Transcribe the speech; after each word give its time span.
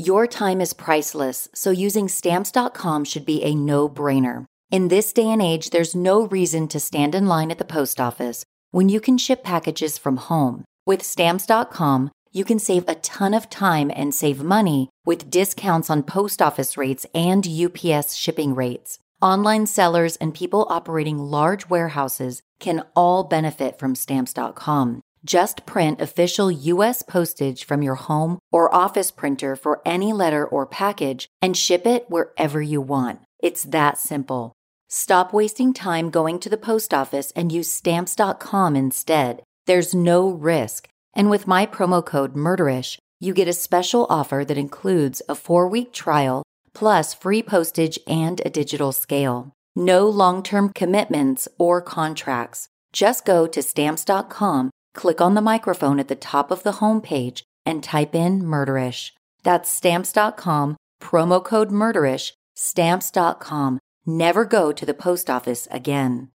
Your 0.00 0.26
time 0.26 0.62
is 0.62 0.72
priceless, 0.72 1.46
so 1.54 1.70
using 1.70 2.08
stamps.com 2.08 3.04
should 3.04 3.26
be 3.26 3.44
a 3.44 3.54
no 3.54 3.86
brainer. 3.86 4.46
In 4.70 4.88
this 4.88 5.12
day 5.12 5.28
and 5.28 5.42
age, 5.42 5.68
there's 5.68 5.94
no 5.94 6.26
reason 6.26 6.68
to 6.68 6.80
stand 6.80 7.14
in 7.14 7.26
line 7.26 7.50
at 7.50 7.58
the 7.58 7.66
post 7.66 8.00
office 8.00 8.46
when 8.70 8.88
you 8.88 8.98
can 8.98 9.18
ship 9.18 9.44
packages 9.44 9.98
from 9.98 10.16
home. 10.16 10.64
With 10.86 11.02
stamps.com, 11.02 12.10
you 12.32 12.46
can 12.46 12.58
save 12.58 12.88
a 12.88 12.94
ton 12.94 13.34
of 13.34 13.50
time 13.50 13.92
and 13.94 14.14
save 14.14 14.42
money 14.42 14.88
with 15.04 15.30
discounts 15.30 15.90
on 15.90 16.02
post 16.02 16.40
office 16.40 16.78
rates 16.78 17.04
and 17.14 17.46
UPS 17.46 18.14
shipping 18.14 18.54
rates. 18.54 19.00
Online 19.20 19.66
sellers 19.66 20.16
and 20.16 20.32
people 20.32 20.66
operating 20.70 21.18
large 21.18 21.68
warehouses 21.68 22.40
can 22.58 22.86
all 22.96 23.22
benefit 23.22 23.78
from 23.78 23.94
stamps.com. 23.94 25.02
Just 25.24 25.66
print 25.66 26.00
official 26.00 26.50
U.S. 26.50 27.02
postage 27.02 27.64
from 27.64 27.82
your 27.82 27.96
home 27.96 28.38
or 28.50 28.74
office 28.74 29.10
printer 29.10 29.54
for 29.54 29.82
any 29.84 30.12
letter 30.12 30.46
or 30.46 30.66
package 30.66 31.28
and 31.42 31.56
ship 31.56 31.86
it 31.86 32.06
wherever 32.08 32.62
you 32.62 32.80
want. 32.80 33.20
It's 33.38 33.64
that 33.64 33.98
simple. 33.98 34.52
Stop 34.88 35.32
wasting 35.32 35.74
time 35.74 36.10
going 36.10 36.38
to 36.40 36.48
the 36.48 36.56
post 36.56 36.94
office 36.94 37.32
and 37.36 37.52
use 37.52 37.70
stamps.com 37.70 38.74
instead. 38.74 39.42
There's 39.66 39.94
no 39.94 40.28
risk. 40.30 40.88
And 41.14 41.28
with 41.28 41.46
my 41.46 41.66
promo 41.66 42.04
code 42.04 42.34
MURDERISH, 42.34 42.98
you 43.20 43.34
get 43.34 43.48
a 43.48 43.52
special 43.52 44.06
offer 44.08 44.44
that 44.46 44.58
includes 44.58 45.20
a 45.28 45.34
four 45.34 45.68
week 45.68 45.92
trial 45.92 46.42
plus 46.72 47.12
free 47.12 47.42
postage 47.42 47.98
and 48.06 48.40
a 48.44 48.50
digital 48.50 48.92
scale. 48.92 49.52
No 49.76 50.08
long 50.08 50.42
term 50.42 50.70
commitments 50.70 51.46
or 51.58 51.82
contracts. 51.82 52.68
Just 52.92 53.24
go 53.24 53.46
to 53.46 53.62
stamps.com 53.62 54.70
click 54.94 55.20
on 55.20 55.34
the 55.34 55.40
microphone 55.40 56.00
at 56.00 56.08
the 56.08 56.14
top 56.14 56.50
of 56.50 56.62
the 56.62 56.72
homepage 56.72 57.42
and 57.64 57.82
type 57.82 58.14
in 58.14 58.42
murderish. 58.42 59.12
That's 59.42 59.70
stamps.com, 59.70 60.76
promo 61.00 61.44
code 61.44 61.70
murderish, 61.70 62.32
stamps.com. 62.54 63.78
Never 64.06 64.44
go 64.44 64.72
to 64.72 64.86
the 64.86 64.94
post 64.94 65.30
office 65.30 65.68
again. 65.70 66.30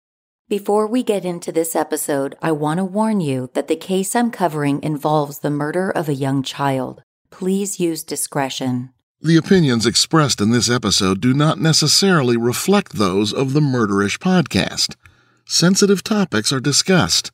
Before 0.48 0.86
we 0.86 1.04
get 1.04 1.24
into 1.24 1.52
this 1.52 1.76
episode, 1.76 2.36
I 2.42 2.50
want 2.50 2.78
to 2.78 2.84
warn 2.84 3.20
you 3.20 3.50
that 3.54 3.68
the 3.68 3.76
case 3.76 4.16
I'm 4.16 4.32
covering 4.32 4.82
involves 4.82 5.38
the 5.38 5.50
murder 5.50 5.90
of 5.90 6.08
a 6.08 6.14
young 6.14 6.42
child. 6.42 7.02
Please 7.30 7.78
use 7.78 8.02
discretion. 8.02 8.90
The 9.20 9.36
opinions 9.36 9.86
expressed 9.86 10.40
in 10.40 10.50
this 10.50 10.70
episode 10.70 11.20
do 11.20 11.34
not 11.34 11.60
necessarily 11.60 12.36
reflect 12.36 12.94
those 12.94 13.32
of 13.32 13.52
the 13.52 13.60
Murderish 13.60 14.18
podcast. 14.18 14.96
Sensitive 15.44 16.02
topics 16.02 16.52
are 16.52 16.58
discussed. 16.58 17.30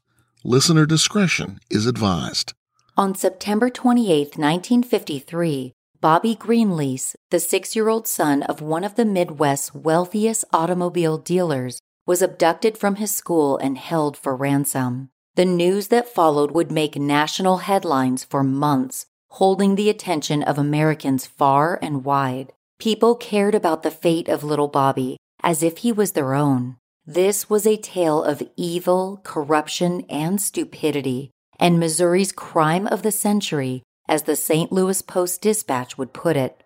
Listener 0.49 0.87
discretion 0.87 1.59
is 1.71 1.87
advised. 1.87 2.53
On 2.97 3.17
September 3.17 3.69
28, 3.69 4.39
1953, 4.39 5.73
Bobby 6.01 6.37
Greenlease, 6.37 7.17
the 7.31 7.41
six 7.41 7.75
year 7.75 7.89
old 7.89 8.07
son 8.07 8.45
of 8.45 8.61
one 8.61 8.85
of 8.85 8.95
the 8.95 9.05
Midwest's 9.05 9.75
wealthiest 9.75 10.45
automobile 10.53 11.19
dealers, 11.19 11.81
was 12.07 12.23
abducted 12.23 12.79
from 12.79 12.95
his 12.95 13.13
school 13.13 13.59
and 13.59 13.77
held 13.77 14.17
for 14.17 14.37
ransom. 14.37 15.09
The 15.35 15.45
news 15.45 15.89
that 15.89 16.15
followed 16.15 16.53
would 16.53 16.71
make 16.71 16.95
national 16.95 17.57
headlines 17.67 18.23
for 18.23 18.45
months, 18.45 19.07
holding 19.31 19.75
the 19.75 19.91
attention 19.91 20.45
of 20.45 20.59
Americans 20.59 21.27
far 21.27 21.77
and 21.83 22.05
wide. 22.05 22.53
People 22.79 23.17
cared 23.17 23.57
about 23.57 23.83
the 23.83 23.91
fate 23.91 24.29
of 24.29 24.45
little 24.45 24.69
Bobby 24.69 25.17
as 25.43 25.65
if 25.65 25.79
he 25.79 25.91
was 25.91 26.13
their 26.13 26.35
own. 26.35 26.77
This 27.09 27.49
was 27.49 27.69
a 27.69 27.77
tale 27.77 28.21
of 28.25 28.43
evil, 28.57 29.21
corruption, 29.23 30.05
and 30.11 30.43
stupidity, 30.43 31.31
and 31.57 31.79
Missouri's 31.79 32.33
crime 32.33 32.89
of 32.89 33.03
the 33.03 33.13
century, 33.13 33.85
as 34.09 34.25
the 34.25 34.35
St. 34.35 34.73
Louis 34.73 35.03
Post 35.03 35.41
Dispatch 35.41 35.97
would 35.97 36.13
put 36.13 36.37
it. 36.37 36.65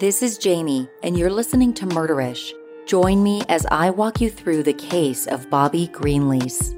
This 0.00 0.24
is 0.24 0.38
Jamie, 0.38 0.88
and 1.04 1.16
you're 1.16 1.30
listening 1.30 1.72
to 1.74 1.86
Murderish. 1.86 2.50
Join 2.84 3.22
me 3.22 3.42
as 3.48 3.64
I 3.66 3.90
walk 3.90 4.20
you 4.20 4.28
through 4.28 4.64
the 4.64 4.72
case 4.72 5.28
of 5.28 5.48
Bobby 5.48 5.86
Greenlease. 5.86 6.76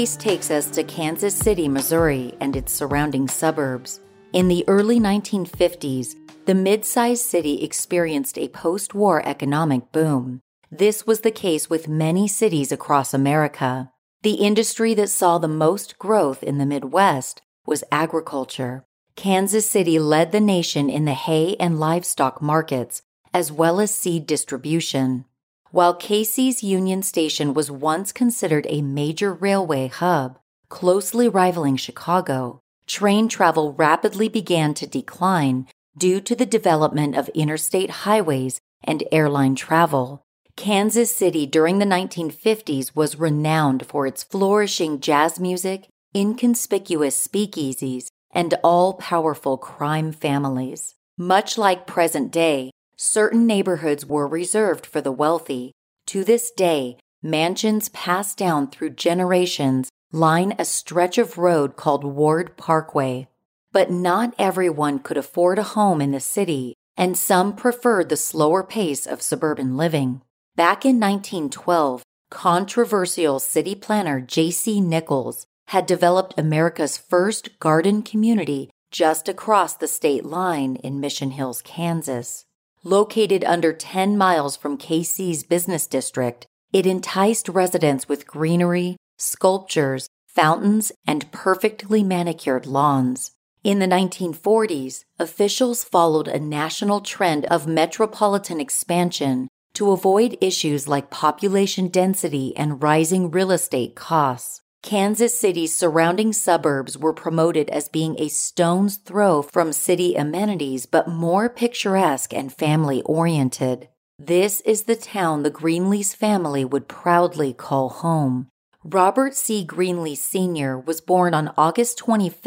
Case 0.00 0.16
takes 0.16 0.50
us 0.50 0.70
to 0.70 0.82
Kansas 0.82 1.36
City, 1.36 1.68
Missouri, 1.68 2.32
and 2.40 2.56
its 2.56 2.72
surrounding 2.72 3.28
suburbs. 3.28 4.00
In 4.32 4.48
the 4.48 4.64
early 4.66 4.98
1950s, 4.98 6.16
the 6.46 6.54
mid 6.54 6.86
sized 6.86 7.26
city 7.26 7.62
experienced 7.62 8.38
a 8.38 8.48
post 8.48 8.94
war 8.94 9.22
economic 9.26 9.92
boom. 9.92 10.40
This 10.70 11.06
was 11.06 11.20
the 11.20 11.30
case 11.30 11.68
with 11.68 11.86
many 11.86 12.26
cities 12.26 12.72
across 12.72 13.12
America. 13.12 13.92
The 14.22 14.36
industry 14.48 14.94
that 14.94 15.10
saw 15.10 15.36
the 15.36 15.48
most 15.48 15.98
growth 15.98 16.42
in 16.42 16.56
the 16.56 16.64
Midwest 16.64 17.42
was 17.66 17.84
agriculture. 17.92 18.86
Kansas 19.16 19.68
City 19.68 19.98
led 19.98 20.32
the 20.32 20.40
nation 20.40 20.88
in 20.88 21.04
the 21.04 21.12
hay 21.12 21.56
and 21.60 21.78
livestock 21.78 22.40
markets, 22.40 23.02
as 23.34 23.52
well 23.52 23.78
as 23.78 23.94
seed 23.94 24.26
distribution. 24.26 25.26
While 25.72 25.94
KC's 25.94 26.64
Union 26.64 27.00
Station 27.04 27.54
was 27.54 27.70
once 27.70 28.10
considered 28.10 28.66
a 28.68 28.82
major 28.82 29.32
railway 29.32 29.86
hub, 29.86 30.36
closely 30.68 31.28
rivaling 31.28 31.76
Chicago, 31.76 32.60
train 32.88 33.28
travel 33.28 33.72
rapidly 33.74 34.28
began 34.28 34.74
to 34.74 34.86
decline 34.88 35.68
due 35.96 36.20
to 36.22 36.34
the 36.34 36.44
development 36.44 37.16
of 37.16 37.28
interstate 37.30 37.90
highways 38.02 38.60
and 38.82 39.04
airline 39.12 39.54
travel. 39.54 40.24
Kansas 40.56 41.14
City 41.14 41.46
during 41.46 41.78
the 41.78 41.86
1950s 41.86 42.96
was 42.96 43.20
renowned 43.20 43.86
for 43.86 44.08
its 44.08 44.24
flourishing 44.24 44.98
jazz 44.98 45.38
music, 45.38 45.86
inconspicuous 46.12 47.14
speakeasies, 47.28 48.08
and 48.32 48.54
all 48.64 48.94
powerful 48.94 49.56
crime 49.56 50.10
families. 50.10 50.96
Much 51.16 51.56
like 51.56 51.86
present 51.86 52.32
day, 52.32 52.72
certain 53.02 53.46
neighborhoods 53.46 54.04
were 54.04 54.28
reserved 54.28 54.84
for 54.84 55.00
the 55.00 55.10
wealthy. 55.10 55.72
To 56.08 56.22
this 56.22 56.50
day, 56.50 56.98
mansions 57.22 57.88
passed 57.88 58.36
down 58.36 58.68
through 58.68 58.90
generations 58.90 59.88
line 60.12 60.54
a 60.58 60.66
stretch 60.66 61.16
of 61.16 61.38
road 61.38 61.76
called 61.76 62.04
Ward 62.04 62.58
Parkway. 62.58 63.26
But 63.72 63.90
not 63.90 64.34
everyone 64.38 64.98
could 64.98 65.16
afford 65.16 65.58
a 65.58 65.62
home 65.62 66.02
in 66.02 66.10
the 66.10 66.20
city, 66.20 66.74
and 66.94 67.16
some 67.16 67.56
preferred 67.56 68.10
the 68.10 68.18
slower 68.18 68.62
pace 68.62 69.06
of 69.06 69.22
suburban 69.22 69.78
living. 69.78 70.20
Back 70.54 70.84
in 70.84 71.00
1912, 71.00 72.02
controversial 72.30 73.38
city 73.38 73.74
planner 73.74 74.20
J.C. 74.20 74.78
Nichols 74.78 75.46
had 75.68 75.86
developed 75.86 76.38
America's 76.38 76.98
first 76.98 77.58
garden 77.60 78.02
community 78.02 78.68
just 78.90 79.26
across 79.26 79.72
the 79.72 79.88
state 79.88 80.26
line 80.26 80.76
in 80.76 81.00
Mission 81.00 81.30
Hills, 81.30 81.62
Kansas. 81.62 82.44
Located 82.84 83.44
under 83.44 83.74
10 83.74 84.16
miles 84.16 84.56
from 84.56 84.78
KC's 84.78 85.42
business 85.42 85.86
district, 85.86 86.46
it 86.72 86.86
enticed 86.86 87.50
residents 87.50 88.08
with 88.08 88.26
greenery, 88.26 88.96
sculptures, 89.18 90.08
fountains, 90.26 90.90
and 91.06 91.30
perfectly 91.30 92.02
manicured 92.02 92.64
lawns. 92.64 93.32
In 93.62 93.80
the 93.80 93.86
1940s, 93.86 95.04
officials 95.18 95.84
followed 95.84 96.26
a 96.26 96.40
national 96.40 97.02
trend 97.02 97.44
of 97.46 97.66
metropolitan 97.66 98.60
expansion 98.60 99.48
to 99.74 99.90
avoid 99.90 100.38
issues 100.40 100.88
like 100.88 101.10
population 101.10 101.88
density 101.88 102.56
and 102.56 102.82
rising 102.82 103.30
real 103.30 103.50
estate 103.50 103.94
costs. 103.94 104.62
Kansas 104.82 105.38
City's 105.38 105.74
surrounding 105.74 106.32
suburbs 106.32 106.96
were 106.96 107.12
promoted 107.12 107.68
as 107.68 107.88
being 107.88 108.16
a 108.18 108.28
stone's 108.28 108.96
throw 108.96 109.42
from 109.42 109.72
city 109.72 110.14
amenities, 110.14 110.86
but 110.86 111.06
more 111.06 111.50
picturesque 111.50 112.32
and 112.32 112.52
family 112.52 113.02
oriented. 113.02 113.88
This 114.18 114.62
is 114.62 114.84
the 114.84 114.96
town 114.96 115.42
the 115.42 115.50
Greenlease 115.50 116.16
family 116.16 116.64
would 116.64 116.88
proudly 116.88 117.52
call 117.52 117.90
home. 117.90 118.48
Robert 118.82 119.34
C. 119.34 119.66
Greenlease 119.66 120.18
Sr. 120.18 120.78
was 120.78 121.02
born 121.02 121.34
on 121.34 121.52
August 121.58 121.98
25, 121.98 122.42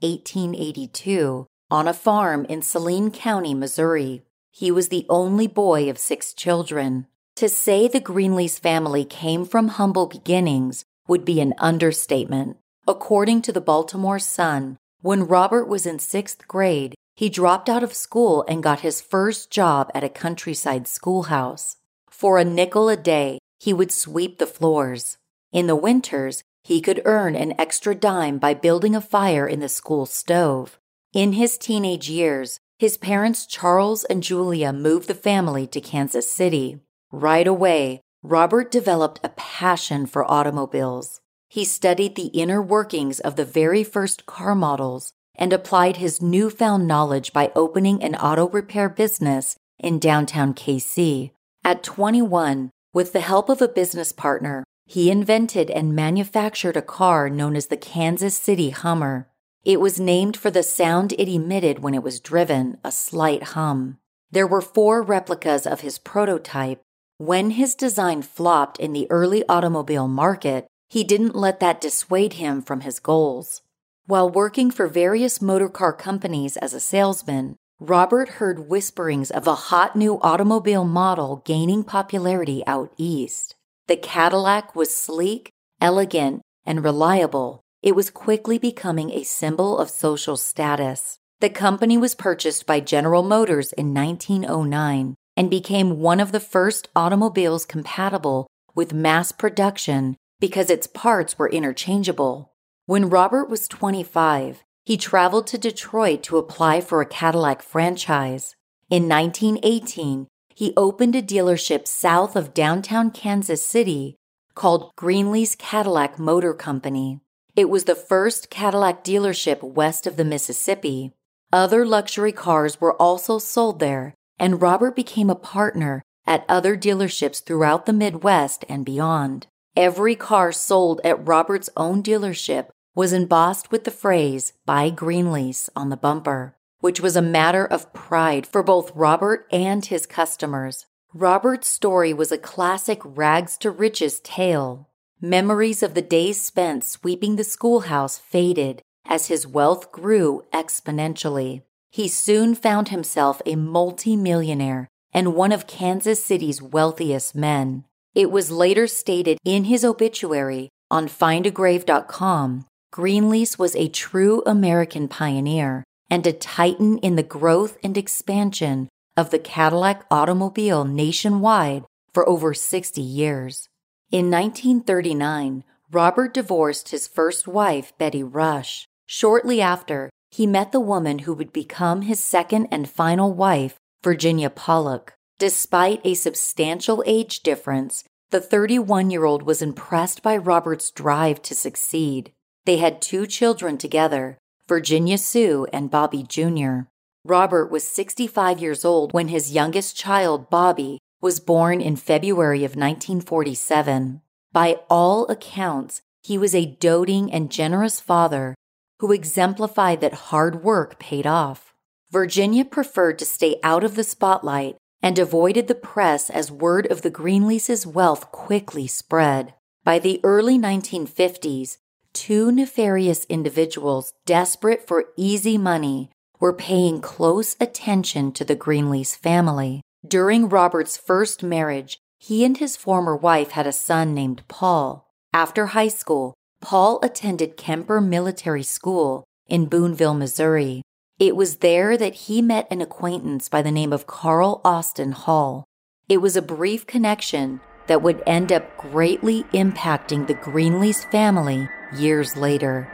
1882, 0.00 1.46
on 1.70 1.86
a 1.86 1.94
farm 1.94 2.44
in 2.46 2.62
Saline 2.62 3.12
County, 3.12 3.54
Missouri. 3.54 4.22
He 4.50 4.72
was 4.72 4.88
the 4.88 5.06
only 5.08 5.46
boy 5.46 5.88
of 5.88 5.98
six 5.98 6.32
children. 6.32 7.06
To 7.36 7.48
say 7.48 7.86
the 7.86 8.00
Greenlease 8.00 8.58
family 8.58 9.04
came 9.04 9.44
from 9.44 9.68
humble 9.68 10.06
beginnings 10.06 10.84
would 11.06 11.24
be 11.24 11.40
an 11.40 11.54
understatement. 11.58 12.56
According 12.86 13.42
to 13.42 13.52
the 13.52 13.60
Baltimore 13.60 14.18
Sun, 14.18 14.76
when 15.00 15.26
Robert 15.26 15.66
was 15.66 15.86
in 15.86 15.98
sixth 15.98 16.46
grade, 16.48 16.94
he 17.14 17.28
dropped 17.28 17.68
out 17.68 17.82
of 17.82 17.94
school 17.94 18.44
and 18.48 18.62
got 18.62 18.80
his 18.80 19.00
first 19.00 19.50
job 19.50 19.90
at 19.94 20.04
a 20.04 20.08
countryside 20.08 20.86
schoolhouse. 20.86 21.76
For 22.10 22.38
a 22.38 22.44
nickel 22.44 22.88
a 22.88 22.96
day, 22.96 23.38
he 23.58 23.72
would 23.72 23.90
sweep 23.90 24.38
the 24.38 24.46
floors. 24.46 25.16
In 25.52 25.66
the 25.66 25.76
winters, 25.76 26.42
he 26.62 26.80
could 26.80 27.00
earn 27.04 27.36
an 27.36 27.54
extra 27.58 27.94
dime 27.94 28.38
by 28.38 28.52
building 28.52 28.94
a 28.94 29.00
fire 29.00 29.46
in 29.46 29.60
the 29.60 29.68
school 29.68 30.04
stove. 30.04 30.78
In 31.12 31.32
his 31.32 31.56
teenage 31.56 32.10
years, 32.10 32.58
his 32.78 32.98
parents 32.98 33.46
Charles 33.46 34.04
and 34.04 34.22
Julia 34.22 34.72
moved 34.72 35.08
the 35.08 35.14
family 35.14 35.66
to 35.68 35.80
Kansas 35.80 36.30
City. 36.30 36.80
Right 37.10 37.46
away, 37.46 38.02
Robert 38.28 38.72
developed 38.72 39.20
a 39.22 39.28
passion 39.28 40.04
for 40.04 40.28
automobiles. 40.28 41.20
He 41.48 41.64
studied 41.64 42.16
the 42.16 42.26
inner 42.34 42.60
workings 42.60 43.20
of 43.20 43.36
the 43.36 43.44
very 43.44 43.84
first 43.84 44.26
car 44.26 44.52
models 44.56 45.12
and 45.36 45.52
applied 45.52 45.98
his 45.98 46.20
newfound 46.20 46.88
knowledge 46.88 47.32
by 47.32 47.52
opening 47.54 48.02
an 48.02 48.16
auto 48.16 48.48
repair 48.48 48.88
business 48.88 49.54
in 49.78 50.00
downtown 50.00 50.54
KC. 50.54 51.30
At 51.62 51.84
21, 51.84 52.70
with 52.92 53.12
the 53.12 53.20
help 53.20 53.48
of 53.48 53.62
a 53.62 53.68
business 53.68 54.10
partner, 54.10 54.64
he 54.86 55.08
invented 55.08 55.70
and 55.70 55.94
manufactured 55.94 56.76
a 56.76 56.82
car 56.82 57.30
known 57.30 57.54
as 57.54 57.68
the 57.68 57.76
Kansas 57.76 58.36
City 58.36 58.70
Hummer. 58.70 59.28
It 59.64 59.78
was 59.78 60.00
named 60.00 60.36
for 60.36 60.50
the 60.50 60.64
sound 60.64 61.12
it 61.12 61.28
emitted 61.32 61.78
when 61.78 61.94
it 61.94 62.02
was 62.02 62.18
driven, 62.18 62.78
a 62.82 62.90
slight 62.90 63.54
hum. 63.54 63.98
There 64.32 64.48
were 64.48 64.60
four 64.60 65.00
replicas 65.00 65.64
of 65.64 65.82
his 65.82 65.98
prototype. 65.98 66.82
When 67.18 67.52
his 67.52 67.74
design 67.74 68.20
flopped 68.20 68.78
in 68.78 68.92
the 68.92 69.10
early 69.10 69.42
automobile 69.48 70.06
market, 70.06 70.66
he 70.90 71.02
didn't 71.02 71.34
let 71.34 71.60
that 71.60 71.80
dissuade 71.80 72.34
him 72.34 72.60
from 72.60 72.82
his 72.82 73.00
goals. 73.00 73.62
While 74.04 74.28
working 74.28 74.70
for 74.70 74.86
various 74.86 75.40
motorcar 75.40 75.94
companies 75.94 76.58
as 76.58 76.74
a 76.74 76.80
salesman, 76.80 77.56
Robert 77.80 78.28
heard 78.36 78.68
whisperings 78.68 79.30
of 79.30 79.46
a 79.46 79.54
hot 79.54 79.96
new 79.96 80.20
automobile 80.20 80.84
model 80.84 81.42
gaining 81.46 81.84
popularity 81.84 82.62
out 82.66 82.92
east. 82.98 83.54
The 83.86 83.96
Cadillac 83.96 84.76
was 84.76 84.92
sleek, 84.92 85.50
elegant, 85.80 86.42
and 86.66 86.84
reliable. 86.84 87.62
It 87.82 87.96
was 87.96 88.10
quickly 88.10 88.58
becoming 88.58 89.10
a 89.10 89.22
symbol 89.22 89.78
of 89.78 89.88
social 89.88 90.36
status. 90.36 91.18
The 91.40 91.48
company 91.48 91.96
was 91.96 92.14
purchased 92.14 92.66
by 92.66 92.80
General 92.80 93.22
Motors 93.22 93.72
in 93.72 93.94
1909 93.94 95.14
and 95.36 95.50
became 95.50 96.00
one 96.00 96.20
of 96.20 96.32
the 96.32 96.40
first 96.40 96.88
automobiles 96.96 97.66
compatible 97.66 98.46
with 98.74 98.94
mass 98.94 99.32
production 99.32 100.16
because 100.40 100.70
its 100.70 100.86
parts 100.86 101.38
were 101.38 101.48
interchangeable. 101.48 102.52
When 102.86 103.08
Robert 103.08 103.48
was 103.48 103.68
25, 103.68 104.62
he 104.84 104.96
traveled 104.96 105.46
to 105.48 105.58
Detroit 105.58 106.22
to 106.24 106.38
apply 106.38 106.80
for 106.80 107.00
a 107.00 107.06
Cadillac 107.06 107.62
franchise. 107.62 108.54
In 108.88 109.08
1918, 109.08 110.28
he 110.54 110.72
opened 110.76 111.16
a 111.16 111.22
dealership 111.22 111.86
south 111.88 112.36
of 112.36 112.54
downtown 112.54 113.10
Kansas 113.10 113.64
City 113.64 114.16
called 114.54 114.90
Greenlease 114.96 115.58
Cadillac 115.58 116.18
Motor 116.18 116.54
Company. 116.54 117.20
It 117.54 117.68
was 117.68 117.84
the 117.84 117.94
first 117.94 118.48
Cadillac 118.48 119.02
dealership 119.02 119.62
west 119.62 120.06
of 120.06 120.16
the 120.16 120.24
Mississippi. 120.24 121.12
Other 121.52 121.84
luxury 121.84 122.32
cars 122.32 122.80
were 122.80 122.94
also 122.94 123.38
sold 123.38 123.80
there, 123.80 124.14
and 124.38 124.62
Robert 124.62 124.96
became 124.96 125.30
a 125.30 125.34
partner 125.34 126.02
at 126.26 126.44
other 126.48 126.76
dealerships 126.76 127.42
throughout 127.42 127.86
the 127.86 127.92
Midwest 127.92 128.64
and 128.68 128.84
beyond. 128.84 129.46
Every 129.76 130.16
car 130.16 130.52
sold 130.52 131.00
at 131.04 131.26
Robert's 131.26 131.70
own 131.76 132.02
dealership 132.02 132.68
was 132.94 133.12
embossed 133.12 133.70
with 133.70 133.84
the 133.84 133.90
phrase, 133.90 134.52
Buy 134.64 134.90
Greenlease 134.90 135.68
on 135.76 135.90
the 135.90 135.96
bumper 135.96 136.56
which 136.80 137.00
was 137.00 137.16
a 137.16 137.22
matter 137.22 137.64
of 137.64 137.92
pride 137.92 138.46
for 138.46 138.62
both 138.62 138.94
Robert 138.94 139.46
and 139.50 139.84
his 139.84 140.06
customers. 140.06 140.86
Robert's 141.12 141.68
story 141.68 142.12
was 142.12 142.30
a 142.30 142.38
classic 142.38 143.00
rags 143.02 143.56
to 143.58 143.70
riches 143.70 144.20
tale. 144.20 144.88
Memories 145.20 145.82
of 145.82 145.94
the 145.94 146.02
days 146.02 146.40
spent 146.40 146.84
sweeping 146.84 147.36
the 147.36 147.44
schoolhouse 147.44 148.18
faded 148.18 148.82
as 149.06 149.26
his 149.26 149.46
wealth 149.46 149.90
grew 149.90 150.44
exponentially. 150.52 151.62
He 151.90 152.08
soon 152.08 152.54
found 152.54 152.88
himself 152.88 153.40
a 153.46 153.56
multimillionaire 153.56 154.88
and 155.12 155.34
one 155.34 155.52
of 155.52 155.66
Kansas 155.66 156.22
City's 156.22 156.60
wealthiest 156.60 157.34
men. 157.34 157.84
It 158.14 158.30
was 158.30 158.50
later 158.50 158.86
stated 158.86 159.38
in 159.44 159.64
his 159.64 159.84
obituary 159.84 160.68
on 160.90 161.08
findagrave.com 161.08 162.66
Greenlease 162.96 163.58
was 163.58 163.76
a 163.76 163.88
true 163.88 164.42
American 164.46 165.06
pioneer 165.06 165.84
and 166.10 166.26
a 166.26 166.32
titan 166.32 166.96
in 166.98 167.16
the 167.16 167.22
growth 167.22 167.76
and 167.82 167.94
expansion 167.98 168.88
of 169.16 169.30
the 169.30 169.38
Cadillac 169.38 170.06
automobile 170.10 170.84
nationwide 170.84 171.84
for 172.14 172.26
over 172.26 172.54
60 172.54 173.02
years. 173.02 173.68
In 174.10 174.30
1939, 174.30 175.64
Robert 175.92 176.32
divorced 176.32 176.88
his 176.88 177.06
first 177.06 177.46
wife, 177.46 177.92
Betty 177.98 178.22
Rush. 178.22 178.86
Shortly 179.04 179.60
after, 179.60 180.08
he 180.36 180.46
met 180.46 180.70
the 180.70 180.78
woman 180.80 181.20
who 181.20 181.32
would 181.32 181.50
become 181.50 182.02
his 182.02 182.20
second 182.20 182.66
and 182.70 182.90
final 182.90 183.32
wife, 183.32 183.80
Virginia 184.04 184.50
Pollock. 184.50 185.14
Despite 185.38 186.02
a 186.04 186.12
substantial 186.12 187.02
age 187.06 187.40
difference, 187.40 188.04
the 188.28 188.42
31 188.42 189.08
year 189.08 189.24
old 189.24 189.44
was 189.44 189.62
impressed 189.62 190.22
by 190.22 190.36
Robert's 190.36 190.90
drive 190.90 191.40
to 191.40 191.54
succeed. 191.54 192.32
They 192.66 192.76
had 192.76 193.00
two 193.00 193.26
children 193.26 193.78
together, 193.78 194.36
Virginia 194.68 195.16
Sue, 195.16 195.66
and 195.72 195.90
Bobby 195.90 196.22
Jr. 196.22 196.80
Robert 197.24 197.70
was 197.70 197.88
65 197.88 198.60
years 198.60 198.84
old 198.84 199.14
when 199.14 199.28
his 199.28 199.54
youngest 199.54 199.96
child, 199.96 200.50
Bobby, 200.50 200.98
was 201.22 201.40
born 201.40 201.80
in 201.80 201.96
February 201.96 202.62
of 202.62 202.76
1947. 202.76 204.20
By 204.52 204.80
all 204.90 205.26
accounts, 205.28 206.02
he 206.22 206.36
was 206.36 206.54
a 206.54 206.76
doting 206.78 207.32
and 207.32 207.50
generous 207.50 208.00
father 208.00 208.54
who 209.00 209.12
exemplified 209.12 210.00
that 210.00 210.30
hard 210.30 210.62
work 210.62 210.98
paid 210.98 211.26
off. 211.26 211.74
Virginia 212.10 212.64
preferred 212.64 213.18
to 213.18 213.24
stay 213.24 213.58
out 213.62 213.84
of 213.84 213.94
the 213.94 214.04
spotlight 214.04 214.76
and 215.02 215.18
avoided 215.18 215.68
the 215.68 215.74
press 215.74 216.30
as 216.30 216.50
word 216.50 216.86
of 216.90 217.02
the 217.02 217.10
Greenleases' 217.10 217.86
wealth 217.86 218.32
quickly 218.32 218.86
spread. 218.86 219.54
By 219.84 219.98
the 219.98 220.20
early 220.24 220.58
1950s, 220.58 221.78
two 222.12 222.50
nefarious 222.50 223.24
individuals 223.26 224.12
desperate 224.24 224.86
for 224.86 225.06
easy 225.16 225.58
money 225.58 226.10
were 226.40 226.52
paying 226.52 227.00
close 227.00 227.56
attention 227.60 228.32
to 228.32 228.44
the 228.44 228.56
Greenlease 228.56 229.16
family. 229.16 229.82
During 230.06 230.48
Robert's 230.48 230.96
first 230.96 231.42
marriage, 231.42 231.98
he 232.18 232.44
and 232.44 232.56
his 232.56 232.76
former 232.76 233.16
wife 233.16 233.50
had 233.50 233.66
a 233.66 233.72
son 233.72 234.14
named 234.14 234.42
Paul. 234.48 235.08
After 235.32 235.66
high 235.66 235.88
school, 235.88 236.34
Paul 236.60 236.98
attended 237.02 237.56
Kemper 237.56 238.00
Military 238.00 238.62
School 238.62 239.24
in 239.46 239.66
Boonville, 239.66 240.14
Missouri. 240.14 240.82
It 241.18 241.36
was 241.36 241.56
there 241.56 241.96
that 241.96 242.14
he 242.14 242.42
met 242.42 242.66
an 242.70 242.80
acquaintance 242.80 243.48
by 243.48 243.62
the 243.62 243.70
name 243.70 243.92
of 243.92 244.06
Carl 244.06 244.60
Austin 244.64 245.12
Hall. 245.12 245.64
It 246.08 246.18
was 246.18 246.36
a 246.36 246.42
brief 246.42 246.86
connection 246.86 247.60
that 247.86 248.02
would 248.02 248.22
end 248.26 248.52
up 248.52 248.76
greatly 248.78 249.44
impacting 249.52 250.26
the 250.26 250.34
Greenlease 250.34 251.08
family 251.10 251.68
years 251.94 252.36
later. 252.36 252.84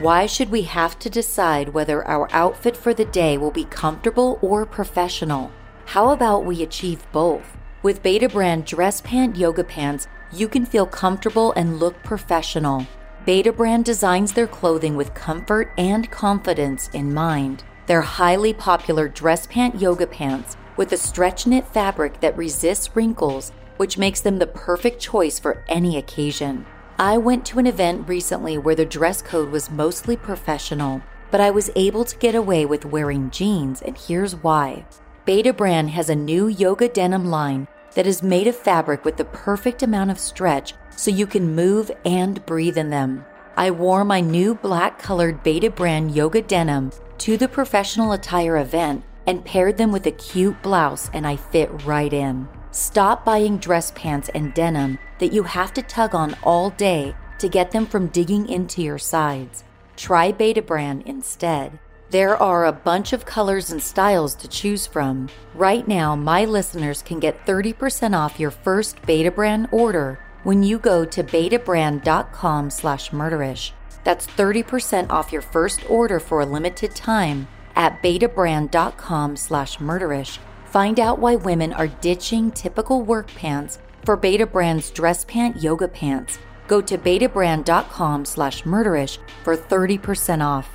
Why 0.00 0.26
should 0.26 0.50
we 0.50 0.62
have 0.62 0.98
to 1.00 1.10
decide 1.10 1.70
whether 1.70 2.06
our 2.06 2.28
outfit 2.32 2.76
for 2.76 2.94
the 2.94 3.04
day 3.04 3.36
will 3.36 3.50
be 3.50 3.64
comfortable 3.64 4.38
or 4.40 4.64
professional? 4.64 5.50
How 5.92 6.10
about 6.10 6.44
we 6.44 6.62
achieve 6.62 7.06
both? 7.12 7.56
With 7.82 8.02
Betabrand 8.02 8.66
dress 8.66 9.00
pant 9.00 9.36
yoga 9.36 9.64
pants, 9.64 10.06
you 10.30 10.46
can 10.46 10.66
feel 10.66 10.84
comfortable 10.84 11.52
and 11.52 11.78
look 11.78 12.02
professional. 12.02 12.86
Betabrand 13.26 13.84
designs 13.84 14.34
their 14.34 14.46
clothing 14.46 14.96
with 14.96 15.14
comfort 15.14 15.72
and 15.78 16.10
confidence 16.10 16.90
in 16.92 17.14
mind. 17.14 17.64
Their 17.86 18.02
highly 18.02 18.52
popular 18.52 19.08
dress 19.08 19.46
pant 19.46 19.80
yoga 19.80 20.06
pants 20.06 20.58
with 20.76 20.92
a 20.92 20.98
stretch 20.98 21.46
knit 21.46 21.66
fabric 21.66 22.20
that 22.20 22.36
resists 22.36 22.94
wrinkles, 22.94 23.50
which 23.78 23.96
makes 23.96 24.20
them 24.20 24.40
the 24.40 24.46
perfect 24.46 25.00
choice 25.00 25.38
for 25.38 25.64
any 25.68 25.96
occasion. 25.96 26.66
I 26.98 27.16
went 27.16 27.46
to 27.46 27.58
an 27.58 27.66
event 27.66 28.06
recently 28.06 28.58
where 28.58 28.74
the 28.74 28.84
dress 28.84 29.22
code 29.22 29.48
was 29.48 29.70
mostly 29.70 30.18
professional, 30.18 31.00
but 31.30 31.40
I 31.40 31.50
was 31.50 31.70
able 31.74 32.04
to 32.04 32.18
get 32.18 32.34
away 32.34 32.66
with 32.66 32.84
wearing 32.84 33.30
jeans, 33.30 33.80
and 33.80 33.96
here's 33.96 34.36
why. 34.36 34.84
Betabrand 35.28 35.90
has 35.90 36.08
a 36.08 36.16
new 36.16 36.48
yoga 36.48 36.88
denim 36.88 37.26
line 37.26 37.68
that 37.94 38.06
is 38.06 38.22
made 38.22 38.46
of 38.46 38.56
fabric 38.56 39.04
with 39.04 39.18
the 39.18 39.26
perfect 39.26 39.82
amount 39.82 40.10
of 40.10 40.18
stretch 40.18 40.72
so 40.96 41.10
you 41.10 41.26
can 41.26 41.54
move 41.54 41.90
and 42.06 42.46
breathe 42.46 42.78
in 42.78 42.88
them. 42.88 43.26
I 43.54 43.70
wore 43.70 44.06
my 44.06 44.22
new 44.22 44.54
black 44.54 44.98
colored 44.98 45.44
Betabrand 45.44 46.16
yoga 46.16 46.40
denim 46.40 46.92
to 47.18 47.36
the 47.36 47.46
professional 47.46 48.12
attire 48.12 48.56
event 48.56 49.04
and 49.26 49.44
paired 49.44 49.76
them 49.76 49.92
with 49.92 50.06
a 50.06 50.12
cute 50.12 50.62
blouse, 50.62 51.10
and 51.12 51.26
I 51.26 51.36
fit 51.36 51.84
right 51.84 52.10
in. 52.14 52.48
Stop 52.70 53.26
buying 53.26 53.58
dress 53.58 53.92
pants 53.94 54.30
and 54.34 54.54
denim 54.54 54.98
that 55.18 55.34
you 55.34 55.42
have 55.42 55.74
to 55.74 55.82
tug 55.82 56.14
on 56.14 56.38
all 56.42 56.70
day 56.70 57.14
to 57.38 57.50
get 57.50 57.70
them 57.70 57.84
from 57.84 58.06
digging 58.06 58.48
into 58.48 58.80
your 58.80 58.96
sides. 58.96 59.62
Try 59.94 60.32
Betabrand 60.32 61.04
instead. 61.04 61.78
There 62.10 62.36
are 62.36 62.64
a 62.64 62.72
bunch 62.72 63.12
of 63.12 63.26
colors 63.26 63.70
and 63.70 63.82
styles 63.82 64.34
to 64.36 64.48
choose 64.48 64.86
from. 64.86 65.28
Right 65.54 65.86
now, 65.86 66.16
my 66.16 66.44
listeners 66.44 67.02
can 67.02 67.20
get 67.20 67.44
30% 67.46 68.16
off 68.16 68.40
your 68.40 68.50
first 68.50 69.02
Betabrand 69.02 69.72
order 69.72 70.18
when 70.42 70.62
you 70.62 70.78
go 70.78 71.04
to 71.04 71.22
betabrand.com 71.22 72.70
slash 72.70 73.10
murderish. 73.10 73.72
That's 74.04 74.26
30% 74.26 75.10
off 75.10 75.32
your 75.32 75.42
first 75.42 75.88
order 75.90 76.18
for 76.18 76.40
a 76.40 76.46
limited 76.46 76.94
time 76.94 77.46
at 77.76 78.02
betabrand.com 78.02 79.36
slash 79.36 79.76
murderish 79.76 80.38
Find 80.68 81.00
out 81.00 81.18
why 81.18 81.34
women 81.34 81.72
are 81.72 81.86
ditching 81.86 82.50
typical 82.50 83.00
work 83.00 83.28
pants 83.28 83.78
for 84.04 84.18
Betabrand's 84.18 84.90
dress 84.90 85.24
pant 85.24 85.62
yoga 85.62 85.88
pants. 85.88 86.38
Go 86.66 86.82
to 86.82 86.98
betabrand.com 86.98 88.26
slash 88.26 88.64
murderish 88.64 89.18
for 89.44 89.56
30% 89.56 90.44
off. 90.44 90.68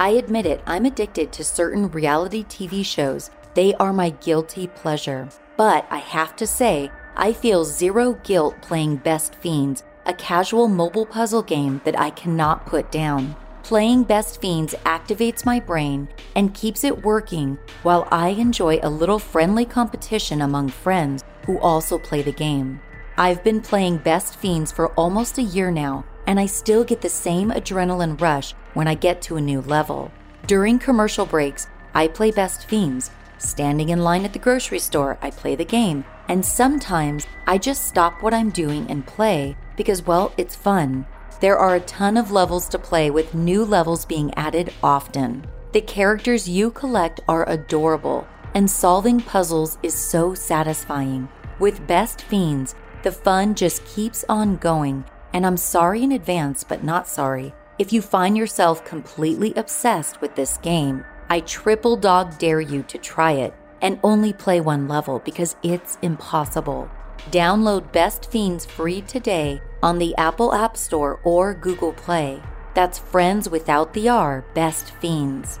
I 0.00 0.10
admit 0.10 0.46
it, 0.46 0.62
I'm 0.64 0.84
addicted 0.86 1.32
to 1.32 1.44
certain 1.44 1.90
reality 1.90 2.44
TV 2.44 2.84
shows. 2.84 3.30
They 3.54 3.74
are 3.74 3.92
my 3.92 4.10
guilty 4.10 4.68
pleasure. 4.68 5.28
But 5.56 5.86
I 5.90 5.98
have 5.98 6.36
to 6.36 6.46
say, 6.46 6.92
I 7.16 7.32
feel 7.32 7.64
zero 7.64 8.14
guilt 8.22 8.62
playing 8.62 8.98
Best 8.98 9.34
Fiends, 9.34 9.82
a 10.06 10.14
casual 10.14 10.68
mobile 10.68 11.04
puzzle 11.04 11.42
game 11.42 11.80
that 11.84 11.98
I 11.98 12.10
cannot 12.10 12.64
put 12.64 12.92
down. 12.92 13.34
Playing 13.64 14.04
Best 14.04 14.40
Fiends 14.40 14.72
activates 14.86 15.44
my 15.44 15.58
brain 15.58 16.08
and 16.36 16.54
keeps 16.54 16.84
it 16.84 17.04
working 17.04 17.58
while 17.82 18.06
I 18.12 18.28
enjoy 18.28 18.78
a 18.82 18.88
little 18.88 19.18
friendly 19.18 19.64
competition 19.64 20.42
among 20.42 20.68
friends 20.68 21.24
who 21.44 21.58
also 21.58 21.98
play 21.98 22.22
the 22.22 22.32
game. 22.32 22.80
I've 23.16 23.42
been 23.42 23.60
playing 23.60 23.98
Best 23.98 24.36
Fiends 24.36 24.70
for 24.70 24.92
almost 24.94 25.38
a 25.38 25.42
year 25.42 25.72
now, 25.72 26.04
and 26.28 26.38
I 26.38 26.44
still 26.44 26.84
get 26.84 27.00
the 27.00 27.08
same 27.08 27.50
adrenaline 27.50 28.20
rush 28.20 28.52
when 28.74 28.86
I 28.86 28.94
get 28.94 29.22
to 29.22 29.36
a 29.36 29.40
new 29.40 29.62
level. 29.62 30.12
During 30.46 30.78
commercial 30.78 31.24
breaks, 31.24 31.66
I 31.94 32.06
play 32.06 32.30
Best 32.30 32.66
Fiends. 32.66 33.10
Standing 33.38 33.88
in 33.88 34.04
line 34.04 34.26
at 34.26 34.34
the 34.34 34.38
grocery 34.38 34.78
store, 34.78 35.18
I 35.22 35.30
play 35.30 35.56
the 35.56 35.64
game. 35.64 36.04
And 36.28 36.44
sometimes 36.44 37.26
I 37.46 37.56
just 37.56 37.88
stop 37.88 38.22
what 38.22 38.34
I'm 38.34 38.50
doing 38.50 38.86
and 38.90 39.06
play 39.06 39.56
because, 39.74 40.06
well, 40.06 40.34
it's 40.36 40.54
fun. 40.54 41.06
There 41.40 41.56
are 41.56 41.76
a 41.76 41.80
ton 41.80 42.18
of 42.18 42.30
levels 42.30 42.68
to 42.68 42.78
play 42.78 43.10
with 43.10 43.34
new 43.34 43.64
levels 43.64 44.04
being 44.04 44.34
added 44.34 44.74
often. 44.82 45.46
The 45.72 45.80
characters 45.80 46.46
you 46.46 46.70
collect 46.72 47.20
are 47.26 47.48
adorable, 47.48 48.26
and 48.52 48.70
solving 48.70 49.20
puzzles 49.20 49.78
is 49.82 49.94
so 49.94 50.34
satisfying. 50.34 51.30
With 51.58 51.86
Best 51.86 52.20
Fiends, 52.20 52.74
the 53.02 53.12
fun 53.12 53.54
just 53.54 53.86
keeps 53.86 54.24
on 54.28 54.56
going, 54.56 55.04
and 55.32 55.46
I'm 55.46 55.56
sorry 55.56 56.02
in 56.02 56.12
advance, 56.12 56.64
but 56.64 56.84
not 56.84 57.08
sorry. 57.08 57.54
If 57.78 57.92
you 57.92 58.02
find 58.02 58.36
yourself 58.36 58.84
completely 58.84 59.52
obsessed 59.54 60.20
with 60.20 60.34
this 60.34 60.58
game, 60.58 61.04
I 61.30 61.40
triple 61.40 61.96
dog 61.96 62.38
dare 62.38 62.60
you 62.60 62.82
to 62.84 62.98
try 62.98 63.32
it 63.32 63.54
and 63.80 64.00
only 64.02 64.32
play 64.32 64.60
one 64.60 64.88
level 64.88 65.20
because 65.20 65.56
it's 65.62 65.98
impossible. 66.02 66.90
Download 67.30 67.92
Best 67.92 68.30
Fiends 68.30 68.64
free 68.64 69.02
today 69.02 69.60
on 69.82 69.98
the 69.98 70.16
Apple 70.16 70.54
App 70.54 70.76
Store 70.76 71.20
or 71.24 71.54
Google 71.54 71.92
Play. 71.92 72.42
That's 72.74 72.98
Friends 72.98 73.48
Without 73.48 73.92
the 73.92 74.08
R, 74.08 74.44
Best 74.54 74.90
Fiends. 74.92 75.60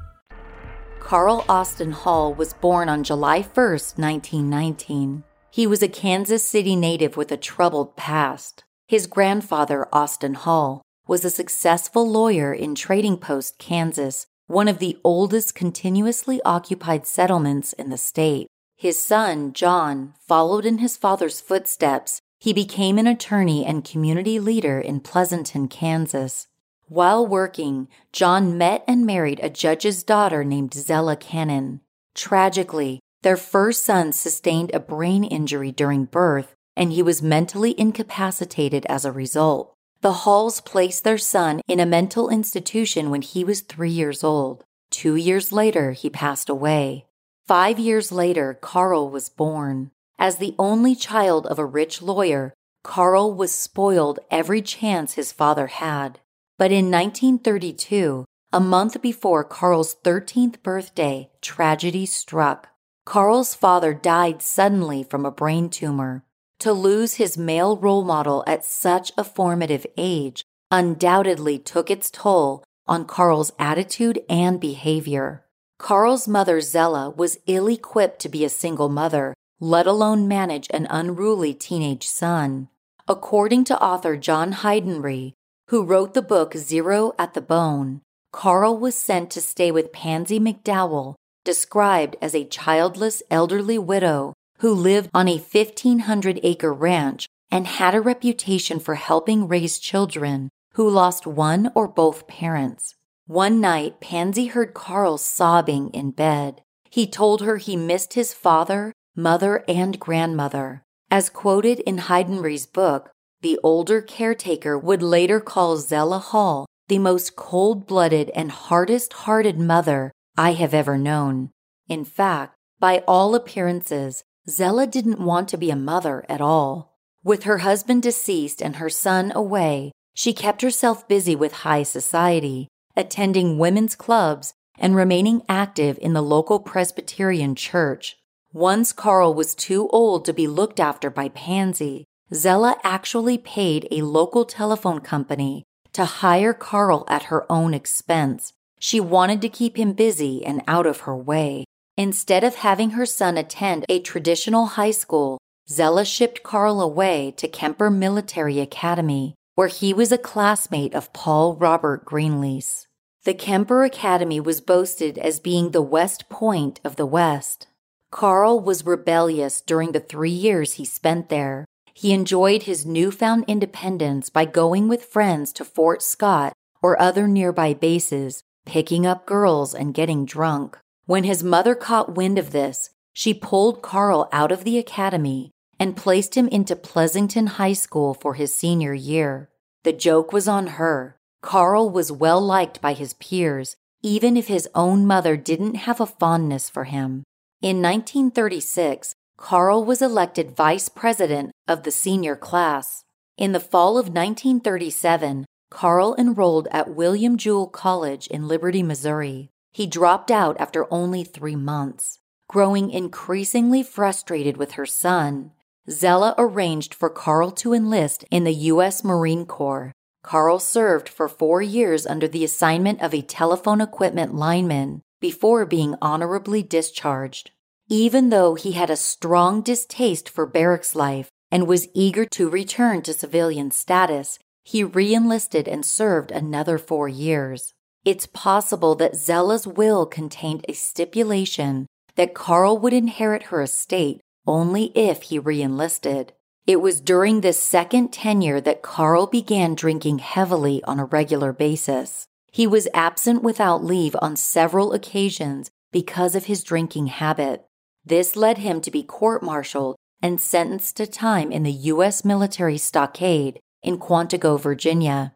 Carl 1.11 1.43
Austin 1.49 1.91
Hall 1.91 2.33
was 2.33 2.53
born 2.53 2.87
on 2.87 3.03
July 3.03 3.41
1, 3.41 3.45
1919. 3.53 5.25
He 5.51 5.67
was 5.67 5.83
a 5.83 5.89
Kansas 5.89 6.41
City 6.41 6.73
native 6.73 7.17
with 7.17 7.33
a 7.33 7.35
troubled 7.35 7.97
past. 7.97 8.63
His 8.87 9.07
grandfather, 9.07 9.89
Austin 9.91 10.35
Hall, 10.35 10.81
was 11.09 11.25
a 11.25 11.29
successful 11.29 12.09
lawyer 12.09 12.53
in 12.53 12.75
Trading 12.75 13.17
Post, 13.17 13.57
Kansas, 13.57 14.27
one 14.47 14.69
of 14.69 14.79
the 14.79 14.97
oldest 15.03 15.53
continuously 15.53 16.41
occupied 16.45 17.05
settlements 17.05 17.73
in 17.73 17.89
the 17.89 17.97
state. 17.97 18.47
His 18.77 18.97
son, 18.97 19.51
John, 19.51 20.13
followed 20.25 20.65
in 20.65 20.77
his 20.77 20.95
father's 20.95 21.41
footsteps. 21.41 22.21
He 22.39 22.53
became 22.53 22.97
an 22.97 23.07
attorney 23.07 23.65
and 23.65 23.83
community 23.83 24.39
leader 24.39 24.79
in 24.79 25.01
Pleasanton, 25.01 25.67
Kansas. 25.67 26.47
While 26.91 27.25
working, 27.25 27.87
John 28.11 28.57
met 28.57 28.83
and 28.85 29.05
married 29.05 29.39
a 29.41 29.49
judge's 29.49 30.03
daughter 30.03 30.43
named 30.43 30.73
Zella 30.73 31.15
Cannon. 31.15 31.79
Tragically, 32.15 32.99
their 33.21 33.37
first 33.37 33.85
son 33.85 34.11
sustained 34.11 34.71
a 34.73 34.81
brain 34.81 35.23
injury 35.23 35.71
during 35.71 36.03
birth, 36.03 36.53
and 36.75 36.91
he 36.91 37.01
was 37.01 37.21
mentally 37.21 37.79
incapacitated 37.79 38.85
as 38.87 39.05
a 39.05 39.11
result. 39.13 39.73
The 40.01 40.11
Halls 40.11 40.59
placed 40.59 41.05
their 41.05 41.17
son 41.17 41.61
in 41.65 41.79
a 41.79 41.85
mental 41.85 42.27
institution 42.27 43.09
when 43.09 43.21
he 43.21 43.45
was 43.45 43.61
three 43.61 43.89
years 43.89 44.21
old. 44.21 44.65
Two 44.89 45.15
years 45.15 45.53
later, 45.53 45.93
he 45.93 46.09
passed 46.09 46.49
away. 46.49 47.05
Five 47.47 47.79
years 47.79 48.11
later, 48.11 48.53
Carl 48.59 49.09
was 49.09 49.29
born. 49.29 49.91
As 50.19 50.39
the 50.39 50.55
only 50.59 50.95
child 50.95 51.47
of 51.47 51.57
a 51.57 51.65
rich 51.65 52.01
lawyer, 52.01 52.53
Carl 52.83 53.33
was 53.33 53.53
spoiled 53.53 54.19
every 54.29 54.61
chance 54.61 55.13
his 55.13 55.31
father 55.31 55.67
had. 55.67 56.19
But 56.61 56.71
in 56.71 56.91
1932, 56.91 58.23
a 58.53 58.59
month 58.59 59.01
before 59.01 59.43
Carl's 59.43 59.95
13th 60.03 60.61
birthday, 60.61 61.31
tragedy 61.41 62.05
struck. 62.05 62.67
Carl's 63.03 63.55
father 63.55 63.95
died 63.95 64.43
suddenly 64.43 65.01
from 65.01 65.25
a 65.25 65.31
brain 65.31 65.71
tumor. 65.71 66.23
To 66.59 66.71
lose 66.71 67.15
his 67.15 67.35
male 67.35 67.77
role 67.77 68.03
model 68.03 68.43
at 68.45 68.63
such 68.63 69.11
a 69.17 69.23
formative 69.23 69.87
age 69.97 70.43
undoubtedly 70.69 71.57
took 71.57 71.89
its 71.89 72.11
toll 72.11 72.63
on 72.85 73.05
Carl's 73.05 73.51
attitude 73.57 74.21
and 74.29 74.59
behavior. 74.59 75.43
Carl's 75.79 76.27
mother, 76.27 76.61
Zella, 76.61 77.09
was 77.09 77.39
ill 77.47 77.69
equipped 77.69 78.19
to 78.19 78.29
be 78.29 78.45
a 78.45 78.49
single 78.49 78.87
mother, 78.87 79.33
let 79.59 79.87
alone 79.87 80.27
manage 80.27 80.67
an 80.69 80.85
unruly 80.91 81.55
teenage 81.55 82.07
son. 82.07 82.67
According 83.07 83.63
to 83.63 83.81
author 83.81 84.15
John 84.15 84.53
Heidenry, 84.53 85.33
who 85.71 85.85
wrote 85.85 86.13
the 86.13 86.21
book 86.21 86.53
Zero 86.53 87.13
at 87.17 87.33
the 87.33 87.39
Bone, 87.39 88.01
Carl 88.33 88.77
was 88.77 88.93
sent 88.93 89.31
to 89.31 89.39
stay 89.39 89.71
with 89.71 89.93
Pansy 89.93 90.37
McDowell, 90.37 91.15
described 91.45 92.17
as 92.21 92.35
a 92.35 92.43
childless 92.43 93.23
elderly 93.31 93.79
widow 93.79 94.33
who 94.59 94.73
lived 94.73 95.09
on 95.13 95.29
a 95.29 95.37
1,500 95.37 96.41
acre 96.43 96.73
ranch 96.73 97.25
and 97.49 97.65
had 97.67 97.95
a 97.95 98.01
reputation 98.01 98.81
for 98.81 98.95
helping 98.95 99.47
raise 99.47 99.79
children 99.79 100.49
who 100.73 100.89
lost 100.89 101.25
one 101.25 101.71
or 101.73 101.87
both 101.87 102.27
parents. 102.27 102.95
One 103.25 103.61
night, 103.61 104.01
Pansy 104.01 104.47
heard 104.47 104.73
Carl 104.73 105.17
sobbing 105.17 105.89
in 105.91 106.11
bed. 106.11 106.61
He 106.89 107.07
told 107.07 107.43
her 107.43 107.55
he 107.55 107.77
missed 107.77 108.15
his 108.15 108.33
father, 108.33 108.91
mother, 109.15 109.63
and 109.69 109.97
grandmother. 109.97 110.83
As 111.09 111.29
quoted 111.29 111.79
in 111.79 111.97
Heidenry's 111.97 112.65
book, 112.65 113.11
the 113.41 113.59
older 113.63 114.01
caretaker 114.01 114.77
would 114.77 115.01
later 115.01 115.39
call 115.39 115.77
Zella 115.77 116.19
Hall 116.19 116.65
the 116.87 116.99
most 116.99 117.35
cold 117.35 117.87
blooded 117.87 118.29
and 118.35 118.51
hardest 118.51 119.13
hearted 119.13 119.57
mother 119.57 120.11
I 120.37 120.53
have 120.53 120.73
ever 120.73 120.97
known. 120.97 121.51
In 121.87 122.03
fact, 122.05 122.55
by 122.79 123.03
all 123.07 123.33
appearances, 123.33 124.23
Zella 124.49 124.87
didn't 124.87 125.19
want 125.19 125.47
to 125.49 125.57
be 125.57 125.71
a 125.71 125.75
mother 125.75 126.25
at 126.27 126.41
all. 126.41 126.97
With 127.23 127.43
her 127.43 127.59
husband 127.59 128.03
deceased 128.03 128.61
and 128.61 128.77
her 128.77 128.89
son 128.89 129.31
away, 129.35 129.91
she 130.13 130.33
kept 130.33 130.61
herself 130.61 131.07
busy 131.07 131.35
with 131.35 131.63
high 131.63 131.83
society, 131.83 132.67
attending 132.97 133.57
women's 133.57 133.95
clubs 133.95 134.53
and 134.77 134.95
remaining 134.95 135.43
active 135.47 135.97
in 136.01 136.13
the 136.13 136.23
local 136.23 136.59
Presbyterian 136.59 137.55
church. 137.55 138.17
Once 138.51 138.91
Carl 138.91 139.33
was 139.33 139.55
too 139.55 139.87
old 139.89 140.25
to 140.25 140.33
be 140.33 140.47
looked 140.47 140.79
after 140.79 141.09
by 141.09 141.29
Pansy, 141.29 142.03
Zella 142.33 142.77
actually 142.83 143.37
paid 143.37 143.87
a 143.91 144.03
local 144.03 144.45
telephone 144.45 145.01
company 145.01 145.63
to 145.91 146.05
hire 146.05 146.53
Carl 146.53 147.03
at 147.09 147.23
her 147.23 147.49
own 147.51 147.73
expense. 147.73 148.53
She 148.79 148.99
wanted 149.01 149.41
to 149.41 149.49
keep 149.49 149.77
him 149.77 149.93
busy 149.93 150.45
and 150.45 150.61
out 150.67 150.85
of 150.85 151.01
her 151.01 151.15
way. 151.15 151.65
Instead 151.97 152.43
of 152.43 152.55
having 152.55 152.91
her 152.91 153.05
son 153.05 153.37
attend 153.37 153.85
a 153.89 153.99
traditional 153.99 154.65
high 154.65 154.91
school, 154.91 155.39
Zella 155.67 156.05
shipped 156.05 156.41
Carl 156.41 156.81
away 156.81 157.33
to 157.37 157.47
Kemper 157.47 157.89
Military 157.89 158.59
Academy, 158.59 159.35
where 159.55 159.67
he 159.67 159.93
was 159.93 160.11
a 160.11 160.17
classmate 160.17 160.93
of 160.93 161.13
Paul 161.13 161.55
Robert 161.55 162.05
Greenlease. 162.05 162.87
The 163.23 163.33
Kemper 163.33 163.83
Academy 163.83 164.39
was 164.39 164.61
boasted 164.61 165.17
as 165.17 165.39
being 165.39 165.71
the 165.71 165.81
West 165.81 166.29
Point 166.29 166.79
of 166.83 166.95
the 166.95 167.05
West. 167.05 167.67
Carl 168.09 168.59
was 168.59 168.85
rebellious 168.85 169.61
during 169.61 169.91
the 169.91 169.99
three 169.99 170.31
years 170.31 170.73
he 170.73 170.85
spent 170.85 171.29
there. 171.29 171.65
He 172.01 172.13
enjoyed 172.13 172.63
his 172.63 172.83
newfound 172.83 173.45
independence 173.47 174.31
by 174.31 174.45
going 174.45 174.87
with 174.87 175.05
friends 175.05 175.53
to 175.53 175.63
Fort 175.63 176.01
Scott 176.01 176.51
or 176.81 176.99
other 176.99 177.27
nearby 177.27 177.75
bases, 177.75 178.41
picking 178.65 179.05
up 179.05 179.27
girls 179.27 179.75
and 179.75 179.93
getting 179.93 180.25
drunk. 180.25 180.79
When 181.05 181.25
his 181.25 181.43
mother 181.43 181.75
caught 181.75 182.15
wind 182.15 182.39
of 182.39 182.53
this, 182.53 182.89
she 183.13 183.35
pulled 183.35 183.83
Carl 183.83 184.29
out 184.31 184.51
of 184.51 184.63
the 184.63 184.79
academy 184.79 185.51
and 185.79 185.95
placed 185.95 186.33
him 186.33 186.47
into 186.47 186.75
Pleasanton 186.75 187.45
High 187.45 187.73
School 187.73 188.15
for 188.15 188.33
his 188.33 188.51
senior 188.51 188.95
year. 188.95 189.51
The 189.83 189.93
joke 189.93 190.33
was 190.33 190.47
on 190.47 190.81
her. 190.81 191.17
Carl 191.43 191.87
was 191.87 192.11
well 192.11 192.41
liked 192.41 192.81
by 192.81 192.93
his 192.93 193.13
peers, 193.13 193.75
even 194.01 194.35
if 194.37 194.47
his 194.47 194.67
own 194.73 195.05
mother 195.05 195.37
didn't 195.37 195.75
have 195.75 196.01
a 196.01 196.07
fondness 196.07 196.67
for 196.67 196.85
him. 196.85 197.25
In 197.61 197.79
1936, 197.79 199.13
Carl 199.41 199.83
was 199.83 200.03
elected 200.03 200.55
vice 200.55 200.87
president 200.87 201.51
of 201.67 201.81
the 201.81 201.89
senior 201.89 202.35
class. 202.35 203.03
In 203.37 203.53
the 203.53 203.59
fall 203.59 203.97
of 203.97 204.05
1937, 204.05 205.45
Carl 205.71 206.15
enrolled 206.15 206.67
at 206.71 206.93
William 206.93 207.37
Jewell 207.37 207.65
College 207.65 208.27
in 208.27 208.47
Liberty, 208.47 208.83
Missouri. 208.83 209.49
He 209.71 209.87
dropped 209.87 210.29
out 210.29 210.55
after 210.61 210.85
only 210.93 211.23
three 211.23 211.55
months. 211.55 212.19
Growing 212.47 212.91
increasingly 212.91 213.81
frustrated 213.81 214.57
with 214.57 214.73
her 214.73 214.85
son, 214.85 215.53
Zella 215.89 216.35
arranged 216.37 216.93
for 216.93 217.09
Carl 217.09 217.49
to 217.51 217.73
enlist 217.73 218.23
in 218.29 218.43
the 218.43 218.53
U.S. 218.69 219.03
Marine 219.03 219.47
Corps. 219.47 219.91
Carl 220.21 220.59
served 220.59 221.09
for 221.09 221.27
four 221.27 221.63
years 221.63 222.05
under 222.05 222.27
the 222.27 222.43
assignment 222.43 223.01
of 223.01 223.11
a 223.11 223.23
telephone 223.23 223.81
equipment 223.81 224.35
lineman 224.35 225.01
before 225.19 225.65
being 225.65 225.95
honorably 225.99 226.61
discharged. 226.61 227.49
Even 227.93 228.29
though 228.29 228.55
he 228.55 228.71
had 228.71 228.89
a 228.89 228.95
strong 228.95 229.61
distaste 229.61 230.29
for 230.29 230.45
barracks 230.45 230.95
life 230.95 231.29
and 231.51 231.67
was 231.67 231.89
eager 231.93 232.23
to 232.23 232.49
return 232.49 233.01
to 233.01 233.13
civilian 233.13 233.69
status, 233.69 234.39
he 234.63 234.81
reenlisted 234.81 235.67
and 235.67 235.85
served 235.85 236.31
another 236.31 236.77
four 236.77 237.09
years. 237.09 237.73
It's 238.05 238.27
possible 238.27 238.95
that 238.95 239.17
Zella's 239.17 239.67
will 239.67 240.05
contained 240.05 240.63
a 240.69 240.73
stipulation 240.73 241.85
that 242.15 242.33
Carl 242.33 242.77
would 242.77 242.93
inherit 242.93 243.43
her 243.51 243.61
estate 243.61 244.21
only 244.47 244.97
if 244.97 245.23
he 245.23 245.37
reenlisted. 245.37 246.31
It 246.65 246.79
was 246.79 247.01
during 247.01 247.41
this 247.41 247.61
second 247.61 248.13
tenure 248.13 248.61
that 248.61 248.81
Carl 248.81 249.27
began 249.27 249.75
drinking 249.75 250.19
heavily 250.19 250.81
on 250.85 250.97
a 250.97 251.03
regular 251.03 251.51
basis. 251.51 252.25
He 252.53 252.65
was 252.65 252.87
absent 252.93 253.43
without 253.43 253.83
leave 253.83 254.15
on 254.21 254.37
several 254.37 254.93
occasions 254.93 255.69
because 255.91 256.35
of 256.35 256.45
his 256.45 256.63
drinking 256.63 257.07
habit. 257.07 257.65
This 258.05 258.35
led 258.35 258.57
him 258.59 258.81
to 258.81 258.91
be 258.91 259.03
court 259.03 259.43
martialed 259.43 259.95
and 260.21 260.39
sentenced 260.39 260.97
to 260.97 261.07
time 261.07 261.51
in 261.51 261.63
the 261.63 261.71
U.S. 261.71 262.23
military 262.23 262.77
stockade 262.77 263.59
in 263.83 263.97
Quantico, 263.97 264.59
Virginia. 264.59 265.33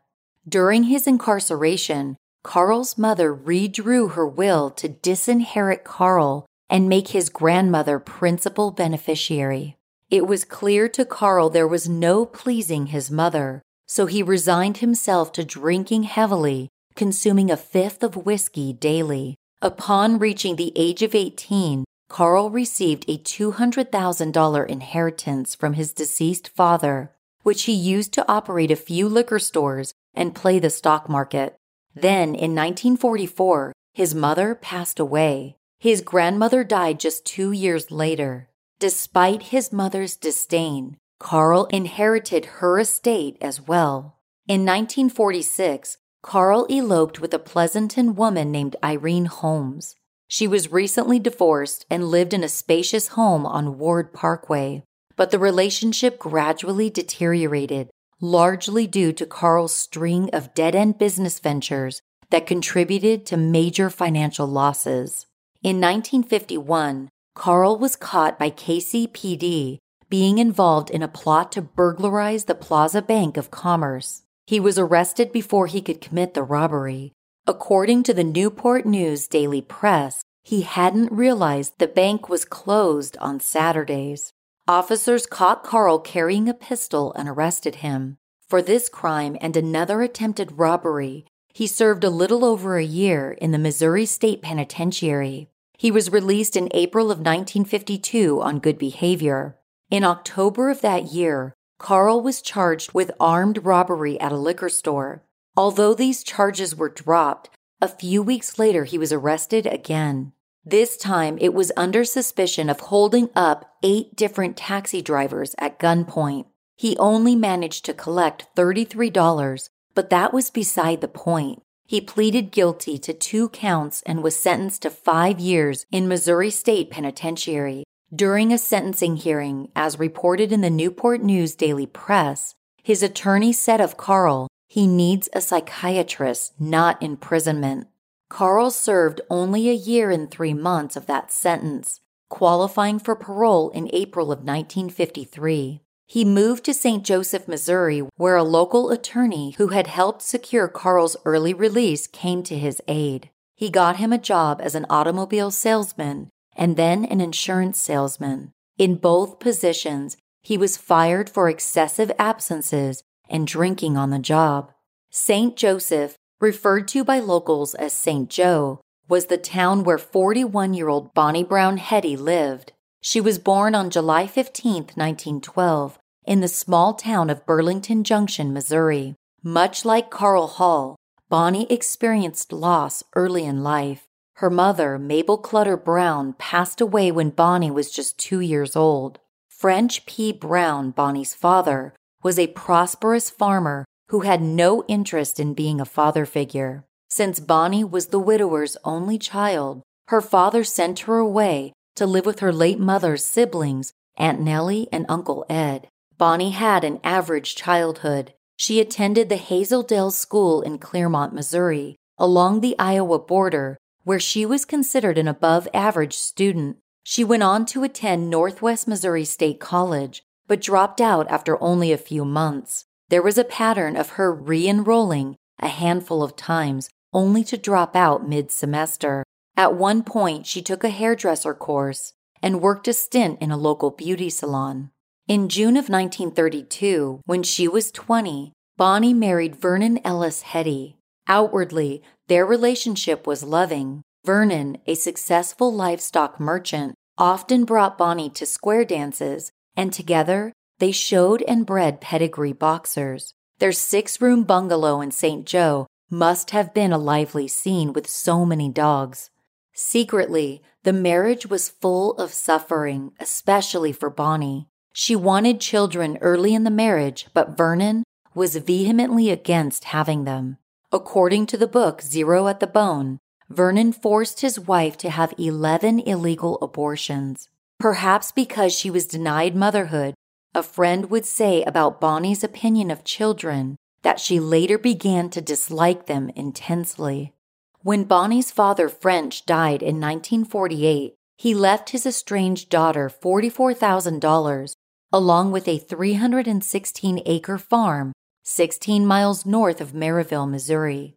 During 0.47 0.83
his 0.83 1.07
incarceration, 1.07 2.17
Carl's 2.43 2.97
mother 2.97 3.35
redrew 3.35 4.11
her 4.11 4.27
will 4.27 4.69
to 4.71 4.87
disinherit 4.87 5.83
Carl 5.83 6.45
and 6.69 6.89
make 6.89 7.09
his 7.09 7.29
grandmother 7.29 7.99
principal 7.99 8.71
beneficiary. 8.71 9.77
It 10.11 10.27
was 10.27 10.45
clear 10.45 10.87
to 10.89 11.05
Carl 11.05 11.49
there 11.49 11.67
was 11.67 11.89
no 11.89 12.25
pleasing 12.25 12.87
his 12.87 13.09
mother, 13.09 13.63
so 13.87 14.05
he 14.05 14.21
resigned 14.21 14.77
himself 14.77 15.31
to 15.33 15.43
drinking 15.43 16.03
heavily, 16.03 16.69
consuming 16.95 17.49
a 17.49 17.57
fifth 17.57 18.03
of 18.03 18.25
whiskey 18.25 18.73
daily. 18.73 19.35
Upon 19.61 20.19
reaching 20.19 20.55
the 20.55 20.71
age 20.75 21.01
of 21.01 21.15
18, 21.15 21.85
Carl 22.15 22.49
received 22.49 23.03
a 23.09 23.17
$200,000 23.17 24.67
inheritance 24.69 25.53
from 25.53 25.73
his 25.73 25.91
deceased 25.91 26.47
father, 26.47 27.11
which 27.43 27.63
he 27.63 27.73
used 27.73 28.13
to 28.13 28.25
operate 28.31 28.71
a 28.71 28.77
few 28.77 29.09
liquor 29.09 29.37
stores 29.37 29.93
and 30.13 30.33
play 30.33 30.57
the 30.57 30.69
stock 30.69 31.09
market. 31.09 31.57
Then, 31.93 32.29
in 32.29 32.55
1944, 32.55 33.73
his 33.91 34.15
mother 34.15 34.55
passed 34.55 34.97
away. 34.97 35.57
His 35.77 35.99
grandmother 35.99 36.63
died 36.63 37.01
just 37.01 37.25
two 37.25 37.51
years 37.51 37.91
later. 37.91 38.47
Despite 38.79 39.51
his 39.51 39.73
mother's 39.73 40.15
disdain, 40.15 40.95
Carl 41.19 41.65
inherited 41.65 42.45
her 42.45 42.79
estate 42.79 43.37
as 43.41 43.59
well. 43.59 44.19
In 44.47 44.61
1946, 44.61 45.97
Carl 46.21 46.65
eloped 46.69 47.19
with 47.19 47.33
a 47.33 47.39
Pleasanton 47.39 48.15
woman 48.15 48.53
named 48.53 48.77
Irene 48.81 49.25
Holmes. 49.25 49.97
She 50.27 50.47
was 50.47 50.71
recently 50.71 51.19
divorced 51.19 51.85
and 51.89 52.09
lived 52.09 52.33
in 52.33 52.43
a 52.43 52.49
spacious 52.49 53.09
home 53.09 53.45
on 53.45 53.77
Ward 53.77 54.13
Parkway, 54.13 54.83
but 55.15 55.31
the 55.31 55.39
relationship 55.39 56.19
gradually 56.19 56.89
deteriorated 56.89 57.89
largely 58.21 58.87
due 58.87 59.11
to 59.13 59.25
Carl's 59.25 59.75
string 59.75 60.29
of 60.31 60.53
dead 60.53 60.75
end 60.75 60.97
business 60.97 61.39
ventures 61.39 62.01
that 62.29 62.47
contributed 62.47 63.25
to 63.25 63.37
major 63.37 63.89
financial 63.89 64.47
losses. 64.47 65.25
In 65.61 65.81
1951, 65.81 67.09
Carl 67.35 67.77
was 67.77 67.95
caught 67.95 68.39
by 68.39 68.49
KCPD 68.49 69.77
being 70.09 70.37
involved 70.37 70.89
in 70.89 71.01
a 71.01 71.07
plot 71.07 71.51
to 71.51 71.61
burglarize 71.61 72.45
the 72.45 72.55
Plaza 72.55 73.01
Bank 73.01 73.37
of 73.37 73.51
Commerce. 73.51 74.23
He 74.45 74.59
was 74.59 74.77
arrested 74.77 75.31
before 75.31 75.67
he 75.67 75.81
could 75.81 75.99
commit 75.99 76.33
the 76.33 76.43
robbery. 76.43 77.11
According 77.47 78.01
to 78.03 78.13
the 78.13 78.23
Newport 78.23 78.87
News 78.87 79.27
Daily 79.27 79.61
Press, 79.61 80.23
he 80.41 80.61
hadn't 80.61 81.11
realized 81.11 81.77
the 81.77 81.87
bank 81.87 82.27
was 82.27 82.43
closed 82.43 83.15
on 83.17 83.39
Saturdays. 83.39 84.33
Officers 84.67 85.27
caught 85.27 85.63
Carl 85.63 85.99
carrying 85.99 86.49
a 86.49 86.55
pistol 86.55 87.13
and 87.13 87.29
arrested 87.29 87.75
him. 87.75 88.17
For 88.49 88.63
this 88.63 88.89
crime 88.89 89.37
and 89.41 89.55
another 89.55 90.01
attempted 90.01 90.57
robbery, 90.57 91.27
he 91.53 91.67
served 91.67 92.03
a 92.03 92.09
little 92.09 92.43
over 92.43 92.77
a 92.77 92.83
year 92.83 93.33
in 93.33 93.51
the 93.51 93.59
Missouri 93.59 94.07
State 94.07 94.41
Penitentiary. 94.41 95.47
He 95.77 95.91
was 95.91 96.11
released 96.11 96.57
in 96.57 96.69
April 96.71 97.11
of 97.11 97.19
1952 97.19 98.41
on 98.41 98.57
good 98.57 98.79
behavior. 98.79 99.55
In 99.91 100.03
October 100.03 100.71
of 100.71 100.81
that 100.81 101.11
year, 101.11 101.53
Carl 101.77 102.21
was 102.21 102.41
charged 102.41 102.93
with 102.93 103.11
armed 103.19 103.63
robbery 103.63 104.19
at 104.19 104.31
a 104.31 104.37
liquor 104.37 104.69
store. 104.69 105.21
Although 105.57 105.93
these 105.93 106.23
charges 106.23 106.75
were 106.75 106.89
dropped, 106.89 107.49
a 107.81 107.87
few 107.87 108.21
weeks 108.21 108.59
later 108.59 108.83
he 108.83 108.97
was 108.97 109.13
arrested 109.13 109.65
again. 109.65 110.33
This 110.65 110.97
time 110.97 111.37
it 111.39 111.53
was 111.53 111.71
under 111.77 112.03
suspicion 112.03 112.69
of 112.69 112.79
holding 112.79 113.29
up 113.35 113.75
eight 113.83 114.15
different 114.15 114.57
taxi 114.57 115.01
drivers 115.01 115.55
at 115.59 115.79
gunpoint. 115.79 116.45
He 116.75 116.97
only 116.97 117.35
managed 117.35 117.85
to 117.85 117.93
collect 117.93 118.47
$33, 118.55 119.69
but 119.93 120.09
that 120.09 120.33
was 120.33 120.49
beside 120.49 121.01
the 121.01 121.07
point. 121.07 121.61
He 121.87 122.01
pleaded 122.01 122.51
guilty 122.51 122.97
to 122.97 123.13
two 123.13 123.49
counts 123.49 124.01
and 124.05 124.23
was 124.23 124.35
sentenced 124.35 124.81
to 124.81 124.89
five 124.89 125.39
years 125.39 125.85
in 125.91 126.07
Missouri 126.07 126.49
State 126.49 126.89
Penitentiary. 126.89 127.83
During 128.13 128.51
a 128.51 128.57
sentencing 128.57 129.17
hearing, 129.17 129.69
as 129.75 129.99
reported 129.99 130.51
in 130.51 130.61
the 130.61 130.69
Newport 130.69 131.21
News 131.21 131.55
Daily 131.55 131.85
Press, 131.85 132.55
his 132.81 133.03
attorney 133.03 133.53
said 133.53 133.79
of 133.79 133.97
Carl, 133.97 134.47
he 134.75 134.87
needs 134.87 135.29
a 135.31 135.39
psychiatrist, 135.39 136.51
not 136.59 137.01
imprisonment. 137.01 137.87
Carl 138.27 138.69
served 138.69 139.21
only 139.29 139.69
a 139.69 139.73
year 139.73 140.11
and 140.11 140.29
three 140.29 140.53
months 140.53 140.97
of 140.97 141.05
that 141.05 141.31
sentence, 141.31 142.01
qualifying 142.27 142.99
for 142.99 143.15
parole 143.15 143.69
in 143.69 143.89
April 143.93 144.33
of 144.33 144.39
1953. 144.39 145.79
He 146.05 146.25
moved 146.25 146.65
to 146.65 146.73
St. 146.73 147.05
Joseph, 147.05 147.47
Missouri, 147.47 148.01
where 148.17 148.35
a 148.35 148.43
local 148.43 148.89
attorney 148.89 149.51
who 149.51 149.69
had 149.69 149.87
helped 149.87 150.21
secure 150.21 150.67
Carl's 150.67 151.15
early 151.23 151.53
release 151.53 152.05
came 152.05 152.43
to 152.43 152.57
his 152.57 152.81
aid. 152.85 153.29
He 153.55 153.69
got 153.69 153.95
him 153.95 154.11
a 154.11 154.17
job 154.17 154.59
as 154.61 154.75
an 154.75 154.87
automobile 154.89 155.51
salesman 155.51 156.27
and 156.53 156.75
then 156.75 157.05
an 157.05 157.21
insurance 157.21 157.79
salesman. 157.79 158.51
In 158.77 158.97
both 158.97 159.39
positions, 159.39 160.17
he 160.41 160.57
was 160.57 160.75
fired 160.75 161.29
for 161.29 161.47
excessive 161.47 162.11
absences 162.19 163.04
and 163.29 163.47
drinking 163.47 163.97
on 163.97 164.09
the 164.09 164.19
job. 164.19 164.71
St. 165.09 165.55
Joseph, 165.55 166.15
referred 166.39 166.87
to 166.89 167.03
by 167.03 167.19
locals 167.19 167.73
as 167.75 167.93
St. 167.93 168.29
Joe, 168.29 168.81
was 169.07 169.27
the 169.27 169.37
town 169.37 169.83
where 169.83 169.97
41 169.97 170.73
year 170.73 170.89
old 170.89 171.13
Bonnie 171.13 171.43
Brown 171.43 171.77
Heady 171.77 172.17
lived. 172.17 172.73
She 173.01 173.21
was 173.21 173.39
born 173.39 173.75
on 173.75 173.89
July 173.89 174.27
15, 174.27 174.73
1912, 174.95 175.99
in 176.25 176.41
the 176.41 176.47
small 176.47 176.93
town 176.93 177.29
of 177.29 177.45
Burlington 177.45 178.03
Junction, 178.03 178.51
Missouri. 178.51 179.15
Much 179.43 179.85
like 179.85 180.09
Carl 180.09 180.47
Hall, 180.47 180.95
Bonnie 181.29 181.71
experienced 181.71 182.51
loss 182.51 183.03
early 183.15 183.45
in 183.45 183.63
life. 183.63 184.07
Her 184.37 184.49
mother, 184.49 184.97
Mabel 184.97 185.37
Clutter 185.37 185.77
Brown, 185.77 186.33
passed 186.33 186.81
away 186.81 187.11
when 187.11 187.29
Bonnie 187.29 187.71
was 187.71 187.91
just 187.91 188.17
two 188.17 188.41
years 188.41 188.75
old. 188.75 189.19
French 189.47 190.05
P. 190.05 190.33
Brown, 190.33 190.91
Bonnie's 190.91 191.33
father, 191.33 191.93
was 192.25 192.39
a 192.39 192.47
prosperous 192.47 193.29
farmer 193.29 193.85
who 194.09 194.21
had 194.21 194.41
no 194.41 194.83
interest 194.87 195.39
in 195.39 195.53
being 195.53 195.79
a 195.79 195.85
father 195.85 196.25
figure. 196.25 196.83
Since 197.07 197.39
Bonnie 197.39 197.83
was 197.83 198.07
the 198.07 198.17
widower's 198.17 198.75
only 198.83 199.19
child, 199.19 199.83
her 200.07 200.21
father 200.21 200.63
sent 200.63 201.01
her 201.01 201.19
away 201.19 201.71
to 201.95 202.07
live 202.07 202.25
with 202.25 202.39
her 202.39 202.51
late 202.51 202.79
mother's 202.79 203.23
siblings, 203.23 203.93
Aunt 204.17 204.41
Nellie 204.41 204.87
and 204.91 205.05
Uncle 205.07 205.45
Ed. 205.47 205.87
Bonnie 206.17 206.49
had 206.49 206.83
an 206.83 206.99
average 207.03 207.53
childhood. 207.53 208.33
She 208.57 208.79
attended 208.79 209.29
the 209.29 209.35
Hazel 209.35 209.83
Dell 209.83 210.09
School 210.09 210.63
in 210.63 210.79
Clearmont, 210.79 211.31
Missouri, 211.31 211.95
along 212.17 212.61
the 212.61 212.75
Iowa 212.79 213.19
border, 213.19 213.77
where 214.03 214.19
she 214.19 214.47
was 214.47 214.65
considered 214.65 215.19
an 215.19 215.27
above 215.27 215.67
average 215.75 216.15
student. 216.17 216.77
She 217.03 217.23
went 217.23 217.43
on 217.43 217.67
to 217.67 217.83
attend 217.83 218.31
Northwest 218.31 218.87
Missouri 218.87 219.25
State 219.25 219.59
College, 219.59 220.23
but 220.47 220.61
dropped 220.61 221.01
out 221.01 221.27
after 221.29 221.61
only 221.61 221.91
a 221.91 221.97
few 221.97 222.25
months. 222.25 222.85
There 223.09 223.21
was 223.21 223.37
a 223.37 223.43
pattern 223.43 223.95
of 223.95 224.11
her 224.11 224.33
re 224.33 224.67
enrolling 224.67 225.35
a 225.59 225.67
handful 225.67 226.21
of 226.23 226.35
times, 226.35 226.89
only 227.13 227.43
to 227.45 227.57
drop 227.57 227.95
out 227.95 228.27
mid 228.27 228.51
semester. 228.51 229.23
At 229.55 229.75
one 229.75 230.03
point, 230.03 230.45
she 230.45 230.61
took 230.61 230.83
a 230.83 230.89
hairdresser 230.89 231.53
course 231.53 232.13
and 232.41 232.61
worked 232.61 232.87
a 232.87 232.93
stint 232.93 233.41
in 233.41 233.51
a 233.51 233.57
local 233.57 233.91
beauty 233.91 234.29
salon. 234.29 234.91
In 235.27 235.49
June 235.49 235.77
of 235.77 235.89
1932, 235.89 237.21
when 237.25 237.41
she 237.41 237.67
was 237.67 237.91
20, 237.91 238.51
Bonnie 238.77 239.13
married 239.13 239.55
Vernon 239.55 239.99
Ellis 240.03 240.41
Heady. 240.41 240.97
Outwardly, 241.27 242.03
their 242.27 242.45
relationship 242.45 243.25
was 243.25 243.43
loving. 243.43 244.01
Vernon, 244.25 244.77
a 244.85 244.95
successful 244.95 245.73
livestock 245.73 246.39
merchant, 246.39 246.93
often 247.17 247.63
brought 247.63 247.97
Bonnie 247.97 248.29
to 248.31 248.45
square 248.45 248.83
dances, 248.83 249.51
and 249.75 249.91
together 249.93 250.53
they 250.79 250.91
showed 250.91 251.41
and 251.43 251.65
bred 251.65 252.01
pedigree 252.01 252.53
boxers. 252.53 253.33
Their 253.59 253.71
six 253.71 254.19
room 254.19 254.43
bungalow 254.43 255.01
in 255.01 255.11
St. 255.11 255.45
Joe 255.45 255.87
must 256.09 256.51
have 256.51 256.73
been 256.73 256.91
a 256.91 256.97
lively 256.97 257.47
scene 257.47 257.93
with 257.93 258.09
so 258.09 258.45
many 258.45 258.69
dogs. 258.69 259.29
Secretly, 259.73 260.61
the 260.83 260.93
marriage 260.93 261.47
was 261.47 261.69
full 261.69 262.13
of 262.13 262.33
suffering, 262.33 263.11
especially 263.19 263.91
for 263.91 264.09
Bonnie. 264.09 264.67
She 264.93 265.15
wanted 265.15 265.59
children 265.59 266.17
early 266.21 266.53
in 266.53 266.63
the 266.63 266.69
marriage, 266.69 267.27
but 267.33 267.57
Vernon 267.57 268.03
was 268.33 268.55
vehemently 268.55 269.29
against 269.29 269.85
having 269.85 270.25
them. 270.25 270.57
According 270.91 271.47
to 271.47 271.57
the 271.57 271.67
book 271.67 272.01
Zero 272.01 272.47
at 272.47 272.59
the 272.59 272.67
Bone, 272.67 273.19
Vernon 273.49 273.91
forced 273.91 274.41
his 274.41 274.59
wife 274.59 274.97
to 274.97 275.09
have 275.09 275.33
11 275.37 275.99
illegal 275.99 276.57
abortions. 276.61 277.49
Perhaps 277.79 278.31
because 278.31 278.73
she 278.73 278.89
was 278.89 279.05
denied 279.05 279.55
motherhood, 279.55 280.13
a 280.53 280.63
friend 280.63 281.09
would 281.09 281.25
say 281.25 281.63
about 281.63 281.99
Bonnie's 281.99 282.43
opinion 282.43 282.89
of 282.89 283.03
children 283.03 283.75
that 284.01 284.19
she 284.19 284.39
later 284.39 284.77
began 284.77 285.29
to 285.31 285.41
dislike 285.41 286.05
them 286.05 286.29
intensely. 286.35 287.33
When 287.81 288.05
Bonnie's 288.05 288.51
father, 288.51 288.89
French, 288.89 289.45
died 289.45 289.81
in 289.81 289.99
1948, 289.99 291.15
he 291.37 291.53
left 291.53 291.89
his 291.89 292.05
estranged 292.05 292.69
daughter 292.69 293.09
$44,000 293.09 294.75
along 295.11 295.51
with 295.51 295.67
a 295.67 295.77
316 295.77 297.21
acre 297.25 297.57
farm 297.57 298.13
16 298.43 299.05
miles 299.05 299.45
north 299.45 299.81
of 299.81 299.93
Maryville, 299.93 300.49
Missouri. 300.49 301.15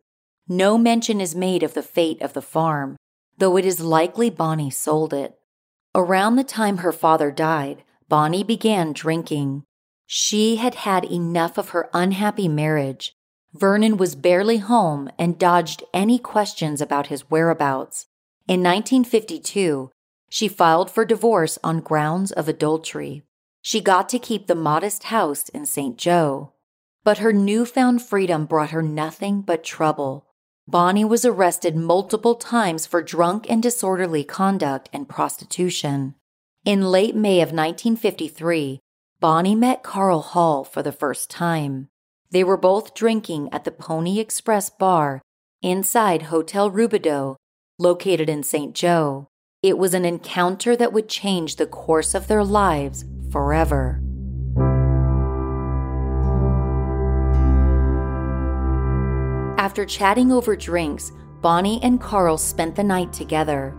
No 0.49 0.79
mention 0.79 1.21
is 1.21 1.35
made 1.35 1.63
of 1.63 1.75
the 1.75 1.83
fate 1.83 2.23
of 2.23 2.33
the 2.33 2.43
farm, 2.43 2.97
though 3.37 3.57
it 3.57 3.67
is 3.67 3.81
likely 3.81 4.31
Bonnie 4.31 4.71
sold 4.71 5.13
it. 5.13 5.38
Around 5.99 6.37
the 6.37 6.45
time 6.45 6.79
her 6.79 6.93
father 6.93 7.31
died, 7.31 7.83
Bonnie 8.09 8.45
began 8.45 8.95
drinking. 8.95 9.65
She 10.07 10.57
had 10.57 10.77
had 10.77 11.05
enough 11.05 11.59
of 11.59 11.71
her 11.71 11.91
unhappy 11.93 12.49
marriage 12.49 13.15
Vernon 13.55 13.97
was 13.97 14.15
barely 14.15 14.59
home 14.59 15.11
and 15.19 15.39
dodged 15.39 15.83
any 15.95 16.19
questions 16.19 16.81
about 16.81 17.09
his 17.09 17.31
whereabouts. 17.31 18.07
In 18.47 18.63
1952, 18.63 19.91
she 20.29 20.49
filed 20.49 20.91
for 20.91 21.05
divorce 21.05 21.59
on 21.65 21.81
grounds 21.81 22.31
of 22.31 22.49
adultery. 22.49 23.23
She 23.63 23.81
got 23.81 24.09
to 24.11 24.19
keep 24.19 24.47
the 24.47 24.55
modest 24.55 25.05
house 25.05 25.49
in 25.49 25.67
St. 25.67 25.97
Joe. 25.97 26.53
But 27.03 27.19
her 27.19 27.33
newfound 27.33 28.03
freedom 28.03 28.45
brought 28.45 28.71
her 28.71 28.83
nothing 28.83 29.41
but 29.41 29.65
trouble. 29.65 30.27
Bonnie 30.71 31.03
was 31.03 31.25
arrested 31.25 31.75
multiple 31.77 32.35
times 32.35 32.85
for 32.85 33.03
drunk 33.03 33.47
and 33.49 33.63
disorderly 33.63 34.23
conduct 34.23 34.91
and 34.93 35.09
prostitution. 35.09 36.15
In 36.63 36.91
late 36.91 37.17
May 37.17 37.41
of 37.41 37.53
1953, 37.53 38.79
Bonnie 39.19 39.55
met 39.55 39.83
Carl 39.83 40.21
Hall 40.21 40.65
for 40.65 40.83
the 40.83 40.93
first 40.93 41.31
time. 41.31 41.89
They 42.31 42.45
were 42.45 42.59
both 42.59 42.93
drinking 42.93 43.49
at 43.51 43.65
the 43.65 43.71
Pony 43.71 44.21
Express 44.21 44.69
bar 44.69 45.23
inside 45.63 46.25
Hotel 46.25 46.71
Robidoux, 46.71 47.37
located 47.79 48.29
in 48.29 48.43
St. 48.43 48.75
Joe. 48.75 49.27
It 49.63 49.79
was 49.79 49.95
an 49.95 50.05
encounter 50.05 50.77
that 50.77 50.93
would 50.93 51.09
change 51.09 51.57
the 51.57 51.67
course 51.67 52.15
of 52.15 52.27
their 52.29 52.45
lives 52.45 53.07
forever. 53.33 54.03
After 59.59 59.85
chatting 59.85 60.31
over 60.31 60.55
drinks, 60.55 61.11
Bonnie 61.43 61.81
and 61.83 62.01
Carl 62.01 62.39
spent 62.39 62.77
the 62.77 62.85
night 62.85 63.13
together. 63.13 63.75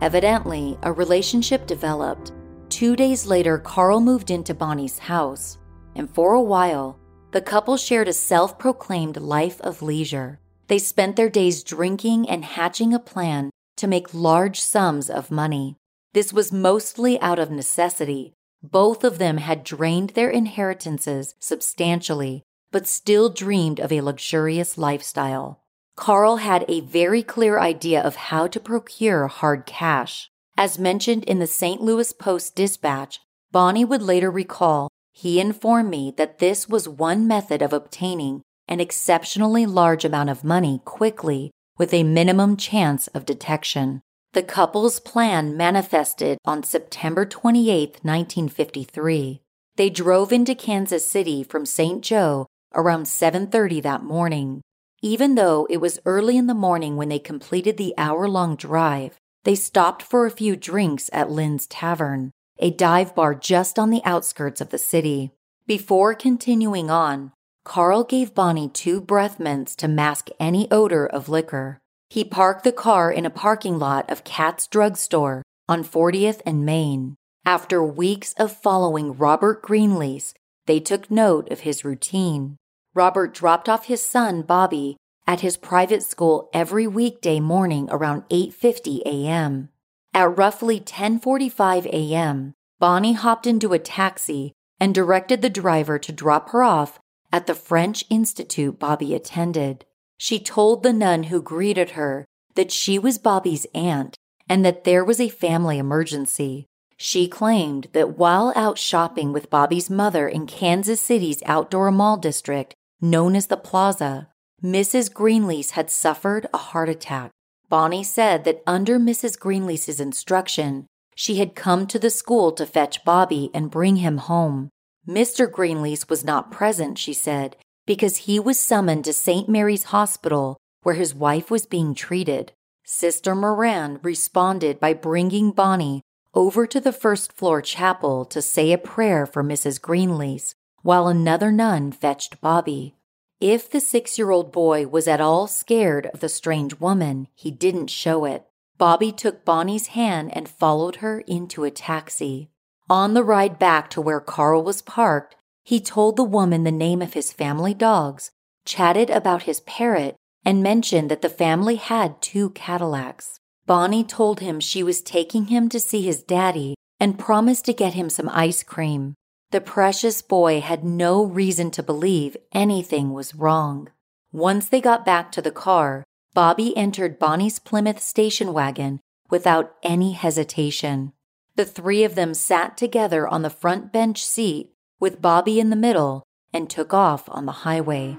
Evidently, 0.00 0.78
a 0.84 0.92
relationship 0.92 1.66
developed. 1.66 2.30
Two 2.68 2.94
days 2.94 3.26
later, 3.26 3.58
Carl 3.58 3.98
moved 3.98 4.30
into 4.30 4.54
Bonnie's 4.54 4.96
house, 4.96 5.58
and 5.96 6.08
for 6.08 6.34
a 6.34 6.40
while, 6.40 7.00
the 7.32 7.40
couple 7.40 7.76
shared 7.76 8.06
a 8.06 8.12
self 8.12 8.60
proclaimed 8.60 9.16
life 9.16 9.60
of 9.62 9.82
leisure. 9.82 10.38
They 10.68 10.78
spent 10.78 11.16
their 11.16 11.28
days 11.28 11.64
drinking 11.64 12.28
and 12.30 12.44
hatching 12.44 12.94
a 12.94 13.00
plan 13.00 13.50
to 13.78 13.88
make 13.88 14.14
large 14.14 14.60
sums 14.60 15.10
of 15.10 15.32
money. 15.32 15.74
This 16.12 16.32
was 16.32 16.52
mostly 16.52 17.20
out 17.20 17.40
of 17.40 17.50
necessity. 17.50 18.34
Both 18.62 19.02
of 19.02 19.18
them 19.18 19.38
had 19.38 19.64
drained 19.64 20.10
their 20.10 20.30
inheritances 20.30 21.34
substantially, 21.40 22.43
but 22.74 22.88
still 22.88 23.28
dreamed 23.30 23.78
of 23.78 23.92
a 23.92 24.00
luxurious 24.00 24.76
lifestyle. 24.76 25.60
Carl 25.94 26.38
had 26.38 26.64
a 26.66 26.80
very 26.80 27.22
clear 27.22 27.60
idea 27.60 28.02
of 28.02 28.16
how 28.16 28.48
to 28.48 28.58
procure 28.58 29.28
hard 29.28 29.64
cash. 29.64 30.28
As 30.58 30.76
mentioned 30.76 31.22
in 31.22 31.38
the 31.38 31.46
St. 31.46 31.80
Louis 31.80 32.12
Post 32.12 32.56
Dispatch, 32.56 33.20
Bonnie 33.52 33.84
would 33.84 34.02
later 34.02 34.28
recall 34.28 34.88
he 35.12 35.38
informed 35.38 35.88
me 35.88 36.12
that 36.16 36.40
this 36.40 36.68
was 36.68 36.88
one 36.88 37.28
method 37.28 37.62
of 37.62 37.72
obtaining 37.72 38.42
an 38.66 38.80
exceptionally 38.80 39.66
large 39.66 40.04
amount 40.04 40.30
of 40.30 40.42
money 40.42 40.80
quickly 40.84 41.52
with 41.78 41.94
a 41.94 42.02
minimum 42.02 42.56
chance 42.56 43.06
of 43.14 43.24
detection. 43.24 44.02
The 44.32 44.42
couple's 44.42 44.98
plan 44.98 45.56
manifested 45.56 46.38
on 46.44 46.64
September 46.64 47.24
28, 47.24 48.00
1953. 48.02 49.42
They 49.76 49.90
drove 49.90 50.32
into 50.32 50.56
Kansas 50.56 51.06
City 51.06 51.44
from 51.44 51.66
St. 51.66 52.02
Joe 52.02 52.48
around 52.74 53.06
7:30 53.06 53.80
that 53.82 54.02
morning. 54.02 54.60
Even 55.02 55.34
though 55.34 55.66
it 55.68 55.78
was 55.78 56.00
early 56.06 56.36
in 56.36 56.46
the 56.46 56.54
morning 56.54 56.96
when 56.96 57.08
they 57.08 57.18
completed 57.18 57.76
the 57.76 57.94
hour-long 57.98 58.56
drive, 58.56 59.16
they 59.44 59.54
stopped 59.54 60.02
for 60.02 60.24
a 60.24 60.30
few 60.30 60.56
drinks 60.56 61.10
at 61.12 61.30
Lynn's 61.30 61.66
Tavern, 61.66 62.30
a 62.58 62.70
dive 62.70 63.14
bar 63.14 63.34
just 63.34 63.78
on 63.78 63.90
the 63.90 64.02
outskirts 64.04 64.60
of 64.60 64.70
the 64.70 64.78
city. 64.78 65.30
Before 65.66 66.14
continuing 66.14 66.90
on, 66.90 67.32
Carl 67.64 68.04
gave 68.04 68.34
Bonnie 68.34 68.68
two 68.68 69.00
breath 69.00 69.40
mints 69.40 69.74
to 69.76 69.88
mask 69.88 70.28
any 70.38 70.70
odor 70.70 71.06
of 71.06 71.28
liquor. 71.28 71.78
He 72.10 72.24
parked 72.24 72.64
the 72.64 72.72
car 72.72 73.10
in 73.10 73.26
a 73.26 73.30
parking 73.30 73.78
lot 73.78 74.08
of 74.10 74.24
Katz 74.24 74.66
Drug 74.66 74.96
Store 74.96 75.42
on 75.68 75.82
40th 75.82 76.40
and 76.46 76.64
Main. 76.64 77.16
After 77.44 77.82
weeks 77.82 78.34
of 78.38 78.56
following 78.56 79.16
Robert 79.16 79.62
Greenlease, 79.62 80.32
they 80.66 80.80
took 80.80 81.10
note 81.10 81.50
of 81.50 81.60
his 81.60 81.84
routine. 81.84 82.56
Robert 82.94 83.34
dropped 83.34 83.68
off 83.68 83.86
his 83.86 84.02
son, 84.02 84.42
Bobby, 84.42 84.96
at 85.26 85.40
his 85.40 85.56
private 85.56 86.02
school 86.02 86.48
every 86.54 86.86
weekday 86.86 87.40
morning 87.40 87.88
around 87.90 88.22
8:50 88.28 89.02
a.m. 89.04 89.68
At 90.12 90.38
roughly 90.38 90.78
10:45 90.78 91.86
a.m., 91.86 92.54
Bonnie 92.78 93.14
hopped 93.14 93.46
into 93.46 93.72
a 93.72 93.80
taxi 93.80 94.52
and 94.78 94.94
directed 94.94 95.42
the 95.42 95.50
driver 95.50 95.98
to 95.98 96.12
drop 96.12 96.50
her 96.50 96.62
off 96.62 97.00
at 97.32 97.48
the 97.48 97.54
French 97.54 98.04
Institute 98.10 98.78
Bobby 98.78 99.12
attended. 99.12 99.84
She 100.16 100.38
told 100.38 100.82
the 100.82 100.92
nun 100.92 101.24
who 101.24 101.42
greeted 101.42 101.90
her 101.90 102.24
that 102.54 102.70
she 102.70 102.98
was 102.98 103.18
Bobby's 103.18 103.66
aunt 103.74 104.16
and 104.48 104.64
that 104.64 104.84
there 104.84 105.04
was 105.04 105.20
a 105.20 105.28
family 105.28 105.78
emergency. 105.78 106.66
She 106.96 107.26
claimed 107.26 107.88
that 107.92 108.16
while 108.18 108.52
out 108.54 108.78
shopping 108.78 109.32
with 109.32 109.50
Bobby's 109.50 109.90
mother 109.90 110.28
in 110.28 110.46
Kansas 110.46 111.00
City's 111.00 111.42
outdoor 111.44 111.90
mall 111.90 112.16
district 112.16 112.74
known 113.00 113.36
as 113.36 113.46
the 113.46 113.56
Plaza, 113.56 114.28
Mrs. 114.62 115.12
Greenlease 115.12 115.70
had 115.70 115.90
suffered 115.90 116.46
a 116.52 116.58
heart 116.58 116.88
attack. 116.88 117.30
Bonnie 117.68 118.04
said 118.04 118.44
that 118.44 118.62
under 118.66 118.98
Mrs. 118.98 119.38
Greenlease's 119.38 120.00
instruction, 120.00 120.86
she 121.14 121.36
had 121.36 121.54
come 121.54 121.86
to 121.86 121.98
the 121.98 122.10
school 122.10 122.52
to 122.52 122.66
fetch 122.66 123.04
Bobby 123.04 123.50
and 123.52 123.70
bring 123.70 123.96
him 123.96 124.18
home. 124.18 124.70
Mr. 125.08 125.50
Greenlease 125.50 126.08
was 126.08 126.24
not 126.24 126.50
present, 126.50 126.98
she 126.98 127.12
said, 127.12 127.56
because 127.86 128.18
he 128.18 128.40
was 128.40 128.58
summoned 128.58 129.04
to 129.04 129.12
St. 129.12 129.48
Mary's 129.48 129.84
Hospital 129.84 130.56
where 130.84 130.94
his 130.94 131.14
wife 131.14 131.50
was 131.50 131.66
being 131.66 131.94
treated. 131.94 132.52
Sister 132.84 133.34
Moran 133.34 133.98
responded 134.02 134.78
by 134.78 134.92
bringing 134.92 135.50
Bonnie 135.50 136.02
over 136.34 136.66
to 136.66 136.78
the 136.78 136.92
first 136.92 137.32
floor 137.32 137.60
chapel 137.60 138.24
to 138.26 138.40
say 138.42 138.70
a 138.70 138.78
prayer 138.78 139.26
for 139.26 139.42
Mrs. 139.42 139.80
Greenlease, 139.80 140.54
while 140.84 141.08
another 141.08 141.50
nun 141.50 141.90
fetched 141.90 142.42
Bobby. 142.42 142.94
If 143.40 143.70
the 143.70 143.80
six 143.80 144.18
year 144.18 144.30
old 144.30 144.52
boy 144.52 144.86
was 144.86 145.08
at 145.08 145.20
all 145.20 145.46
scared 145.46 146.06
of 146.12 146.20
the 146.20 146.28
strange 146.28 146.78
woman, 146.78 147.26
he 147.34 147.50
didn't 147.50 147.88
show 147.88 148.26
it. 148.26 148.44
Bobby 148.76 149.10
took 149.10 149.46
Bonnie's 149.46 149.88
hand 149.88 150.30
and 150.36 150.46
followed 150.46 150.96
her 150.96 151.20
into 151.20 151.64
a 151.64 151.70
taxi. 151.70 152.50
On 152.90 153.14
the 153.14 153.24
ride 153.24 153.58
back 153.58 153.88
to 153.90 154.00
where 154.02 154.20
Carl 154.20 154.62
was 154.62 154.82
parked, 154.82 155.36
he 155.62 155.80
told 155.80 156.16
the 156.16 156.22
woman 156.22 156.64
the 156.64 156.70
name 156.70 157.00
of 157.00 157.14
his 157.14 157.32
family 157.32 157.72
dogs, 157.72 158.30
chatted 158.66 159.08
about 159.08 159.44
his 159.44 159.60
parrot, 159.60 160.16
and 160.44 160.62
mentioned 160.62 161.10
that 161.10 161.22
the 161.22 161.30
family 161.30 161.76
had 161.76 162.20
two 162.20 162.50
Cadillacs. 162.50 163.40
Bonnie 163.64 164.04
told 164.04 164.40
him 164.40 164.60
she 164.60 164.82
was 164.82 165.00
taking 165.00 165.46
him 165.46 165.70
to 165.70 165.80
see 165.80 166.02
his 166.02 166.22
daddy 166.22 166.74
and 167.00 167.18
promised 167.18 167.64
to 167.64 167.72
get 167.72 167.94
him 167.94 168.10
some 168.10 168.28
ice 168.28 168.62
cream. 168.62 169.14
The 169.54 169.60
precious 169.60 170.20
boy 170.20 170.60
had 170.60 170.82
no 170.82 171.22
reason 171.22 171.70
to 171.70 171.82
believe 171.84 172.36
anything 172.50 173.12
was 173.12 173.36
wrong. 173.36 173.88
Once 174.32 174.68
they 174.68 174.80
got 174.80 175.06
back 175.06 175.30
to 175.30 175.40
the 175.40 175.52
car, 175.52 176.02
Bobby 176.32 176.76
entered 176.76 177.20
Bonnie's 177.20 177.60
Plymouth 177.60 178.00
station 178.02 178.52
wagon 178.52 178.98
without 179.30 179.76
any 179.84 180.10
hesitation. 180.10 181.12
The 181.54 181.64
three 181.64 182.02
of 182.02 182.16
them 182.16 182.34
sat 182.34 182.76
together 182.76 183.28
on 183.28 183.42
the 183.42 183.48
front 183.48 183.92
bench 183.92 184.26
seat 184.26 184.72
with 184.98 185.22
Bobby 185.22 185.60
in 185.60 185.70
the 185.70 185.76
middle 185.76 186.24
and 186.52 186.68
took 186.68 186.92
off 186.92 187.28
on 187.28 187.46
the 187.46 187.62
highway. 187.62 188.16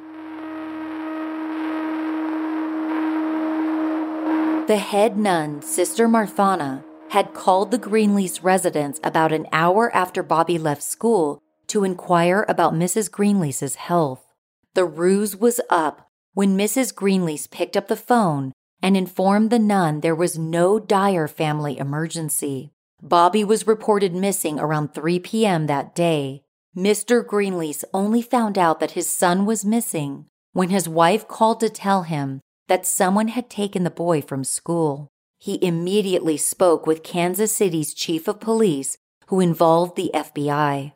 The 4.67 4.77
head 4.77 5.17
nun, 5.17 5.61
Sister 5.61 6.07
Marthana, 6.07 6.85
had 7.15 7.33
called 7.33 7.71
the 7.71 7.79
Greenlease 7.79 8.43
residence 8.43 8.99
about 9.01 9.31
an 9.31 9.47
hour 9.53 9.89
after 9.95 10.21
Bobby 10.21 10.57
left 10.57 10.83
school 10.83 11.41
to 11.65 11.85
inquire 11.85 12.45
about 12.49 12.73
Mrs. 12.73 13.09
Greenlease's 13.09 13.75
health. 13.75 14.25
The 14.73 14.83
ruse 14.83 15.33
was 15.33 15.61
up 15.69 16.09
when 16.33 16.57
Mrs. 16.57 16.93
Greenlease 16.93 17.49
picked 17.49 17.77
up 17.77 17.87
the 17.87 17.95
phone 17.95 18.51
and 18.81 18.97
informed 18.97 19.49
the 19.49 19.59
nun 19.59 20.01
there 20.01 20.13
was 20.13 20.37
no 20.37 20.77
dire 20.77 21.29
family 21.29 21.77
emergency. 21.77 22.73
Bobby 23.01 23.45
was 23.45 23.65
reported 23.65 24.13
missing 24.13 24.59
around 24.59 24.93
3 24.93 25.19
p.m. 25.19 25.67
that 25.67 25.95
day. 25.95 26.43
Mr. 26.75 27.25
Greenlease 27.25 27.85
only 27.93 28.21
found 28.21 28.57
out 28.57 28.81
that 28.81 28.91
his 28.91 29.07
son 29.07 29.45
was 29.45 29.63
missing 29.63 30.25
when 30.51 30.67
his 30.67 30.89
wife 30.89 31.29
called 31.29 31.61
to 31.61 31.69
tell 31.69 32.03
him 32.03 32.41
that 32.67 32.85
someone 32.85 33.29
had 33.29 33.49
taken 33.49 33.85
the 33.85 33.89
boy 33.89 34.21
from 34.21 34.43
school. 34.43 35.07
He 35.45 35.63
immediately 35.63 36.37
spoke 36.37 36.87
with 36.87 37.03
Kansas 37.03 37.55
City's 37.55 37.93
chief 37.93 38.27
of 38.27 38.39
police, 38.39 38.97
who 39.27 39.39
involved 39.39 39.95
the 39.95 40.09
FBI. 40.11 40.93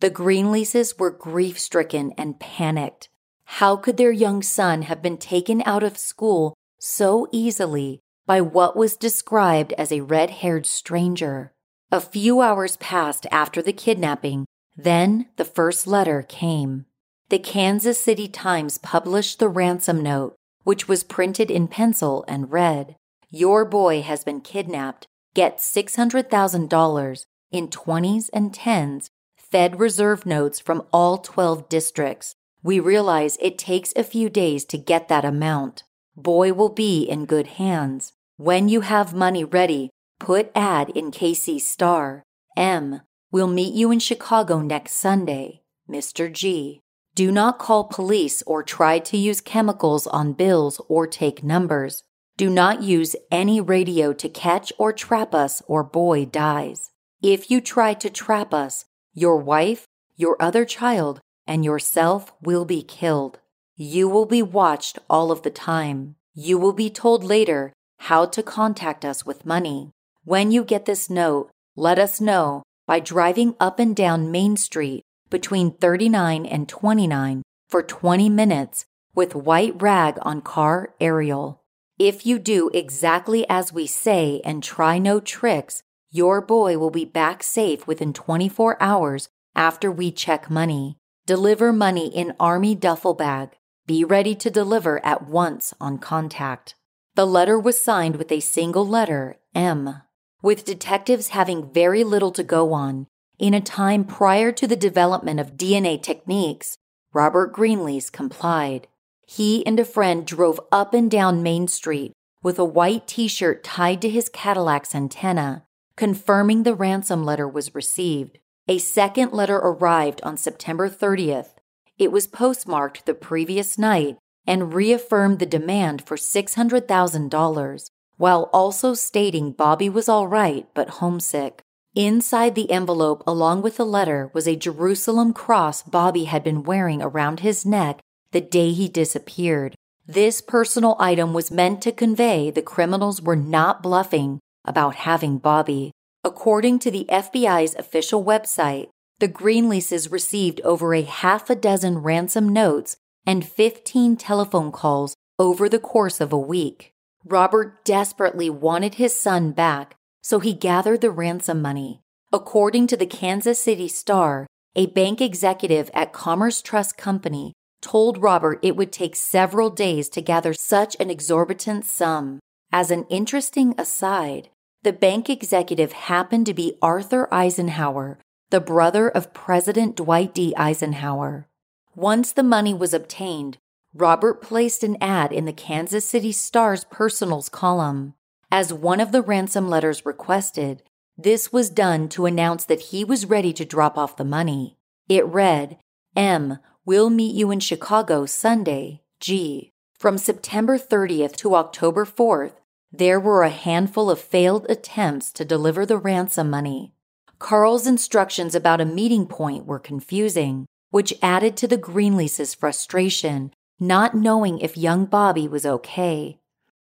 The 0.00 0.10
Greenleases 0.10 0.98
were 0.98 1.12
grief 1.12 1.56
stricken 1.56 2.10
and 2.18 2.40
panicked. 2.40 3.10
How 3.44 3.76
could 3.76 3.98
their 3.98 4.10
young 4.10 4.42
son 4.42 4.82
have 4.82 5.02
been 5.02 5.18
taken 5.18 5.62
out 5.64 5.84
of 5.84 5.96
school 5.96 6.52
so 6.80 7.28
easily 7.30 8.00
by 8.26 8.40
what 8.40 8.76
was 8.76 8.96
described 8.96 9.72
as 9.74 9.92
a 9.92 10.00
red 10.00 10.30
haired 10.30 10.66
stranger. 10.66 11.52
A 11.92 12.00
few 12.00 12.40
hours 12.40 12.76
passed 12.78 13.28
after 13.30 13.62
the 13.62 13.72
kidnapping, 13.72 14.46
then 14.76 15.28
the 15.36 15.44
first 15.44 15.86
letter 15.86 16.22
came. 16.22 16.86
The 17.28 17.38
Kansas 17.38 18.02
City 18.02 18.26
Times 18.26 18.78
published 18.78 19.38
the 19.38 19.48
ransom 19.48 20.02
note, 20.02 20.34
which 20.64 20.88
was 20.88 21.04
printed 21.04 21.52
in 21.52 21.68
pencil 21.68 22.24
and 22.26 22.50
read 22.50 22.96
Your 23.34 23.64
boy 23.64 24.02
has 24.02 24.24
been 24.24 24.42
kidnapped. 24.42 25.06
Get 25.32 25.56
$600,000 25.56 27.24
in 27.50 27.68
20s 27.68 28.28
and 28.30 28.52
10s, 28.52 29.08
Fed 29.38 29.80
Reserve 29.80 30.26
notes 30.26 30.60
from 30.60 30.82
all 30.92 31.16
12 31.16 31.66
districts. 31.70 32.34
We 32.62 32.78
realize 32.78 33.38
it 33.40 33.56
takes 33.56 33.94
a 33.96 34.04
few 34.04 34.28
days 34.28 34.66
to 34.66 34.76
get 34.76 35.08
that 35.08 35.24
amount. 35.24 35.82
Boy 36.14 36.52
will 36.52 36.68
be 36.68 37.04
in 37.04 37.24
good 37.24 37.46
hands. 37.46 38.12
When 38.36 38.68
you 38.68 38.82
have 38.82 39.14
money 39.14 39.44
ready, 39.44 39.88
put 40.20 40.52
ad 40.54 40.90
in 40.90 41.10
KC 41.10 41.58
Star. 41.58 42.24
M. 42.54 43.00
We'll 43.30 43.48
meet 43.48 43.72
you 43.72 43.90
in 43.90 43.98
Chicago 43.98 44.60
next 44.60 44.92
Sunday. 44.92 45.62
Mr. 45.88 46.30
G. 46.30 46.80
Do 47.14 47.32
not 47.32 47.58
call 47.58 47.84
police 47.84 48.42
or 48.42 48.62
try 48.62 48.98
to 48.98 49.16
use 49.16 49.40
chemicals 49.40 50.06
on 50.06 50.34
bills 50.34 50.82
or 50.86 51.06
take 51.06 51.42
numbers. 51.42 52.02
Do 52.36 52.48
not 52.48 52.82
use 52.82 53.14
any 53.30 53.60
radio 53.60 54.12
to 54.14 54.28
catch 54.28 54.72
or 54.78 54.92
trap 54.92 55.34
us 55.34 55.62
or 55.66 55.84
boy 55.84 56.24
dies. 56.24 56.90
If 57.22 57.50
you 57.50 57.60
try 57.60 57.94
to 57.94 58.10
trap 58.10 58.54
us, 58.54 58.86
your 59.14 59.36
wife, 59.36 59.86
your 60.16 60.36
other 60.40 60.64
child, 60.64 61.20
and 61.46 61.64
yourself 61.64 62.32
will 62.40 62.64
be 62.64 62.82
killed. 62.82 63.38
You 63.76 64.08
will 64.08 64.26
be 64.26 64.42
watched 64.42 64.98
all 65.10 65.30
of 65.30 65.42
the 65.42 65.50
time. 65.50 66.16
You 66.34 66.58
will 66.58 66.72
be 66.72 66.88
told 66.90 67.22
later 67.22 67.72
how 67.98 68.26
to 68.26 68.42
contact 68.42 69.04
us 69.04 69.26
with 69.26 69.46
money. 69.46 69.90
When 70.24 70.50
you 70.50 70.64
get 70.64 70.86
this 70.86 71.10
note, 71.10 71.50
let 71.76 71.98
us 71.98 72.20
know 72.20 72.62
by 72.86 73.00
driving 73.00 73.54
up 73.60 73.78
and 73.78 73.94
down 73.94 74.30
Main 74.30 74.56
Street 74.56 75.02
between 75.30 75.72
39 75.72 76.46
and 76.46 76.68
29 76.68 77.42
for 77.68 77.82
20 77.82 78.28
minutes 78.28 78.84
with 79.14 79.34
white 79.34 79.80
rag 79.80 80.18
on 80.22 80.40
car 80.40 80.94
aerial. 81.00 81.61
If 81.98 82.24
you 82.24 82.38
do 82.38 82.70
exactly 82.72 83.46
as 83.48 83.72
we 83.72 83.86
say 83.86 84.40
and 84.44 84.62
try 84.62 84.98
no 84.98 85.20
tricks, 85.20 85.82
your 86.10 86.40
boy 86.40 86.78
will 86.78 86.90
be 86.90 87.04
back 87.04 87.42
safe 87.42 87.86
within 87.86 88.12
24 88.12 88.82
hours 88.82 89.28
after 89.54 89.90
we 89.92 90.10
check 90.10 90.50
money. 90.50 90.96
Deliver 91.26 91.72
money 91.72 92.08
in 92.08 92.34
Army 92.40 92.74
duffel 92.74 93.14
bag. 93.14 93.50
Be 93.86 94.04
ready 94.04 94.34
to 94.36 94.50
deliver 94.50 95.04
at 95.04 95.28
once 95.28 95.74
on 95.80 95.98
contact. 95.98 96.74
The 97.14 97.26
letter 97.26 97.58
was 97.58 97.80
signed 97.80 98.16
with 98.16 98.32
a 98.32 98.40
single 98.40 98.86
letter, 98.86 99.38
M. 99.54 100.02
With 100.40 100.64
detectives 100.64 101.28
having 101.28 101.72
very 101.72 102.04
little 102.04 102.32
to 102.32 102.42
go 102.42 102.72
on, 102.72 103.06
in 103.38 103.54
a 103.54 103.60
time 103.60 104.04
prior 104.04 104.50
to 104.52 104.66
the 104.66 104.76
development 104.76 105.40
of 105.40 105.56
DNA 105.56 106.02
techniques, 106.02 106.78
Robert 107.12 107.52
Greenlease 107.52 108.10
complied. 108.10 108.88
He 109.26 109.64
and 109.66 109.78
a 109.78 109.84
friend 109.84 110.26
drove 110.26 110.60
up 110.70 110.94
and 110.94 111.10
down 111.10 111.42
Main 111.42 111.68
Street 111.68 112.12
with 112.42 112.58
a 112.58 112.64
white 112.64 113.06
t 113.06 113.28
shirt 113.28 113.62
tied 113.62 114.02
to 114.02 114.08
his 114.08 114.28
Cadillac's 114.28 114.94
antenna, 114.94 115.64
confirming 115.96 116.62
the 116.62 116.74
ransom 116.74 117.24
letter 117.24 117.48
was 117.48 117.74
received. 117.74 118.38
A 118.68 118.78
second 118.78 119.32
letter 119.32 119.56
arrived 119.56 120.20
on 120.22 120.36
September 120.36 120.88
30th. 120.88 121.54
It 121.98 122.12
was 122.12 122.26
postmarked 122.26 123.06
the 123.06 123.14
previous 123.14 123.78
night 123.78 124.18
and 124.46 124.74
reaffirmed 124.74 125.38
the 125.38 125.46
demand 125.46 126.02
for 126.02 126.16
$600,000 126.16 127.90
while 128.16 128.50
also 128.52 128.94
stating 128.94 129.50
Bobby 129.52 129.88
was 129.88 130.08
all 130.08 130.28
right 130.28 130.66
but 130.74 131.00
homesick. 131.00 131.62
Inside 131.94 132.54
the 132.54 132.70
envelope, 132.70 133.22
along 133.26 133.62
with 133.62 133.76
the 133.76 133.84
letter, 133.84 134.30
was 134.32 134.46
a 134.46 134.56
Jerusalem 134.56 135.32
cross 135.32 135.82
Bobby 135.82 136.24
had 136.24 136.44
been 136.44 136.62
wearing 136.62 137.02
around 137.02 137.40
his 137.40 137.66
neck 137.66 138.00
the 138.32 138.40
day 138.40 138.72
he 138.72 138.88
disappeared. 138.88 139.74
This 140.06 140.40
personal 140.40 140.96
item 140.98 141.32
was 141.32 141.50
meant 141.50 141.80
to 141.82 141.92
convey 141.92 142.50
the 142.50 142.62
criminals 142.62 143.22
were 143.22 143.36
not 143.36 143.82
bluffing 143.82 144.40
about 144.64 144.96
having 144.96 145.38
Bobby. 145.38 145.92
According 146.24 146.80
to 146.80 146.90
the 146.90 147.06
FBI's 147.08 147.74
official 147.76 148.24
website, 148.24 148.88
the 149.20 149.28
Greenleases 149.28 150.10
received 150.10 150.60
over 150.62 150.94
a 150.94 151.02
half 151.02 151.48
a 151.48 151.54
dozen 151.54 151.98
ransom 151.98 152.48
notes 152.48 152.96
and 153.24 153.46
15 153.46 154.16
telephone 154.16 154.72
calls 154.72 155.14
over 155.38 155.68
the 155.68 155.78
course 155.78 156.20
of 156.20 156.32
a 156.32 156.38
week. 156.38 156.90
Robert 157.24 157.84
desperately 157.84 158.50
wanted 158.50 158.94
his 158.94 159.16
son 159.16 159.52
back, 159.52 159.94
so 160.22 160.40
he 160.40 160.52
gathered 160.52 161.00
the 161.00 161.10
ransom 161.10 161.62
money. 161.62 162.00
According 162.32 162.88
to 162.88 162.96
the 162.96 163.06
Kansas 163.06 163.60
City 163.60 163.86
Star, 163.86 164.46
a 164.74 164.86
bank 164.86 165.20
executive 165.20 165.90
at 165.94 166.12
Commerce 166.12 166.62
Trust 166.62 166.96
Company 166.96 167.52
told 167.82 168.22
Robert 168.22 168.58
it 168.62 168.76
would 168.76 168.92
take 168.92 169.14
several 169.14 169.68
days 169.68 170.08
to 170.08 170.22
gather 170.22 170.54
such 170.54 170.96
an 170.98 171.10
exorbitant 171.10 171.84
sum. 171.84 172.38
As 172.72 172.90
an 172.90 173.04
interesting 173.10 173.74
aside, 173.76 174.48
the 174.82 174.92
bank 174.92 175.28
executive 175.28 175.92
happened 175.92 176.46
to 176.46 176.54
be 176.54 176.78
Arthur 176.80 177.28
Eisenhower, 177.32 178.18
the 178.50 178.60
brother 178.60 179.08
of 179.08 179.34
President 179.34 179.96
Dwight 179.96 180.34
D. 180.34 180.54
Eisenhower. 180.56 181.46
Once 181.94 182.32
the 182.32 182.42
money 182.42 182.72
was 182.72 182.94
obtained, 182.94 183.58
Robert 183.94 184.40
placed 184.40 184.82
an 184.82 184.96
ad 185.00 185.32
in 185.32 185.44
the 185.44 185.52
Kansas 185.52 186.08
City 186.08 186.32
Star's 186.32 186.84
personals 186.84 187.50
column. 187.50 188.14
As 188.50 188.72
one 188.72 189.00
of 189.00 189.12
the 189.12 189.22
ransom 189.22 189.68
letters 189.68 190.06
requested, 190.06 190.82
this 191.18 191.52
was 191.52 191.68
done 191.68 192.08
to 192.08 192.24
announce 192.24 192.64
that 192.64 192.80
he 192.80 193.04
was 193.04 193.26
ready 193.26 193.52
to 193.52 193.66
drop 193.66 193.98
off 193.98 194.16
the 194.16 194.24
money. 194.24 194.76
It 195.08 195.26
read, 195.26 195.78
M, 196.16 196.58
will 196.84 197.10
meet 197.10 197.34
you 197.34 197.50
in 197.50 197.60
Chicago 197.60 198.26
Sunday, 198.26 199.02
G. 199.20 199.70
From 199.98 200.18
September 200.18 200.78
30th 200.78 201.36
to 201.36 201.54
October 201.54 202.04
4th, 202.04 202.54
there 202.90 203.20
were 203.20 203.44
a 203.44 203.50
handful 203.50 204.10
of 204.10 204.20
failed 204.20 204.66
attempts 204.68 205.32
to 205.32 205.44
deliver 205.44 205.86
the 205.86 205.96
ransom 205.96 206.50
money. 206.50 206.92
Carl's 207.38 207.86
instructions 207.86 208.54
about 208.54 208.80
a 208.80 208.84
meeting 208.84 209.26
point 209.26 209.64
were 209.64 209.78
confusing 209.78 210.66
which 210.90 211.14
added 211.22 211.56
to 211.56 211.66
the 211.66 211.78
Greenleases' 211.78 212.54
frustration, 212.54 213.52
not 213.80 214.14
knowing 214.14 214.58
if 214.58 214.76
young 214.76 215.06
Bobby 215.06 215.48
was 215.48 215.64
okay. 215.64 216.38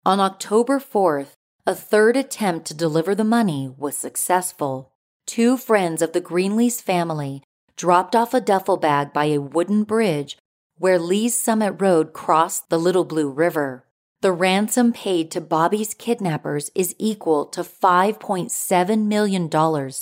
On 0.06 0.18
October 0.18 0.80
4th, 0.80 1.32
a 1.66 1.74
third 1.74 2.16
attempt 2.16 2.66
to 2.66 2.74
deliver 2.74 3.14
the 3.14 3.24
money 3.24 3.72
was 3.76 3.96
successful. 3.98 4.92
Two 5.26 5.58
friends 5.58 6.00
of 6.00 6.14
the 6.14 6.20
Greenlease 6.20 6.80
family 6.80 7.42
dropped 7.80 8.14
off 8.14 8.34
a 8.34 8.42
duffel 8.42 8.76
bag 8.76 9.10
by 9.10 9.24
a 9.24 9.40
wooden 9.40 9.84
bridge 9.84 10.36
where 10.76 10.98
Lee's 10.98 11.34
Summit 11.34 11.80
Road 11.80 12.12
crossed 12.12 12.68
the 12.68 12.76
Little 12.76 13.06
Blue 13.06 13.30
River. 13.30 13.86
The 14.20 14.32
ransom 14.32 14.92
paid 14.92 15.30
to 15.30 15.40
Bobby's 15.40 15.94
kidnappers 15.94 16.70
is 16.74 16.94
equal 16.98 17.46
to 17.46 17.62
$5.7 17.62 19.06
million 19.06 19.48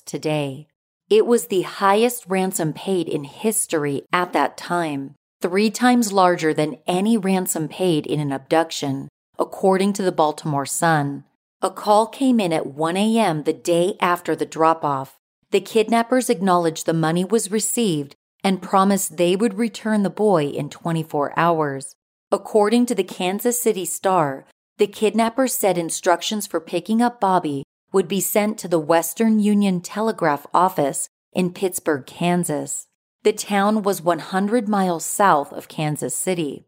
today. 0.05 0.67
It 1.09 1.25
was 1.25 1.47
the 1.47 1.63
highest 1.63 2.27
ransom 2.27 2.73
paid 2.73 3.09
in 3.09 3.23
history 3.23 4.03
at 4.13 4.33
that 4.33 4.57
time, 4.57 5.15
three 5.41 5.71
times 5.71 6.13
larger 6.13 6.53
than 6.53 6.79
any 6.89 7.17
ransom 7.17 7.69
paid 7.69 8.09
in 8.09 8.19
an 8.19 8.33
abduction, 8.33 9.09
according 9.39 9.93
to 9.93 10.03
the 10.03 10.11
Baltimore 10.11 10.67
Sun. 10.67 11.23
A 11.63 11.71
call 11.71 12.09
came 12.09 12.41
in 12.41 12.53
at 12.53 12.67
1 12.67 12.97
a.m. 12.97 13.45
the 13.45 13.53
day 13.53 13.97
after 14.01 14.35
the 14.35 14.47
drop 14.47 14.85
off. 14.85 15.18
The 15.51 15.61
kidnappers 15.61 16.29
acknowledged 16.29 16.85
the 16.85 16.93
money 16.93 17.25
was 17.25 17.51
received 17.51 18.15
and 18.45 18.63
promised 18.63 19.17
they 19.17 19.35
would 19.35 19.55
return 19.55 20.03
the 20.03 20.11
boy 20.11 20.47
in 20.47 20.69
24 20.69 21.33
hours. 21.39 21.97
According 22.31 22.87
to 22.87 22.95
the 22.95 23.05
Kansas 23.05 23.61
City 23.61 23.87
Star, 23.87 24.45
the 24.77 24.87
kidnappers 24.87 25.55
said 25.55 25.79
instructions 25.79 26.47
for 26.47 26.61
picking 26.61 27.01
up 27.01 27.21
Bobby 27.21 27.65
would 27.93 28.09
be 28.09 28.21
sent 28.21 28.59
to 28.59 28.69
the 28.69 28.79
Western 28.79 29.41
Union 29.41 29.81
Telegraph 29.81 30.47
office 30.53 31.09
in 31.33 31.53
Pittsburg, 31.53 32.07
Kansas. 32.07 32.87
The 33.23 33.33
town 33.33 33.83
was 33.83 34.03
100 34.03 34.69
miles 34.69 35.05
south 35.05 35.53
of 35.53 35.69
Kansas 35.69 36.15
City. 36.15 36.67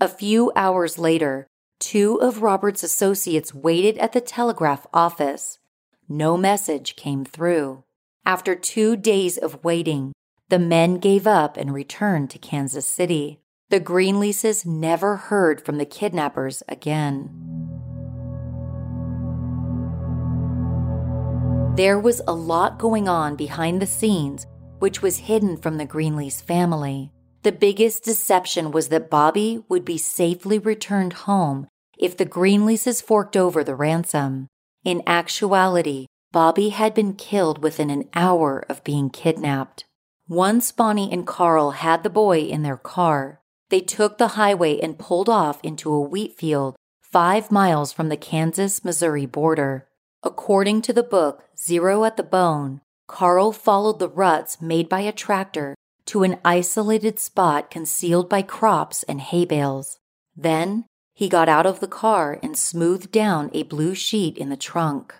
A 0.00 0.08
few 0.08 0.50
hours 0.56 0.98
later, 0.98 1.46
two 1.78 2.16
of 2.16 2.42
Robert's 2.42 2.82
associates 2.82 3.54
waited 3.54 3.98
at 3.98 4.12
the 4.12 4.20
telegraph 4.20 4.86
office. 4.94 5.58
No 6.08 6.36
message 6.36 6.96
came 6.96 7.24
through. 7.24 7.84
After 8.24 8.54
two 8.54 8.96
days 8.96 9.36
of 9.36 9.64
waiting, 9.64 10.12
the 10.48 10.60
men 10.60 10.98
gave 10.98 11.26
up 11.26 11.56
and 11.56 11.74
returned 11.74 12.30
to 12.30 12.38
Kansas 12.38 12.86
City. 12.86 13.40
The 13.70 13.80
Greenleases 13.80 14.64
never 14.64 15.16
heard 15.16 15.64
from 15.64 15.78
the 15.78 15.84
kidnappers 15.84 16.62
again. 16.68 17.30
There 21.74 21.98
was 21.98 22.20
a 22.28 22.34
lot 22.34 22.78
going 22.78 23.08
on 23.08 23.34
behind 23.34 23.82
the 23.82 23.86
scenes, 23.86 24.46
which 24.78 25.02
was 25.02 25.16
hidden 25.16 25.56
from 25.56 25.78
the 25.78 25.86
Greenlease 25.86 26.40
family. 26.40 27.10
The 27.42 27.50
biggest 27.50 28.04
deception 28.04 28.70
was 28.70 28.88
that 28.88 29.10
Bobby 29.10 29.64
would 29.68 29.84
be 29.84 29.98
safely 29.98 30.60
returned 30.60 31.14
home 31.14 31.66
if 31.98 32.16
the 32.16 32.26
Greenleases 32.26 33.02
forked 33.02 33.36
over 33.36 33.64
the 33.64 33.74
ransom. 33.74 34.46
In 34.84 35.02
actuality, 35.06 36.06
Bobby 36.32 36.70
had 36.70 36.94
been 36.94 37.12
killed 37.12 37.62
within 37.62 37.90
an 37.90 38.08
hour 38.14 38.64
of 38.68 38.82
being 38.82 39.10
kidnapped. 39.10 39.84
Once 40.26 40.72
Bonnie 40.72 41.12
and 41.12 41.26
Carl 41.26 41.72
had 41.72 42.02
the 42.02 42.10
boy 42.10 42.40
in 42.40 42.62
their 42.62 42.78
car, 42.78 43.40
they 43.68 43.80
took 43.80 44.16
the 44.16 44.28
highway 44.28 44.80
and 44.80 44.98
pulled 44.98 45.28
off 45.28 45.60
into 45.62 45.92
a 45.92 46.00
wheat 46.00 46.36
field 46.36 46.74
five 47.02 47.50
miles 47.50 47.92
from 47.92 48.08
the 48.08 48.16
Kansas 48.16 48.82
Missouri 48.82 49.26
border. 49.26 49.86
According 50.22 50.80
to 50.82 50.94
the 50.94 51.02
book 51.02 51.44
Zero 51.58 52.04
at 52.04 52.16
the 52.16 52.22
Bone, 52.22 52.80
Carl 53.06 53.52
followed 53.52 53.98
the 53.98 54.08
ruts 54.08 54.62
made 54.62 54.88
by 54.88 55.00
a 55.00 55.12
tractor 55.12 55.74
to 56.06 56.22
an 56.22 56.38
isolated 56.44 57.18
spot 57.18 57.70
concealed 57.70 58.30
by 58.30 58.40
crops 58.40 59.02
and 59.02 59.20
hay 59.20 59.44
bales. 59.44 59.98
Then 60.34 60.86
he 61.12 61.28
got 61.28 61.48
out 61.48 61.66
of 61.66 61.80
the 61.80 61.88
car 61.88 62.38
and 62.42 62.56
smoothed 62.56 63.12
down 63.12 63.50
a 63.52 63.64
blue 63.64 63.94
sheet 63.94 64.38
in 64.38 64.48
the 64.48 64.56
trunk. 64.56 65.14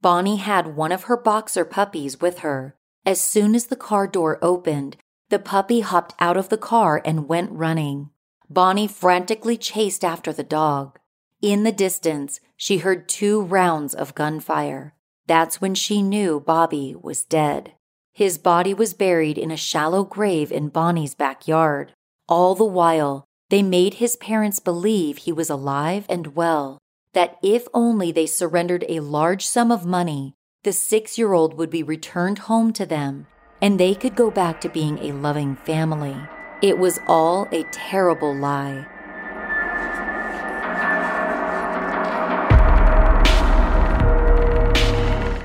Bonnie 0.00 0.36
had 0.36 0.76
one 0.76 0.92
of 0.92 1.04
her 1.04 1.16
boxer 1.16 1.64
puppies 1.64 2.20
with 2.20 2.40
her. 2.40 2.76
As 3.04 3.20
soon 3.20 3.54
as 3.54 3.66
the 3.66 3.76
car 3.76 4.06
door 4.06 4.38
opened, 4.42 4.96
the 5.28 5.38
puppy 5.38 5.80
hopped 5.80 6.14
out 6.20 6.36
of 6.36 6.48
the 6.48 6.56
car 6.58 7.02
and 7.04 7.28
went 7.28 7.50
running. 7.50 8.10
Bonnie 8.48 8.86
frantically 8.86 9.56
chased 9.56 10.04
after 10.04 10.32
the 10.32 10.44
dog. 10.44 10.98
In 11.42 11.64
the 11.64 11.72
distance, 11.72 12.40
she 12.56 12.78
heard 12.78 13.08
two 13.08 13.42
rounds 13.42 13.94
of 13.94 14.14
gunfire. 14.14 14.94
That's 15.26 15.60
when 15.60 15.74
she 15.74 16.02
knew 16.02 16.40
Bobby 16.40 16.94
was 17.00 17.24
dead. 17.24 17.72
His 18.12 18.38
body 18.38 18.74
was 18.74 18.94
buried 18.94 19.36
in 19.36 19.50
a 19.50 19.56
shallow 19.56 20.04
grave 20.04 20.50
in 20.50 20.70
Bonnie's 20.70 21.14
backyard. 21.14 21.92
All 22.28 22.54
the 22.54 22.64
while, 22.64 23.24
they 23.50 23.62
made 23.62 23.94
his 23.94 24.16
parents 24.16 24.58
believe 24.58 25.18
he 25.18 25.32
was 25.32 25.50
alive 25.50 26.06
and 26.08 26.34
well, 26.34 26.78
that 27.12 27.36
if 27.42 27.66
only 27.72 28.12
they 28.12 28.26
surrendered 28.26 28.84
a 28.88 29.00
large 29.00 29.46
sum 29.46 29.70
of 29.70 29.86
money, 29.86 30.34
the 30.64 30.72
six 30.72 31.16
year 31.18 31.32
old 31.32 31.54
would 31.54 31.70
be 31.70 31.82
returned 31.82 32.40
home 32.40 32.72
to 32.72 32.84
them 32.86 33.26
and 33.60 33.78
they 33.78 33.94
could 33.94 34.14
go 34.14 34.30
back 34.30 34.60
to 34.60 34.68
being 34.68 34.98
a 34.98 35.12
loving 35.12 35.56
family. 35.56 36.16
It 36.62 36.78
was 36.78 37.00
all 37.06 37.48
a 37.52 37.64
terrible 37.64 38.34
lie. 38.34 38.86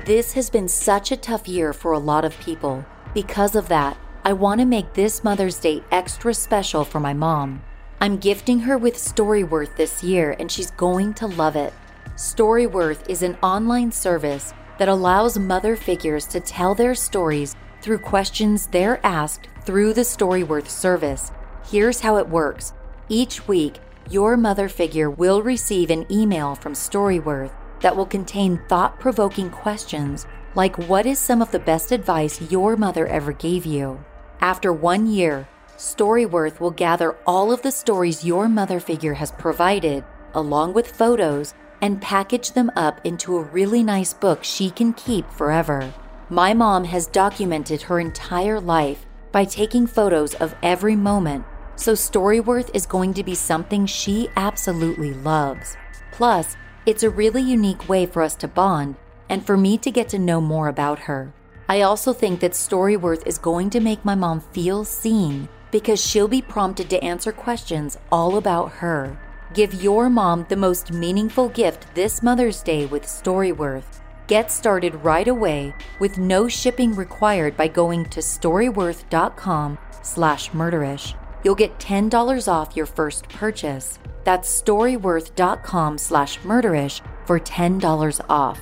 This 0.04 0.34
has 0.34 0.50
been 0.50 0.68
such 0.68 1.12
a 1.12 1.16
tough 1.16 1.48
year 1.48 1.72
for 1.72 1.92
a 1.92 1.98
lot 1.98 2.24
of 2.24 2.38
people. 2.40 2.84
Because 3.14 3.56
of 3.56 3.68
that, 3.68 3.96
I 4.22 4.34
want 4.34 4.60
to 4.60 4.66
make 4.66 4.92
this 4.92 5.24
Mother's 5.24 5.58
Day 5.58 5.82
extra 5.90 6.34
special 6.34 6.84
for 6.84 7.00
my 7.00 7.14
mom. 7.14 7.62
I'm 8.00 8.18
gifting 8.18 8.60
her 8.60 8.76
with 8.76 8.96
Storyworth 8.96 9.76
this 9.76 10.02
year, 10.02 10.36
and 10.38 10.50
she's 10.50 10.70
going 10.72 11.14
to 11.14 11.26
love 11.26 11.56
it. 11.56 11.72
Storyworth 12.16 13.08
is 13.08 13.22
an 13.22 13.36
online 13.42 13.92
service 13.92 14.52
that 14.78 14.88
allows 14.88 15.38
mother 15.38 15.76
figures 15.76 16.26
to 16.26 16.40
tell 16.40 16.74
their 16.74 16.94
stories 16.94 17.56
through 17.80 17.98
questions 17.98 18.66
they're 18.66 19.04
asked 19.04 19.48
through 19.64 19.92
the 19.92 20.02
Storyworth 20.02 20.68
service. 20.68 21.32
Here's 21.66 22.00
how 22.00 22.16
it 22.16 22.28
works 22.28 22.74
each 23.08 23.46
week, 23.46 23.80
your 24.10 24.36
mother 24.36 24.68
figure 24.68 25.10
will 25.10 25.42
receive 25.42 25.90
an 25.90 26.06
email 26.10 26.54
from 26.54 26.72
Storyworth 26.72 27.52
that 27.80 27.94
will 27.96 28.06
contain 28.06 28.60
thought 28.68 28.98
provoking 28.98 29.50
questions 29.50 30.26
like 30.54 30.88
What 30.88 31.04
is 31.04 31.18
some 31.18 31.42
of 31.42 31.50
the 31.50 31.58
best 31.58 31.92
advice 31.92 32.40
your 32.50 32.76
mother 32.76 33.06
ever 33.06 33.32
gave 33.32 33.66
you? 33.66 34.02
After 34.40 34.72
one 34.72 35.06
year, 35.06 35.48
Storyworth 35.76 36.60
will 36.60 36.70
gather 36.70 37.16
all 37.26 37.50
of 37.50 37.62
the 37.62 37.72
stories 37.72 38.24
your 38.24 38.48
mother 38.48 38.78
figure 38.78 39.14
has 39.14 39.32
provided, 39.32 40.04
along 40.32 40.72
with 40.72 40.86
photos, 40.96 41.52
and 41.82 42.00
package 42.00 42.52
them 42.52 42.70
up 42.76 43.00
into 43.04 43.36
a 43.36 43.42
really 43.42 43.82
nice 43.82 44.14
book 44.14 44.44
she 44.44 44.70
can 44.70 44.92
keep 44.92 45.28
forever. 45.30 45.92
My 46.30 46.54
mom 46.54 46.84
has 46.84 47.08
documented 47.08 47.82
her 47.82 47.98
entire 47.98 48.60
life 48.60 49.04
by 49.32 49.44
taking 49.44 49.86
photos 49.88 50.34
of 50.34 50.54
every 50.62 50.94
moment, 50.94 51.44
so 51.74 51.92
Storyworth 51.94 52.70
is 52.72 52.86
going 52.86 53.12
to 53.14 53.24
be 53.24 53.34
something 53.34 53.84
she 53.84 54.28
absolutely 54.36 55.12
loves. 55.12 55.76
Plus, 56.12 56.56
it's 56.86 57.02
a 57.02 57.10
really 57.10 57.42
unique 57.42 57.88
way 57.88 58.06
for 58.06 58.22
us 58.22 58.36
to 58.36 58.48
bond 58.48 58.94
and 59.28 59.44
for 59.44 59.56
me 59.56 59.76
to 59.78 59.90
get 59.90 60.08
to 60.10 60.18
know 60.20 60.40
more 60.40 60.68
about 60.68 61.00
her. 61.00 61.32
I 61.68 61.80
also 61.80 62.12
think 62.12 62.40
that 62.40 62.52
Storyworth 62.52 63.26
is 63.26 63.38
going 63.38 63.70
to 63.70 63.80
make 63.80 64.04
my 64.04 64.14
mom 64.14 64.40
feel 64.40 64.84
seen 64.84 65.48
because 65.74 66.00
she'll 66.00 66.28
be 66.28 66.40
prompted 66.40 66.88
to 66.88 67.02
answer 67.02 67.32
questions 67.32 67.98
all 68.12 68.36
about 68.36 68.70
her. 68.70 69.18
Give 69.54 69.82
your 69.82 70.08
mom 70.08 70.46
the 70.48 70.56
most 70.56 70.92
meaningful 70.92 71.48
gift 71.48 71.92
this 71.96 72.22
Mother's 72.22 72.62
Day 72.62 72.86
with 72.86 73.02
Storyworth. 73.02 74.00
Get 74.28 74.52
started 74.52 74.94
right 75.04 75.26
away 75.26 75.74
with 75.98 76.16
no 76.16 76.46
shipping 76.46 76.94
required 76.94 77.56
by 77.56 77.66
going 77.66 78.04
to 78.10 78.20
storyworth.com 78.20 79.76
slash 80.00 80.50
murderish. 80.50 81.16
You'll 81.42 81.56
get 81.56 81.80
$10 81.80 82.46
off 82.46 82.76
your 82.76 82.86
first 82.86 83.28
purchase. 83.28 83.98
That's 84.22 84.62
storyworth.com 84.62 85.98
slash 85.98 86.38
murderish 86.38 87.00
for 87.26 87.40
$10 87.40 88.20
off. 88.28 88.60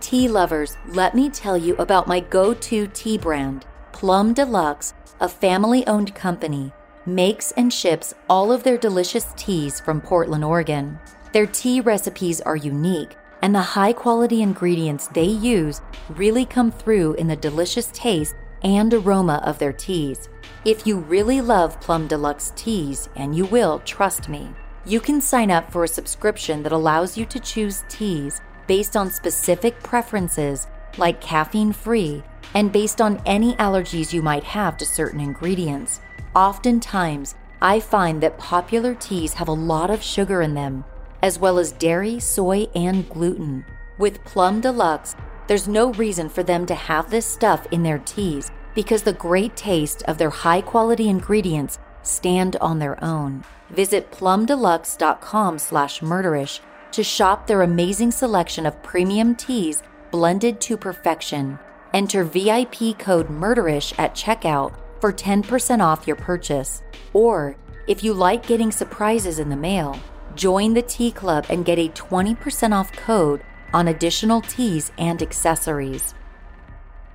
Tea 0.00 0.28
lovers, 0.28 0.76
let 0.88 1.14
me 1.14 1.30
tell 1.30 1.56
you 1.56 1.74
about 1.76 2.06
my 2.06 2.20
go-to 2.20 2.88
tea 2.88 3.16
brand, 3.16 3.64
Plum 3.92 4.34
Deluxe, 4.34 4.92
a 5.20 5.28
family-owned 5.28 6.14
company, 6.14 6.72
makes 7.04 7.52
and 7.52 7.72
ships 7.72 8.14
all 8.28 8.52
of 8.52 8.62
their 8.62 8.78
delicious 8.78 9.26
teas 9.36 9.80
from 9.80 10.00
Portland, 10.00 10.44
Oregon. 10.44 10.98
Their 11.32 11.46
tea 11.46 11.80
recipes 11.80 12.40
are 12.40 12.56
unique, 12.56 13.16
and 13.42 13.54
the 13.54 13.60
high-quality 13.60 14.42
ingredients 14.42 15.08
they 15.08 15.24
use 15.24 15.80
really 16.10 16.44
come 16.44 16.70
through 16.70 17.14
in 17.14 17.28
the 17.28 17.36
delicious 17.36 17.90
taste 17.92 18.34
and 18.62 18.92
aroma 18.92 19.42
of 19.44 19.58
their 19.58 19.72
teas. 19.72 20.28
If 20.64 20.86
you 20.86 20.98
really 20.98 21.40
love 21.40 21.80
Plum 21.80 22.06
Deluxe 22.06 22.52
teas, 22.56 23.08
and 23.16 23.36
you 23.36 23.44
will, 23.46 23.80
trust 23.80 24.28
me, 24.28 24.50
you 24.84 25.00
can 25.00 25.20
sign 25.20 25.50
up 25.50 25.70
for 25.70 25.84
a 25.84 25.88
subscription 25.88 26.62
that 26.62 26.72
allows 26.72 27.16
you 27.16 27.26
to 27.26 27.40
choose 27.40 27.84
teas 27.88 28.40
based 28.66 28.96
on 28.96 29.10
specific 29.10 29.82
preferences 29.82 30.66
like 30.96 31.20
caffeine 31.20 31.72
free 31.72 32.22
and 32.54 32.72
based 32.72 33.00
on 33.00 33.22
any 33.26 33.54
allergies 33.54 34.12
you 34.12 34.22
might 34.22 34.44
have 34.44 34.76
to 34.78 34.86
certain 34.86 35.20
ingredients. 35.20 36.00
Oftentimes, 36.34 37.34
I 37.60 37.80
find 37.80 38.22
that 38.22 38.38
popular 38.38 38.94
teas 38.94 39.34
have 39.34 39.48
a 39.48 39.52
lot 39.52 39.90
of 39.90 40.02
sugar 40.02 40.42
in 40.42 40.54
them, 40.54 40.84
as 41.22 41.38
well 41.38 41.58
as 41.58 41.72
dairy, 41.72 42.20
soy, 42.20 42.68
and 42.74 43.08
gluten. 43.08 43.64
With 43.98 44.24
Plum 44.24 44.60
Deluxe, 44.60 45.16
there's 45.48 45.66
no 45.66 45.92
reason 45.94 46.28
for 46.28 46.42
them 46.42 46.66
to 46.66 46.74
have 46.74 47.10
this 47.10 47.26
stuff 47.26 47.66
in 47.72 47.82
their 47.82 47.98
teas 47.98 48.50
because 48.74 49.02
the 49.02 49.12
great 49.12 49.56
taste 49.56 50.02
of 50.04 50.18
their 50.18 50.30
high 50.30 50.60
quality 50.60 51.08
ingredients 51.08 51.78
stand 52.02 52.56
on 52.60 52.78
their 52.78 53.02
own. 53.02 53.42
Visit 53.70 54.12
plumdeluxe.com 54.12 55.58
slash 55.58 56.00
murderish 56.00 56.60
to 56.92 57.02
shop 57.02 57.46
their 57.46 57.62
amazing 57.62 58.10
selection 58.10 58.66
of 58.66 58.82
premium 58.82 59.34
teas 59.34 59.82
blended 60.10 60.60
to 60.60 60.76
perfection. 60.76 61.58
Enter 61.94 62.24
VIP 62.24 62.98
code 62.98 63.28
murderish 63.28 63.98
at 63.98 64.14
checkout 64.14 64.74
for 65.00 65.12
10% 65.12 65.80
off 65.80 66.06
your 66.06 66.16
purchase. 66.16 66.82
Or, 67.12 67.56
if 67.86 68.04
you 68.04 68.12
like 68.12 68.46
getting 68.46 68.70
surprises 68.70 69.38
in 69.38 69.48
the 69.48 69.56
mail, 69.56 69.98
join 70.34 70.74
the 70.74 70.82
tea 70.82 71.10
club 71.10 71.46
and 71.48 71.64
get 71.64 71.78
a 71.78 71.88
20% 71.88 72.72
off 72.72 72.92
code 72.92 73.42
on 73.72 73.88
additional 73.88 74.40
teas 74.40 74.92
and 74.98 75.22
accessories. 75.22 76.14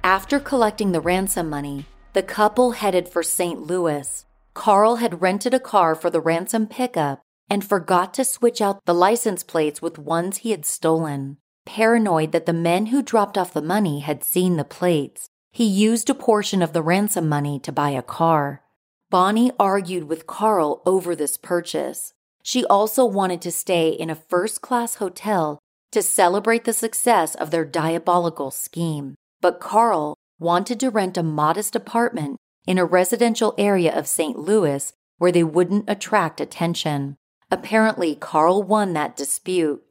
After 0.03 0.39
collecting 0.39 0.91
the 0.91 1.01
ransom 1.01 1.49
money, 1.49 1.85
the 2.13 2.23
couple 2.23 2.71
headed 2.71 3.07
for 3.07 3.23
St. 3.23 3.61
Louis. 3.61 4.25
Carl 4.53 4.97
had 4.97 5.21
rented 5.21 5.53
a 5.53 5.59
car 5.59 5.95
for 5.95 6.09
the 6.09 6.21
ransom 6.21 6.67
pickup 6.67 7.21
and 7.49 7.63
forgot 7.63 8.13
to 8.15 8.25
switch 8.25 8.61
out 8.61 8.85
the 8.85 8.93
license 8.93 9.43
plates 9.43 9.81
with 9.81 9.97
ones 9.97 10.37
he 10.37 10.51
had 10.51 10.65
stolen. 10.65 11.37
Paranoid 11.65 12.31
that 12.31 12.45
the 12.45 12.53
men 12.53 12.87
who 12.87 13.01
dropped 13.01 13.37
off 13.37 13.53
the 13.53 13.61
money 13.61 13.99
had 14.01 14.23
seen 14.23 14.57
the 14.57 14.63
plates, 14.63 15.29
he 15.51 15.65
used 15.65 16.09
a 16.09 16.15
portion 16.15 16.61
of 16.61 16.73
the 16.73 16.81
ransom 16.81 17.29
money 17.29 17.59
to 17.59 17.71
buy 17.71 17.91
a 17.91 18.01
car. 18.01 18.63
Bonnie 19.09 19.51
argued 19.59 20.05
with 20.05 20.27
Carl 20.27 20.81
over 20.85 21.15
this 21.15 21.37
purchase. 21.37 22.13
She 22.41 22.65
also 22.65 23.05
wanted 23.05 23.41
to 23.43 23.51
stay 23.51 23.89
in 23.89 24.09
a 24.09 24.15
first 24.15 24.61
class 24.61 24.95
hotel 24.95 25.59
to 25.91 26.01
celebrate 26.01 26.63
the 26.65 26.73
success 26.73 27.35
of 27.35 27.51
their 27.51 27.65
diabolical 27.65 28.49
scheme. 28.49 29.15
But 29.41 29.59
Carl 29.59 30.17
wanted 30.39 30.79
to 30.79 30.89
rent 30.89 31.17
a 31.17 31.23
modest 31.23 31.75
apartment 31.75 32.37
in 32.65 32.77
a 32.77 32.85
residential 32.85 33.53
area 33.57 33.93
of 33.95 34.07
St. 34.07 34.37
Louis 34.37 34.91
where 35.19 35.31
they 35.31 35.43
wouldn't 35.43 35.87
attract 35.87 36.41
attention. 36.41 37.15
Apparently, 37.51 38.15
Carl 38.15 38.63
won 38.63 38.93
that 38.93 39.15
dispute. 39.15 39.83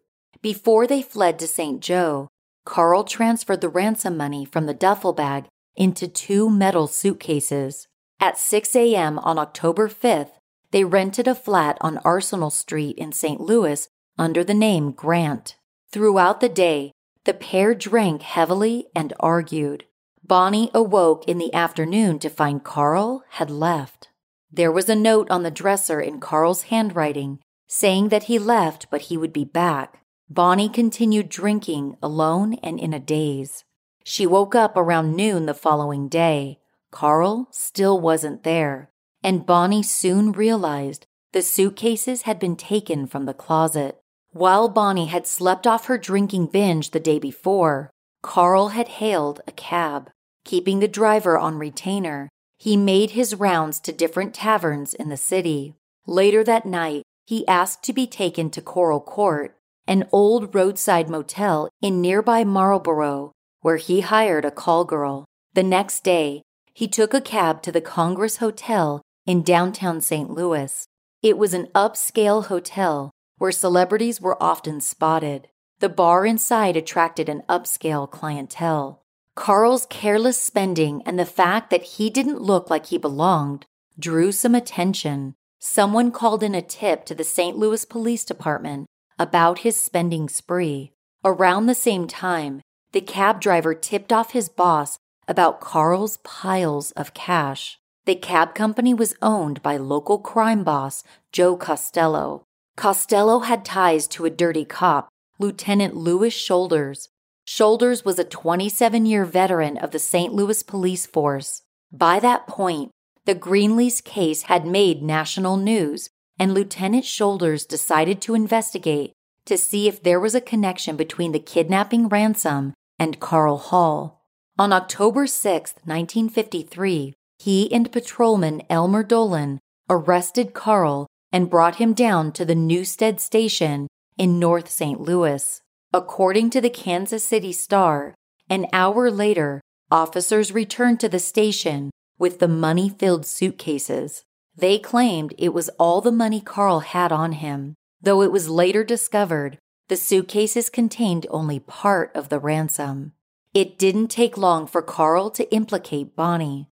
Before 0.43 0.89
they 0.89 1.03
fled 1.03 1.39
to 1.39 1.47
St. 1.47 1.81
Joe, 1.81 2.29
Carl 2.65 3.05
transferred 3.05 3.61
the 3.61 3.69
ransom 3.69 4.17
money 4.17 4.45
from 4.45 4.67
the 4.67 4.75
duffel 4.75 5.13
bag 5.13 5.47
into 5.77 6.09
two 6.09 6.51
metal 6.51 6.89
suitcases. 6.89 7.87
At 8.19 8.39
6 8.39 8.75
a.m. 8.75 9.21
on 9.21 9.39
October 9.39 9.89
5th, 9.89 10.33
they 10.73 10.85
rented 10.85 11.29
a 11.29 11.35
flat 11.35 11.79
on 11.81 11.99
Arsenal 11.99 12.51
Street 12.51 12.99
in 12.99 13.13
St. 13.13 13.41
Louis 13.41 13.89
under 14.19 14.43
the 14.43 14.55
name 14.55 14.91
Grant. 14.91 15.57
Throughout 15.93 16.41
the 16.41 16.49
day, 16.49 16.93
the 17.25 17.35
pair 17.35 17.75
drank 17.75 18.23
heavily 18.23 18.87
and 18.97 19.13
argued. 19.21 19.85
Bonnie 20.25 20.71
awoke 20.75 21.25
in 21.29 21.39
the 21.39 21.55
afternoon 21.55 22.19
to 22.19 22.29
find 22.29 22.65
Carl 22.65 23.25
had 23.31 23.51
left. 23.51 24.09
There 24.51 24.73
was 24.73 24.89
a 24.89 24.97
note 24.97 25.31
on 25.31 25.45
the 25.45 25.51
dresser 25.51 26.01
in 26.01 26.21
Carl's 26.21 26.63
handwriting 26.63 27.39
saying 27.69 28.09
that 28.09 28.25
he 28.25 28.39
left 28.39 28.89
but 28.91 29.03
he 29.03 29.17
would 29.17 29.33
be 29.33 29.45
back. 29.45 30.02
Bonnie 30.35 30.71
continued 30.71 31.29
drinking 31.29 31.99
alone 32.03 32.55
and 32.63 32.81
in 32.81 32.95
a 32.95 32.99
daze. 32.99 33.65
She 34.03 34.27
woke 34.27 34.55
up 34.55 34.79
around 34.79 35.15
noon 35.15 35.45
the 35.45 35.53
following 35.53 36.09
day. 36.09 36.59
Carl 36.91 37.49
still 37.51 38.01
wasn't 38.01 38.43
there, 38.43 38.89
and 39.23 39.45
Bonnie 39.45 39.83
soon 39.83 40.33
realized 40.33 41.07
the 41.35 41.43
suitcases 41.43 42.23
had 42.23 42.39
been 42.39 42.57
taken 42.57 43.07
from 43.07 43.27
the 43.27 43.35
closet. 43.35 44.01
While 44.31 44.71
Bonnie 44.71 45.09
had 45.09 45.27
slept 45.27 45.67
off 45.67 45.85
her 45.85 45.99
drinking 45.99 46.47
binge 46.47 46.93
the 46.93 47.01
day 47.01 47.19
before, 47.19 47.91
Carl 48.23 48.69
had 48.69 48.89
hailed 48.89 49.43
a 49.47 49.53
cab. 49.53 50.11
Keeping 50.47 50.79
the 50.79 50.89
driver 50.89 51.39
on 51.39 51.59
retainer, 51.59 52.31
he 52.59 52.79
made 52.79 53.11
his 53.11 53.35
rounds 53.35 53.81
to 53.81 53.93
different 53.93 54.33
taverns 54.33 54.95
in 54.95 55.11
the 55.11 55.19
city. 55.19 55.75
Later 56.07 56.43
that 56.45 56.65
night, 56.65 57.03
he 57.27 57.47
asked 57.47 57.83
to 57.85 57.93
be 57.93 58.07
taken 58.07 58.49
to 58.51 58.63
Coral 58.63 59.01
Court, 59.01 59.59
an 59.87 60.07
old 60.13 60.55
roadside 60.55 61.09
motel 61.09 61.69
in 61.81 62.01
nearby 62.01 62.45
Marlborough, 62.45 63.33
where 63.61 63.77
he 63.77 64.01
hired 64.01 64.45
a 64.45 64.51
call 64.51 64.85
girl. 64.85 65.25
The 65.55 65.63
next 65.63 66.05
day, 66.05 66.43
he 66.73 66.89
took 66.89 67.13
a 67.13 67.21
cab 67.21 67.63
to 67.63 67.73
the 67.73 67.81
Congress 67.81 68.39
Hotel 68.39 69.03
in 69.27 69.43
downtown 69.43 70.01
St. 70.01 70.31
Louis. 70.31 70.87
It 71.23 71.39
was 71.39 71.55
an 71.55 71.69
upscale 71.75 72.47
hotel 72.47 73.11
where 73.39 73.53
celebrities 73.53 74.21
were 74.21 74.43
often 74.43 74.81
spotted. 74.81 75.49
The 75.81 75.89
bar 75.89 76.25
inside 76.25 76.77
attracted 76.77 77.29
an 77.29 77.43
upscale 77.49 78.11
clientele. 78.11 79.03
Carl's 79.35 79.87
careless 79.87 80.41
spending 80.41 81.03
and 81.05 81.19
the 81.19 81.25
fact 81.25 81.71
that 81.71 81.83
he 81.83 82.11
didn't 82.11 82.41
look 82.41 82.71
like 82.71 82.87
he 82.87 82.99
belonged 82.99 83.67
drew 83.99 84.31
some 84.33 84.55
attention. 84.55 85.35
Someone 85.59 86.11
called 86.11 86.43
in 86.43 86.55
a 86.55 86.63
tip 86.63 87.05
to 87.07 87.15
the 87.15 87.25
St. 87.25 87.57
Louis 87.57 87.85
Police 87.85 88.25
Department 88.25 88.87
about 89.19 89.61
his 89.61 89.77
spending 89.77 90.29
spree. 90.29 90.93
Around 91.25 91.67
the 91.67 91.75
same 91.75 92.07
time, 92.07 92.63
the 92.93 93.01
cab 93.01 93.41
driver 93.41 93.75
tipped 93.75 94.13
off 94.13 94.33
his 94.33 94.49
boss 94.49 94.99
about 95.29 95.61
Carl's 95.61 96.19
piles 96.19 96.91
of 96.93 97.15
cash. 97.15 97.79
The 98.05 98.15
cab 98.15 98.55
company 98.55 98.93
was 98.93 99.15
owned 99.23 99.63
by 99.63 99.77
local 99.77 100.19
crime 100.19 100.65
boss 100.65 101.05
Joe 101.31 101.57
Costello. 101.57 102.45
Costello 102.77 103.41
had 103.41 103.65
ties 103.65 104.07
to 104.09 104.25
a 104.25 104.31
dirty 104.31 104.65
cop, 104.65 105.09
Lieutenant 105.39 105.95
Louis 105.95 106.31
Shoulders. 106.31 107.09
Shoulders 107.45 108.05
was 108.05 108.19
a 108.19 108.25
27 108.25 109.07
year 109.07 109.25
veteran 109.25 109.77
of 109.77 109.91
the 109.91 109.99
St. 109.99 110.33
Louis 110.33 110.63
police 110.63 111.07
force. 111.07 111.63
By 111.93 112.19
that 112.21 112.47
point, 112.47 112.91
the 113.25 113.35
Greenlease 113.35 114.03
case 114.03 114.43
had 114.43 114.67
made 114.67 115.03
national 115.03 115.57
news, 115.57 116.11
and 116.39 116.55
Lieutenant 116.55 117.05
Shoulders 117.05 117.67
decided 117.67 118.21
to 118.23 118.35
investigate 118.35 119.13
to 119.47 119.59
see 119.59 119.89
if 119.89 120.03
there 120.03 120.21
was 120.21 120.35
a 120.35 120.41
connection 120.41 120.97
between 120.97 121.33
the 121.33 121.41
kidnapping 121.41 122.09
ransom 122.09 122.75
and 122.99 123.21
Carl 123.21 123.59
Hall. 123.59 124.25
On 124.59 124.73
October 124.73 125.27
6, 125.27 125.75
1953, 125.85 127.15
he 127.39 127.73
and 127.73 127.91
patrolman 127.91 128.63
Elmer 128.71 129.03
Dolan 129.03 129.59
arrested 129.91 130.55
Carl 130.55 131.07
and 131.33 131.51
brought 131.51 131.77
him 131.77 131.93
down 131.93 132.31
to 132.33 132.45
the 132.45 132.55
Newstead 132.55 133.21
station 133.21 133.89
in 134.17 134.39
North 134.39 134.71
St. 134.71 135.01
Louis. 135.01 135.61
According 135.93 136.51
to 136.51 136.61
the 136.61 136.71
Kansas 136.71 137.25
City 137.25 137.53
Star, 137.53 138.15
an 138.49 138.67
hour 138.73 139.11
later, 139.11 139.61
officers 139.91 140.53
returned 140.53 141.01
to 141.01 141.09
the 141.09 141.19
station 141.19 141.91
with 142.19 142.39
the 142.39 142.49
money 142.49 142.89
filled 142.89 143.27
suitcases. 143.27 144.23
They 144.57 144.79
claimed 144.79 145.35
it 145.39 145.55
was 145.55 145.71
all 145.79 146.01
the 146.01 146.13
money 146.13 146.41
Carl 146.41 146.81
had 146.81 147.11
on 147.13 147.33
him, 147.33 147.75
though 148.01 148.23
it 148.23 148.33
was 148.33 148.49
later 148.49 148.85
discovered 148.85 149.59
the 149.89 149.97
suitcases 149.97 150.71
contained 150.71 151.27
only 151.31 151.59
part 151.61 152.15
of 152.15 152.29
the 152.29 152.39
ransom. 152.39 153.13
It 153.53 153.79
didn't 153.79 154.09
take 154.09 154.39
long 154.39 154.67
for 154.67 154.81
Carl 154.81 155.31
to 155.33 155.53
implicate 155.53 156.17
Bonnie. 156.17 156.69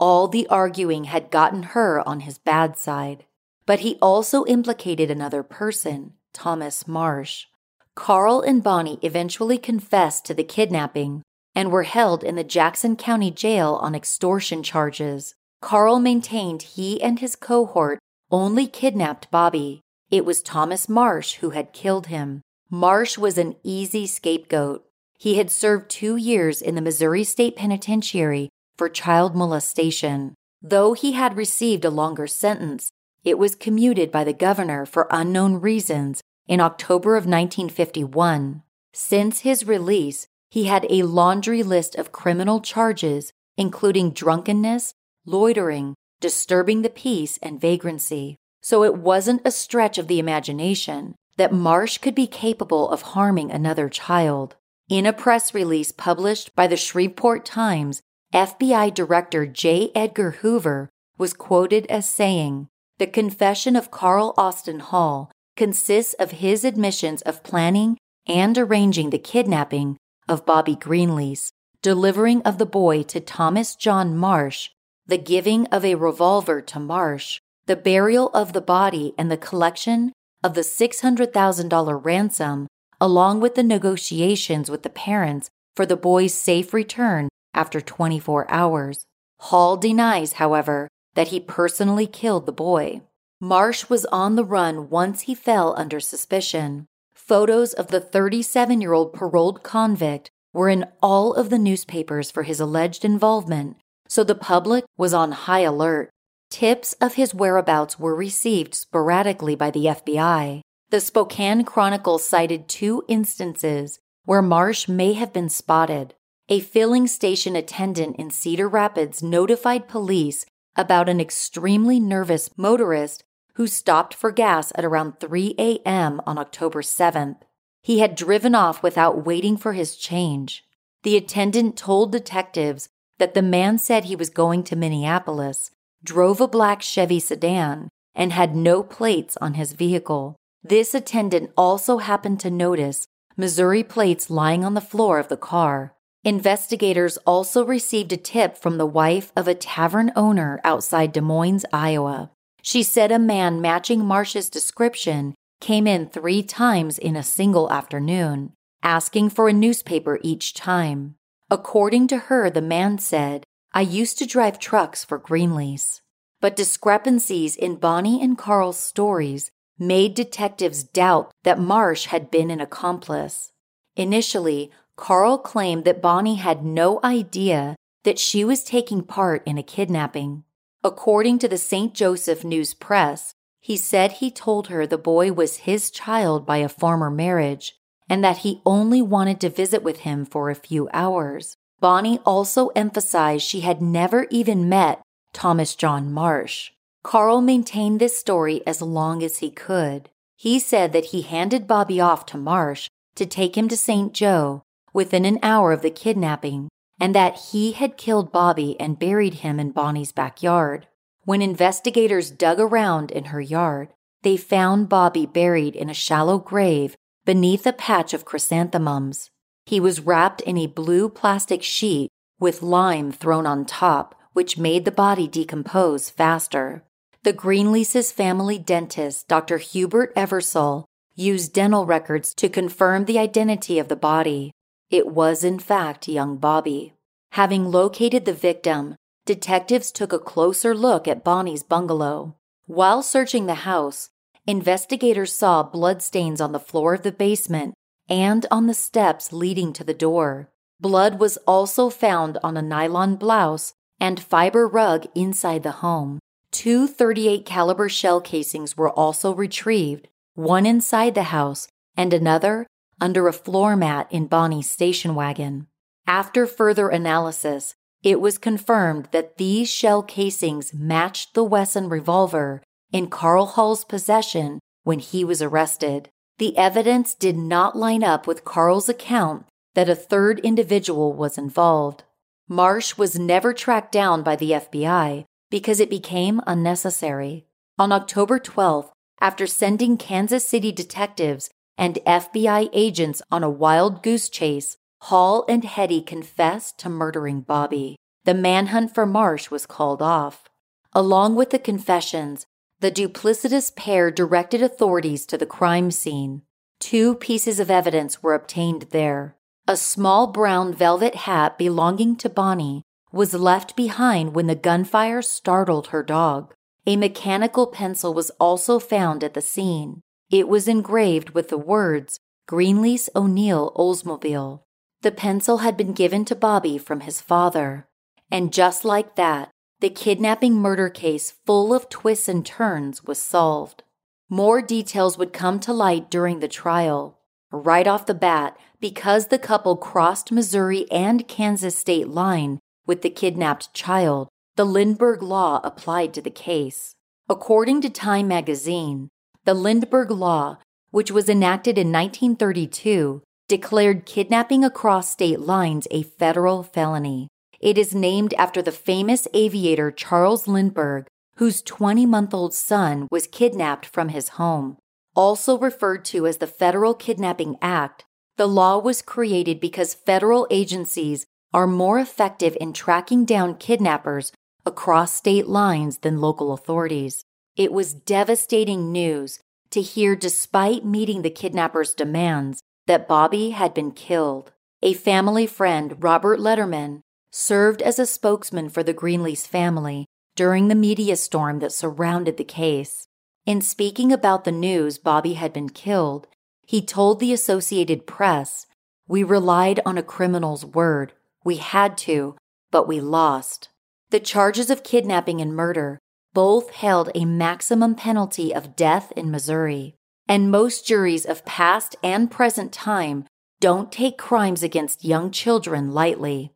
All 0.00 0.26
the 0.26 0.46
arguing 0.48 1.04
had 1.04 1.30
gotten 1.30 1.62
her 1.74 2.02
on 2.08 2.20
his 2.20 2.38
bad 2.38 2.76
side. 2.76 3.26
But 3.66 3.80
he 3.80 3.96
also 4.02 4.44
implicated 4.46 5.10
another 5.10 5.42
person, 5.42 6.14
Thomas 6.32 6.88
Marsh. 6.88 7.46
Carl 7.94 8.40
and 8.40 8.62
Bonnie 8.62 8.98
eventually 9.02 9.56
confessed 9.56 10.24
to 10.26 10.34
the 10.34 10.42
kidnapping 10.42 11.22
and 11.54 11.70
were 11.70 11.84
held 11.84 12.24
in 12.24 12.34
the 12.34 12.42
Jackson 12.42 12.96
County 12.96 13.30
Jail 13.30 13.78
on 13.80 13.94
extortion 13.94 14.62
charges. 14.62 15.36
Carl 15.64 15.98
maintained 15.98 16.60
he 16.60 17.00
and 17.02 17.20
his 17.20 17.34
cohort 17.34 17.98
only 18.30 18.66
kidnapped 18.66 19.30
Bobby. 19.30 19.80
It 20.10 20.26
was 20.26 20.42
Thomas 20.42 20.90
Marsh 20.90 21.36
who 21.36 21.50
had 21.50 21.72
killed 21.72 22.08
him. 22.08 22.42
Marsh 22.68 23.16
was 23.16 23.38
an 23.38 23.56
easy 23.62 24.06
scapegoat. 24.06 24.84
He 25.18 25.38
had 25.38 25.50
served 25.50 25.88
two 25.88 26.16
years 26.16 26.60
in 26.60 26.74
the 26.74 26.82
Missouri 26.82 27.24
State 27.24 27.56
Penitentiary 27.56 28.50
for 28.76 28.90
child 28.90 29.34
molestation. 29.34 30.34
Though 30.60 30.92
he 30.92 31.12
had 31.12 31.34
received 31.34 31.86
a 31.86 31.90
longer 31.90 32.26
sentence, 32.26 32.90
it 33.24 33.38
was 33.38 33.54
commuted 33.54 34.12
by 34.12 34.22
the 34.22 34.34
governor 34.34 34.84
for 34.84 35.08
unknown 35.10 35.62
reasons 35.62 36.20
in 36.46 36.60
October 36.60 37.16
of 37.16 37.24
1951. 37.24 38.62
Since 38.92 39.40
his 39.40 39.66
release, 39.66 40.26
he 40.50 40.64
had 40.64 40.86
a 40.90 41.04
laundry 41.04 41.62
list 41.62 41.94
of 41.94 42.12
criminal 42.12 42.60
charges, 42.60 43.32
including 43.56 44.10
drunkenness, 44.10 44.92
loitering, 45.26 45.94
disturbing 46.20 46.82
the 46.82 46.90
peace, 46.90 47.38
and 47.42 47.60
vagrancy. 47.60 48.36
So 48.62 48.82
it 48.82 48.96
wasn't 48.96 49.42
a 49.44 49.50
stretch 49.50 49.98
of 49.98 50.08
the 50.08 50.18
imagination 50.18 51.14
that 51.36 51.52
Marsh 51.52 51.98
could 51.98 52.14
be 52.14 52.26
capable 52.26 52.88
of 52.88 53.02
harming 53.02 53.50
another 53.50 53.88
child. 53.88 54.56
In 54.88 55.06
a 55.06 55.12
press 55.12 55.54
release 55.54 55.92
published 55.92 56.54
by 56.54 56.66
the 56.66 56.76
Shreveport 56.76 57.44
Times, 57.44 58.02
FBI 58.32 58.92
Director 58.94 59.46
J. 59.46 59.90
Edgar 59.94 60.32
Hoover 60.42 60.90
was 61.18 61.32
quoted 61.32 61.86
as 61.86 62.08
saying, 62.08 62.68
The 62.98 63.06
confession 63.06 63.76
of 63.76 63.90
Carl 63.90 64.34
Austin 64.36 64.80
Hall 64.80 65.30
consists 65.56 66.14
of 66.14 66.32
his 66.32 66.64
admissions 66.64 67.22
of 67.22 67.42
planning 67.42 67.96
and 68.26 68.56
arranging 68.58 69.10
the 69.10 69.18
kidnapping 69.18 69.96
of 70.28 70.46
Bobby 70.46 70.74
Greenlease, 70.74 71.50
delivering 71.82 72.42
of 72.42 72.58
the 72.58 72.66
boy 72.66 73.02
to 73.04 73.20
Thomas 73.20 73.76
John 73.76 74.16
Marsh, 74.16 74.70
the 75.06 75.18
giving 75.18 75.66
of 75.66 75.84
a 75.84 75.94
revolver 75.94 76.60
to 76.60 76.80
Marsh, 76.80 77.40
the 77.66 77.76
burial 77.76 78.30
of 78.30 78.52
the 78.52 78.60
body, 78.60 79.14
and 79.18 79.30
the 79.30 79.36
collection 79.36 80.12
of 80.42 80.54
the 80.54 80.62
$600,000 80.62 82.04
ransom, 82.04 82.66
along 83.00 83.40
with 83.40 83.54
the 83.54 83.62
negotiations 83.62 84.70
with 84.70 84.82
the 84.82 84.90
parents 84.90 85.48
for 85.74 85.86
the 85.86 85.96
boy's 85.96 86.34
safe 86.34 86.72
return 86.72 87.28
after 87.52 87.80
24 87.80 88.50
hours. 88.50 89.04
Hall 89.40 89.76
denies, 89.76 90.34
however, 90.34 90.88
that 91.14 91.28
he 91.28 91.40
personally 91.40 92.06
killed 92.06 92.46
the 92.46 92.52
boy. 92.52 93.00
Marsh 93.40 93.88
was 93.88 94.06
on 94.06 94.36
the 94.36 94.44
run 94.44 94.88
once 94.88 95.22
he 95.22 95.34
fell 95.34 95.74
under 95.76 96.00
suspicion. 96.00 96.86
Photos 97.14 97.72
of 97.72 97.88
the 97.88 98.00
37 98.00 98.80
year 98.80 98.92
old 98.92 99.12
paroled 99.12 99.62
convict 99.62 100.30
were 100.52 100.68
in 100.68 100.86
all 101.02 101.34
of 101.34 101.50
the 101.50 101.58
newspapers 101.58 102.30
for 102.30 102.44
his 102.44 102.60
alleged 102.60 103.04
involvement, 103.04 103.76
so 104.08 104.24
the 104.24 104.34
public 104.34 104.84
was 104.96 105.14
on 105.14 105.32
high 105.32 105.60
alert. 105.60 106.10
Tips 106.50 106.92
of 107.00 107.14
his 107.14 107.34
whereabouts 107.34 107.98
were 107.98 108.14
received 108.14 108.74
sporadically 108.74 109.54
by 109.54 109.70
the 109.70 109.86
FBI. 109.86 110.60
The 110.90 111.00
Spokane 111.00 111.64
Chronicle 111.64 112.18
cited 112.18 112.68
two 112.68 113.02
instances 113.08 113.98
where 114.24 114.42
Marsh 114.42 114.88
may 114.88 115.14
have 115.14 115.32
been 115.32 115.48
spotted. 115.48 116.14
A 116.48 116.60
filling 116.60 117.06
station 117.06 117.56
attendant 117.56 118.16
in 118.16 118.30
Cedar 118.30 118.68
Rapids 118.68 119.22
notified 119.22 119.88
police 119.88 120.46
about 120.76 121.08
an 121.08 121.20
extremely 121.20 121.98
nervous 121.98 122.50
motorist 122.56 123.24
who 123.54 123.66
stopped 123.66 124.14
for 124.14 124.30
gas 124.30 124.72
at 124.74 124.84
around 124.84 125.20
3 125.20 125.54
a.m. 125.58 126.20
on 126.26 126.38
October 126.38 126.82
7th. 126.82 127.38
He 127.82 128.00
had 128.00 128.14
driven 128.14 128.54
off 128.54 128.82
without 128.82 129.24
waiting 129.24 129.56
for 129.56 129.72
his 129.72 129.96
change. 129.96 130.64
The 131.02 131.16
attendant 131.16 131.76
told 131.76 132.12
detectives 132.12 132.88
that 133.18 133.34
the 133.34 133.42
man 133.42 133.78
said 133.78 134.04
he 134.04 134.16
was 134.16 134.30
going 134.30 134.62
to 134.64 134.76
Minneapolis, 134.76 135.70
drove 136.02 136.40
a 136.40 136.48
black 136.48 136.82
Chevy 136.82 137.20
sedan, 137.20 137.88
and 138.14 138.32
had 138.32 138.54
no 138.54 138.82
plates 138.82 139.36
on 139.40 139.54
his 139.54 139.72
vehicle. 139.72 140.36
This 140.62 140.94
attendant 140.94 141.50
also 141.56 141.98
happened 141.98 142.40
to 142.40 142.50
notice 142.50 143.06
Missouri 143.36 143.82
plates 143.82 144.30
lying 144.30 144.64
on 144.64 144.74
the 144.74 144.80
floor 144.80 145.18
of 145.18 145.28
the 145.28 145.36
car. 145.36 145.94
Investigators 146.22 147.18
also 147.26 147.64
received 147.64 148.12
a 148.12 148.16
tip 148.16 148.56
from 148.56 148.78
the 148.78 148.86
wife 148.86 149.32
of 149.36 149.46
a 149.46 149.54
tavern 149.54 150.10
owner 150.16 150.60
outside 150.64 151.12
Des 151.12 151.20
Moines, 151.20 151.66
Iowa. 151.72 152.30
She 152.62 152.82
said 152.82 153.12
a 153.12 153.18
man 153.18 153.60
matching 153.60 154.04
Marsh's 154.04 154.48
description 154.48 155.34
came 155.60 155.86
in 155.86 156.06
three 156.06 156.42
times 156.42 156.98
in 156.98 157.14
a 157.16 157.22
single 157.22 157.70
afternoon, 157.70 158.52
asking 158.82 159.30
for 159.30 159.48
a 159.48 159.52
newspaper 159.52 160.18
each 160.22 160.54
time. 160.54 161.16
According 161.50 162.08
to 162.08 162.18
her, 162.18 162.50
the 162.50 162.62
man 162.62 162.98
said, 162.98 163.44
I 163.72 163.82
used 163.82 164.18
to 164.18 164.26
drive 164.26 164.58
trucks 164.58 165.04
for 165.04 165.18
Greenlease. 165.18 166.00
But 166.40 166.56
discrepancies 166.56 167.56
in 167.56 167.76
Bonnie 167.76 168.22
and 168.22 168.36
Carl's 168.38 168.78
stories 168.78 169.50
made 169.78 170.14
detectives 170.14 170.82
doubt 170.84 171.32
that 171.42 171.58
Marsh 171.58 172.06
had 172.06 172.30
been 172.30 172.50
an 172.50 172.60
accomplice. 172.60 173.52
Initially, 173.96 174.70
Carl 174.96 175.38
claimed 175.38 175.84
that 175.84 176.02
Bonnie 176.02 176.36
had 176.36 176.64
no 176.64 177.00
idea 177.02 177.76
that 178.04 178.18
she 178.18 178.44
was 178.44 178.62
taking 178.62 179.02
part 179.02 179.42
in 179.46 179.58
a 179.58 179.62
kidnapping. 179.62 180.44
According 180.82 181.38
to 181.40 181.48
the 181.48 181.58
St. 181.58 181.94
Joseph 181.94 182.44
News 182.44 182.74
Press, 182.74 183.34
he 183.60 183.76
said 183.76 184.12
he 184.12 184.30
told 184.30 184.68
her 184.68 184.86
the 184.86 184.98
boy 184.98 185.32
was 185.32 185.58
his 185.58 185.90
child 185.90 186.44
by 186.44 186.58
a 186.58 186.68
former 186.68 187.10
marriage 187.10 187.76
and 188.08 188.22
that 188.22 188.38
he 188.38 188.60
only 188.66 189.00
wanted 189.00 189.40
to 189.40 189.48
visit 189.48 189.82
with 189.82 190.00
him 190.00 190.24
for 190.24 190.50
a 190.50 190.54
few 190.54 190.88
hours. 190.92 191.56
Bonnie 191.80 192.18
also 192.24 192.68
emphasized 192.68 193.46
she 193.46 193.60
had 193.60 193.82
never 193.82 194.26
even 194.30 194.68
met 194.68 195.02
Thomas 195.32 195.74
John 195.74 196.12
Marsh. 196.12 196.70
Carl 197.02 197.40
maintained 197.40 198.00
this 198.00 198.18
story 198.18 198.62
as 198.66 198.80
long 198.80 199.22
as 199.22 199.38
he 199.38 199.50
could. 199.50 200.08
He 200.36 200.58
said 200.58 200.92
that 200.92 201.06
he 201.06 201.22
handed 201.22 201.66
Bobby 201.66 202.00
off 202.00 202.24
to 202.26 202.38
Marsh 202.38 202.88
to 203.14 203.26
take 203.26 203.56
him 203.56 203.68
to 203.68 203.76
St. 203.76 204.12
Joe 204.12 204.62
within 204.92 205.24
an 205.24 205.38
hour 205.42 205.72
of 205.72 205.82
the 205.82 205.90
kidnapping, 205.90 206.68
and 207.00 207.14
that 207.14 207.38
he 207.50 207.72
had 207.72 207.96
killed 207.96 208.32
Bobby 208.32 208.78
and 208.80 208.98
buried 208.98 209.34
him 209.34 209.58
in 209.58 209.72
Bonnie's 209.72 210.12
backyard. 210.12 210.86
When 211.24 211.42
investigators 211.42 212.30
dug 212.30 212.60
around 212.60 213.10
in 213.10 213.26
her 213.26 213.40
yard, 213.40 213.88
they 214.22 214.36
found 214.36 214.88
Bobby 214.88 215.26
buried 215.26 215.74
in 215.74 215.90
a 215.90 215.94
shallow 215.94 216.38
grave 216.38 216.96
beneath 217.24 217.66
a 217.66 217.72
patch 217.72 218.12
of 218.12 218.24
chrysanthemums. 218.24 219.30
He 219.66 219.80
was 219.80 220.00
wrapped 220.00 220.40
in 220.42 220.58
a 220.58 220.66
blue 220.66 221.08
plastic 221.08 221.62
sheet 221.62 222.10
with 222.38 222.62
lime 222.62 223.12
thrown 223.12 223.46
on 223.46 223.64
top, 223.64 224.14
which 224.32 224.58
made 224.58 224.84
the 224.84 224.90
body 224.90 225.26
decompose 225.26 226.10
faster. 226.10 226.84
The 227.22 227.32
Greenlease's 227.32 228.12
family 228.12 228.58
dentist, 228.58 229.28
Dr. 229.28 229.56
Hubert 229.56 230.14
Eversole, 230.14 230.84
used 231.14 231.54
dental 231.54 231.86
records 231.86 232.34
to 232.34 232.48
confirm 232.48 233.04
the 233.04 233.18
identity 233.18 233.78
of 233.78 233.88
the 233.88 233.96
body. 233.96 234.52
It 234.90 235.06
was, 235.06 235.42
in 235.44 235.58
fact, 235.58 236.08
young 236.08 236.36
Bobby. 236.36 236.92
Having 237.32 237.70
located 237.70 238.26
the 238.26 238.34
victim, 238.34 238.96
detectives 239.24 239.90
took 239.90 240.12
a 240.12 240.18
closer 240.18 240.74
look 240.74 241.08
at 241.08 241.24
Bonnie's 241.24 241.62
bungalow. 241.62 242.36
While 242.66 243.02
searching 243.02 243.46
the 243.46 243.64
house, 243.66 244.10
investigators 244.46 245.32
saw 245.32 245.62
bloodstains 245.62 246.40
on 246.40 246.52
the 246.52 246.60
floor 246.60 246.94
of 246.94 247.02
the 247.02 247.12
basement 247.12 247.74
and 248.08 248.46
on 248.50 248.66
the 248.66 248.74
steps 248.74 249.32
leading 249.32 249.72
to 249.72 249.84
the 249.84 249.94
door. 249.94 250.50
Blood 250.80 251.18
was 251.18 251.38
also 251.46 251.88
found 251.88 252.38
on 252.42 252.56
a 252.56 252.62
nylon 252.62 253.16
blouse 253.16 253.74
and 254.00 254.20
fiber 254.20 254.66
rug 254.68 255.06
inside 255.14 255.62
the 255.62 255.80
home. 255.82 256.18
Two 256.50 256.86
38 256.86 257.46
caliber 257.46 257.88
shell 257.88 258.20
casings 258.20 258.76
were 258.76 258.90
also 258.90 259.34
retrieved, 259.34 260.08
one 260.34 260.66
inside 260.66 261.14
the 261.14 261.24
house 261.24 261.68
and 261.96 262.12
another 262.12 262.66
under 263.00 263.26
a 263.26 263.32
floor 263.32 263.76
mat 263.76 264.06
in 264.10 264.26
Bonnie's 264.26 264.70
station 264.70 265.14
wagon. 265.14 265.66
After 266.06 266.46
further 266.46 266.88
analysis, 266.88 267.74
it 268.02 268.20
was 268.20 268.36
confirmed 268.36 269.08
that 269.12 269.38
these 269.38 269.70
shell 269.70 270.02
casings 270.02 270.74
matched 270.74 271.32
the 271.34 271.42
Wesson 271.42 271.88
revolver 271.88 272.62
in 272.94 273.08
Carl 273.08 273.46
Hall's 273.46 273.84
possession 273.84 274.60
when 274.84 275.00
he 275.00 275.24
was 275.24 275.42
arrested. 275.42 276.08
The 276.38 276.56
evidence 276.56 277.12
did 277.16 277.36
not 277.36 277.76
line 277.76 278.04
up 278.04 278.28
with 278.28 278.44
Carl's 278.44 278.88
account 278.88 279.46
that 279.74 279.88
a 279.88 279.96
third 279.96 280.38
individual 280.40 281.12
was 281.12 281.36
involved. 281.36 282.04
Marsh 282.48 282.96
was 282.96 283.18
never 283.18 283.52
tracked 283.52 283.90
down 283.90 284.22
by 284.22 284.36
the 284.36 284.52
FBI 284.52 285.24
because 285.50 285.80
it 285.80 285.90
became 285.90 286.40
unnecessary. 286.46 287.46
On 287.80 287.90
October 287.90 288.38
12th, 288.38 288.90
after 289.20 289.48
sending 289.48 289.96
Kansas 289.96 290.46
City 290.46 290.70
detectives 290.70 291.50
and 291.76 291.98
FBI 292.06 292.70
agents 292.72 293.20
on 293.28 293.42
a 293.42 293.50
wild 293.50 294.04
goose 294.04 294.28
chase, 294.28 294.76
Hall 295.02 295.44
and 295.48 295.64
Heady 295.64 296.00
confessed 296.00 296.78
to 296.78 296.88
murdering 296.88 297.40
Bobby. 297.40 297.96
The 298.24 298.34
manhunt 298.34 298.94
for 298.94 299.04
Marsh 299.04 299.50
was 299.50 299.66
called 299.66 300.00
off. 300.00 300.44
Along 300.92 301.34
with 301.34 301.50
the 301.50 301.58
confessions, 301.58 302.46
the 302.84 302.92
duplicitous 302.92 303.74
pair 303.74 304.10
directed 304.10 304.62
authorities 304.62 305.24
to 305.24 305.38
the 305.38 305.46
crime 305.46 305.90
scene. 305.90 306.42
Two 306.78 307.14
pieces 307.14 307.58
of 307.58 307.70
evidence 307.70 308.22
were 308.22 308.34
obtained 308.34 308.88
there. 308.90 309.38
A 309.66 309.74
small 309.74 310.26
brown 310.26 310.74
velvet 310.74 311.14
hat 311.14 311.56
belonging 311.56 312.14
to 312.16 312.28
Bonnie 312.28 312.82
was 313.10 313.32
left 313.32 313.74
behind 313.74 314.34
when 314.34 314.48
the 314.48 314.54
gunfire 314.54 315.22
startled 315.22 315.86
her 315.86 316.02
dog. 316.02 316.52
A 316.86 316.98
mechanical 316.98 317.66
pencil 317.66 318.12
was 318.12 318.28
also 318.38 318.78
found 318.78 319.24
at 319.24 319.32
the 319.32 319.40
scene. 319.40 320.02
It 320.30 320.46
was 320.46 320.68
engraved 320.68 321.30
with 321.30 321.48
the 321.48 321.56
words 321.56 322.18
Greenlease 322.46 323.08
O'Neill 323.16 323.72
Oldsmobile. 323.76 324.60
The 325.00 325.10
pencil 325.10 325.58
had 325.64 325.78
been 325.78 325.94
given 325.94 326.26
to 326.26 326.34
Bobby 326.34 326.76
from 326.76 327.00
his 327.00 327.22
father. 327.22 327.86
And 328.30 328.52
just 328.52 328.84
like 328.84 329.16
that, 329.16 329.53
the 329.84 329.90
kidnapping 329.90 330.54
murder 330.54 330.88
case, 330.88 331.34
full 331.44 331.74
of 331.74 331.90
twists 331.90 332.26
and 332.26 332.46
turns, 332.46 333.04
was 333.04 333.20
solved. 333.20 333.82
More 334.30 334.62
details 334.62 335.18
would 335.18 335.34
come 335.34 335.60
to 335.60 335.74
light 335.74 336.10
during 336.10 336.40
the 336.40 336.48
trial. 336.48 337.18
Right 337.52 337.86
off 337.86 338.06
the 338.06 338.14
bat, 338.14 338.56
because 338.80 339.26
the 339.26 339.38
couple 339.38 339.76
crossed 339.76 340.32
Missouri 340.32 340.90
and 340.90 341.28
Kansas 341.28 341.76
state 341.76 342.08
line 342.08 342.60
with 342.86 343.02
the 343.02 343.10
kidnapped 343.10 343.74
child, 343.74 344.30
the 344.56 344.64
Lindbergh 344.64 345.22
Law 345.22 345.60
applied 345.62 346.14
to 346.14 346.22
the 346.22 346.30
case. 346.30 346.94
According 347.28 347.82
to 347.82 347.90
Time 347.90 348.26
magazine, 348.26 349.10
the 349.44 349.52
Lindbergh 349.52 350.10
Law, 350.10 350.60
which 350.92 351.10
was 351.10 351.28
enacted 351.28 351.76
in 351.76 351.92
1932, 351.92 353.22
declared 353.48 354.06
kidnapping 354.06 354.64
across 354.64 355.10
state 355.10 355.40
lines 355.40 355.86
a 355.90 356.04
federal 356.04 356.62
felony. 356.62 357.28
It 357.64 357.78
is 357.78 357.94
named 357.94 358.34
after 358.34 358.60
the 358.60 358.70
famous 358.70 359.26
aviator 359.32 359.90
Charles 359.90 360.46
Lindbergh, 360.46 361.06
whose 361.36 361.62
20 361.62 362.04
month 362.04 362.34
old 362.34 362.52
son 362.52 363.08
was 363.10 363.26
kidnapped 363.26 363.86
from 363.86 364.10
his 364.10 364.36
home. 364.40 364.76
Also 365.16 365.56
referred 365.56 366.04
to 366.06 366.26
as 366.26 366.36
the 366.36 366.46
Federal 366.46 366.92
Kidnapping 366.92 367.56
Act, 367.62 368.04
the 368.36 368.46
law 368.46 368.76
was 368.76 369.00
created 369.00 369.60
because 369.60 369.94
federal 369.94 370.46
agencies 370.50 371.24
are 371.54 371.66
more 371.66 371.98
effective 371.98 372.54
in 372.60 372.74
tracking 372.74 373.24
down 373.24 373.54
kidnappers 373.54 374.30
across 374.66 375.14
state 375.14 375.46
lines 375.46 375.98
than 375.98 376.20
local 376.20 376.52
authorities. 376.52 377.24
It 377.56 377.72
was 377.72 377.94
devastating 377.94 378.92
news 378.92 379.38
to 379.70 379.80
hear, 379.80 380.14
despite 380.14 380.84
meeting 380.84 381.22
the 381.22 381.30
kidnappers' 381.30 381.94
demands, 381.94 382.60
that 382.86 383.08
Bobby 383.08 383.50
had 383.50 383.72
been 383.72 383.92
killed. 383.92 384.52
A 384.82 384.92
family 384.92 385.46
friend, 385.46 385.96
Robert 386.02 386.38
Ledterman, 386.38 387.00
served 387.34 387.82
as 387.82 387.98
a 387.98 388.06
spokesman 388.06 388.68
for 388.68 388.84
the 388.84 388.94
Greenlease 388.94 389.44
family 389.44 390.06
during 390.36 390.68
the 390.68 390.74
media 390.76 391.16
storm 391.16 391.58
that 391.58 391.72
surrounded 391.72 392.36
the 392.36 392.44
case. 392.44 393.08
In 393.44 393.60
speaking 393.60 394.12
about 394.12 394.44
the 394.44 394.52
news 394.52 394.98
Bobby 394.98 395.32
had 395.34 395.52
been 395.52 395.68
killed, 395.68 396.28
he 396.64 396.80
told 396.80 397.18
the 397.18 397.32
Associated 397.32 398.06
Press, 398.06 398.66
We 399.08 399.24
relied 399.24 399.80
on 399.84 399.98
a 399.98 400.02
criminal's 400.02 400.64
word. 400.64 401.12
We 401.42 401.56
had 401.56 401.98
to, 401.98 402.36
but 402.70 402.86
we 402.86 403.00
lost. 403.00 403.68
The 404.10 404.20
charges 404.20 404.70
of 404.70 404.84
kidnapping 404.84 405.40
and 405.40 405.56
murder 405.56 405.98
both 406.34 406.70
held 406.70 407.10
a 407.16 407.24
maximum 407.24 407.96
penalty 407.96 408.54
of 408.54 408.76
death 408.76 409.12
in 409.16 409.32
Missouri, 409.32 409.96
and 410.28 410.52
most 410.52 410.86
juries 410.86 411.26
of 411.26 411.44
past 411.44 411.96
and 412.00 412.30
present 412.30 412.72
time 412.72 413.24
don't 413.58 413.90
take 413.90 414.18
crimes 414.18 414.62
against 414.62 415.04
young 415.04 415.32
children 415.32 415.90
lightly. 415.90 416.53